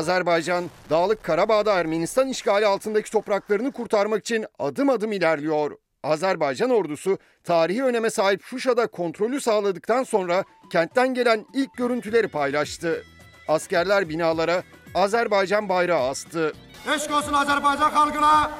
Azerbaycan, 0.00 0.70
Dağlık 0.90 1.22
Karabağ'da 1.22 1.72
Ermenistan 1.72 2.28
işgali 2.28 2.66
altındaki 2.66 3.10
topraklarını 3.10 3.72
kurtarmak 3.72 4.20
için 4.20 4.46
adım 4.58 4.90
adım 4.90 5.12
ilerliyor. 5.12 5.76
Azerbaycan 6.02 6.70
ordusu 6.70 7.18
tarihi 7.44 7.84
öneme 7.84 8.10
sahip 8.10 8.42
Şuşa'da 8.44 8.86
kontrolü 8.86 9.40
sağladıktan 9.40 10.02
sonra 10.02 10.44
kentten 10.72 11.14
gelen 11.14 11.46
ilk 11.54 11.76
görüntüleri 11.76 12.28
paylaştı. 12.28 13.04
Askerler 13.48 14.08
binalara 14.08 14.62
Azerbaycan 14.94 15.68
bayrağı 15.68 16.08
astı. 16.08 16.52
Eşk 16.94 17.10
olsun 17.10 17.32
Azerbaycan 17.32 17.90
halkına. 17.90 18.50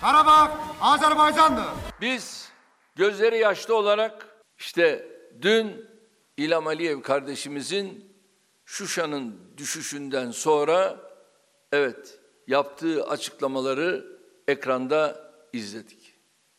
Karabağ 0.00 0.58
Azerbaycan'dır. 0.80 1.64
Biz 2.00 2.48
gözleri 2.96 3.38
yaşlı 3.38 3.76
olarak 3.76 4.26
işte 4.58 5.06
dün 5.42 5.86
İlham 6.36 6.66
Aliyev 6.66 7.02
kardeşimizin 7.02 8.11
Şuşa'nın 8.72 9.34
düşüşünden 9.56 10.30
sonra 10.30 10.96
evet 11.72 12.18
yaptığı 12.46 13.04
açıklamaları 13.04 14.04
ekranda 14.48 15.30
izledik. 15.52 16.14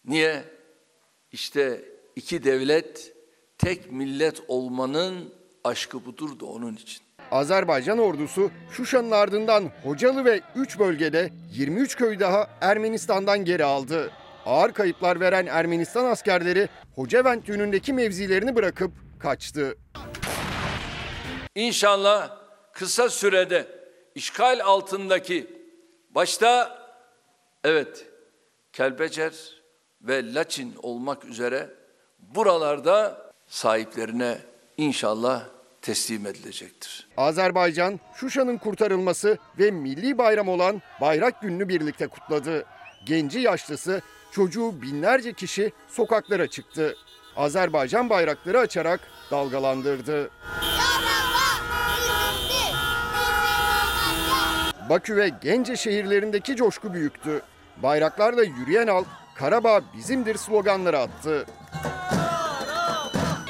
Niye? 0.06 0.44
İşte 1.32 1.86
iki 2.16 2.44
devlet 2.44 3.14
tek 3.58 3.92
millet 3.92 4.44
olmanın 4.48 5.34
aşkı 5.64 6.06
budur 6.06 6.40
da 6.40 6.46
onun 6.46 6.76
için. 6.76 7.04
Azerbaycan 7.32 7.98
ordusu 7.98 8.52
Şuşa'nın 8.72 9.12
ardından 9.12 9.72
Hocalı 9.84 10.26
ve 10.26 10.42
3 10.56 10.80
bölgede 10.80 11.30
23 11.54 11.96
köy 11.96 12.20
daha 12.20 12.50
Ermenistan'dan 12.62 13.46
geri 13.46 13.64
aldı. 13.64 14.12
Ağır 14.46 14.74
kayıplar 14.74 15.20
veren 15.20 15.46
Ermenistan 15.46 16.06
askerleri 16.06 16.70
Hocavent 16.96 17.46
düğünündeki 17.46 17.94
mevzilerini 17.94 18.56
bırakıp 18.56 18.92
kaçtı. 19.20 19.78
İnşallah 21.56 22.38
kısa 22.74 23.10
sürede 23.10 23.68
işgal 24.16 24.60
altındaki 24.64 25.48
başta 26.10 26.80
evet 27.64 28.06
Kelbecer 28.74 29.34
ve 30.02 30.34
Laçin 30.34 30.76
olmak 30.84 31.26
üzere 31.26 31.70
buralarda 32.20 33.24
sahiplerine 33.48 34.38
inşallah 34.78 35.44
teslim 35.82 36.26
edilecektir. 36.26 37.08
Azerbaycan, 37.18 38.00
Şuşa'nın 38.16 38.58
kurtarılması 38.58 39.38
ve 39.60 39.72
milli 39.72 40.18
bayram 40.18 40.48
olan 40.48 40.82
Bayrak 41.02 41.42
Günü'nü 41.42 41.70
birlikte 41.70 42.08
kutladı. 42.08 42.66
Genci 43.06 43.40
yaşlısı, 43.40 44.02
çocuğu 44.32 44.82
binlerce 44.82 45.34
kişi 45.34 45.72
sokaklara 45.90 46.48
çıktı. 46.48 46.96
Azerbaycan 47.36 48.10
bayrakları 48.10 48.60
açarak 48.60 49.00
dalgalandırdı. 49.32 50.30
Bakü 54.90 55.16
ve 55.16 55.32
Gence 55.42 55.76
şehirlerindeki 55.76 56.56
coşku 56.56 56.94
büyüktü. 56.94 57.42
Bayraklarla 57.78 58.44
yürüyen 58.44 58.88
halk 58.88 59.08
Karabağ 59.36 59.82
bizimdir 59.98 60.38
sloganları 60.38 61.00
attı. 61.00 61.46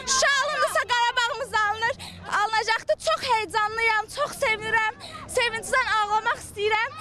Şuşa 0.06 0.28
alınırsa 0.44 0.80
Qarabağımız 0.90 1.54
alınır. 1.54 1.98
Alınacaktı. 2.32 2.94
Çok 3.00 3.24
heyecanlıyam, 3.34 4.06
çok 4.16 4.30
sevinirəm. 4.30 4.94
Sevincdən 5.28 5.88
ağlamaq 5.98 6.38
istəyirəm. 6.38 6.92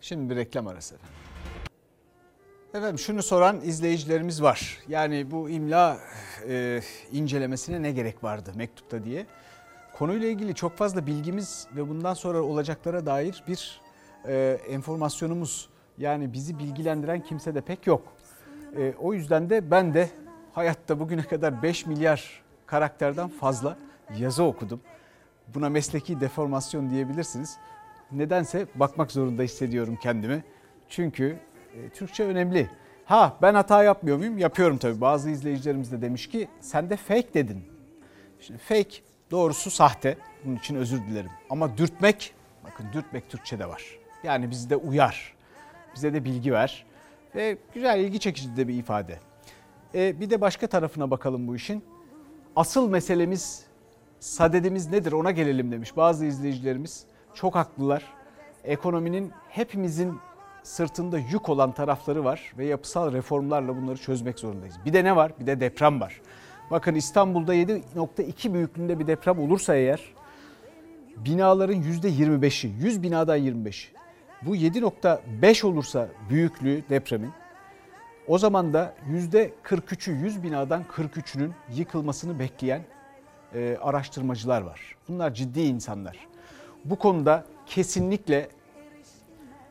Şimdi 0.00 0.30
bir 0.30 0.36
reklam 0.36 0.66
arası 0.66 0.94
efendim. 0.94 1.16
Efendim 2.74 2.98
şunu 2.98 3.22
soran 3.22 3.60
izleyicilerimiz 3.60 4.42
var. 4.42 4.78
Yani 4.88 5.30
bu 5.30 5.50
imla 5.50 5.98
e, 6.48 6.80
incelemesine 7.12 7.82
ne 7.82 7.92
gerek 7.92 8.24
vardı 8.24 8.52
mektupta 8.54 9.04
diye. 9.04 9.26
Konuyla 9.98 10.28
ilgili 10.28 10.54
çok 10.54 10.76
fazla 10.76 11.06
bilgimiz 11.06 11.66
ve 11.76 11.88
bundan 11.88 12.14
sonra 12.14 12.42
olacaklara 12.42 13.06
dair 13.06 13.44
bir 13.48 13.80
e, 14.28 14.58
enformasyonumuz 14.68 15.68
yani 15.98 16.32
bizi 16.32 16.58
bilgilendiren 16.58 17.20
kimse 17.22 17.54
de 17.54 17.60
pek 17.60 17.86
yok. 17.86 18.02
E, 18.76 18.94
o 18.98 19.14
yüzden 19.14 19.50
de 19.50 19.70
ben 19.70 19.94
de 19.94 20.10
hayatta 20.52 21.00
bugüne 21.00 21.22
kadar 21.22 21.62
5 21.62 21.86
milyar 21.86 22.42
karakterden 22.66 23.28
fazla 23.28 23.76
yazı 24.18 24.44
okudum. 24.44 24.80
Buna 25.54 25.68
mesleki 25.68 26.20
deformasyon 26.20 26.90
diyebilirsiniz. 26.90 27.56
Nedense 28.12 28.66
bakmak 28.74 29.12
zorunda 29.12 29.42
hissediyorum 29.42 29.98
kendimi. 30.02 30.44
Çünkü 30.88 31.38
e, 31.74 31.88
Türkçe 31.88 32.24
önemli. 32.24 32.70
Ha 33.04 33.36
ben 33.42 33.54
hata 33.54 33.82
yapmıyor 33.82 34.16
muyum? 34.16 34.38
Yapıyorum 34.38 34.78
tabii. 34.78 35.00
Bazı 35.00 35.30
izleyicilerimiz 35.30 35.92
de 35.92 36.02
demiş 36.02 36.28
ki 36.28 36.48
sen 36.60 36.90
de 36.90 36.96
fake 36.96 37.34
dedin. 37.34 37.64
Şimdi 38.40 38.58
fake 38.58 39.06
doğrusu 39.30 39.70
sahte. 39.70 40.18
Bunun 40.44 40.56
için 40.56 40.76
özür 40.76 41.02
dilerim. 41.06 41.30
Ama 41.50 41.78
dürtmek, 41.78 42.34
bakın 42.64 42.86
dürtmek 42.92 43.30
Türkçe'de 43.30 43.68
var. 43.68 43.82
Yani 44.24 44.50
bizde 44.50 44.76
uyar. 44.76 45.34
Bize 45.94 46.14
de 46.14 46.24
bilgi 46.24 46.52
ver. 46.52 46.86
Ve 47.34 47.58
güzel 47.74 48.00
ilgi 48.00 48.20
çekici 48.20 48.56
de 48.56 48.68
bir 48.68 48.74
ifade. 48.74 49.18
E, 49.94 50.20
bir 50.20 50.30
de 50.30 50.40
başka 50.40 50.66
tarafına 50.66 51.10
bakalım 51.10 51.48
bu 51.48 51.56
işin. 51.56 51.84
Asıl 52.56 52.88
meselemiz, 52.90 53.64
sadedimiz 54.20 54.90
nedir 54.90 55.12
ona 55.12 55.30
gelelim 55.30 55.72
demiş 55.72 55.96
bazı 55.96 56.26
izleyicilerimiz. 56.26 57.04
Çok 57.34 57.54
haklılar. 57.54 58.02
Ekonominin 58.64 59.32
hepimizin 59.48 60.18
sırtında 60.62 61.18
yük 61.18 61.48
olan 61.48 61.72
tarafları 61.72 62.24
var 62.24 62.52
ve 62.58 62.66
yapısal 62.66 63.12
reformlarla 63.12 63.76
bunları 63.76 63.96
çözmek 63.96 64.38
zorundayız. 64.38 64.76
Bir 64.84 64.92
de 64.92 65.04
ne 65.04 65.16
var? 65.16 65.32
Bir 65.40 65.46
de 65.46 65.60
deprem 65.60 66.00
var. 66.00 66.20
Bakın 66.70 66.94
İstanbul'da 66.94 67.54
7.2 67.54 68.54
büyüklüğünde 68.54 68.98
bir 68.98 69.06
deprem 69.06 69.38
olursa 69.38 69.74
eğer 69.74 70.00
binaların 71.16 71.82
%25'i, 71.82 72.70
100 72.70 73.02
binadan 73.02 73.36
25. 73.36 73.92
Bu 74.42 74.56
7.5 74.56 75.66
olursa 75.66 76.08
büyüklüğü 76.30 76.82
depremin 76.88 77.32
o 78.26 78.38
zaman 78.38 78.72
da 78.72 78.94
%43'ü 79.10 80.12
100 80.12 80.42
binadan 80.42 80.84
43'ünün 80.96 81.52
yıkılmasını 81.74 82.38
bekleyen 82.38 82.82
e, 83.54 83.78
araştırmacılar 83.82 84.62
var. 84.62 84.96
Bunlar 85.08 85.34
ciddi 85.34 85.60
insanlar. 85.60 86.26
Bu 86.84 86.96
konuda 86.96 87.44
kesinlikle 87.66 88.48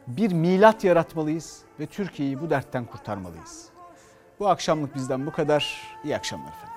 bir 0.08 0.34
milat 0.34 0.84
yaratmalıyız 0.84 1.62
ve 1.80 1.86
Türkiye'yi 1.86 2.42
bu 2.42 2.50
dertten 2.50 2.86
kurtarmalıyız. 2.86 3.70
Bu 4.40 4.48
akşamlık 4.48 4.96
bizden 4.96 5.26
bu 5.26 5.32
kadar. 5.32 5.82
İyi 6.04 6.16
akşamlar 6.16 6.48
efendim. 6.48 6.74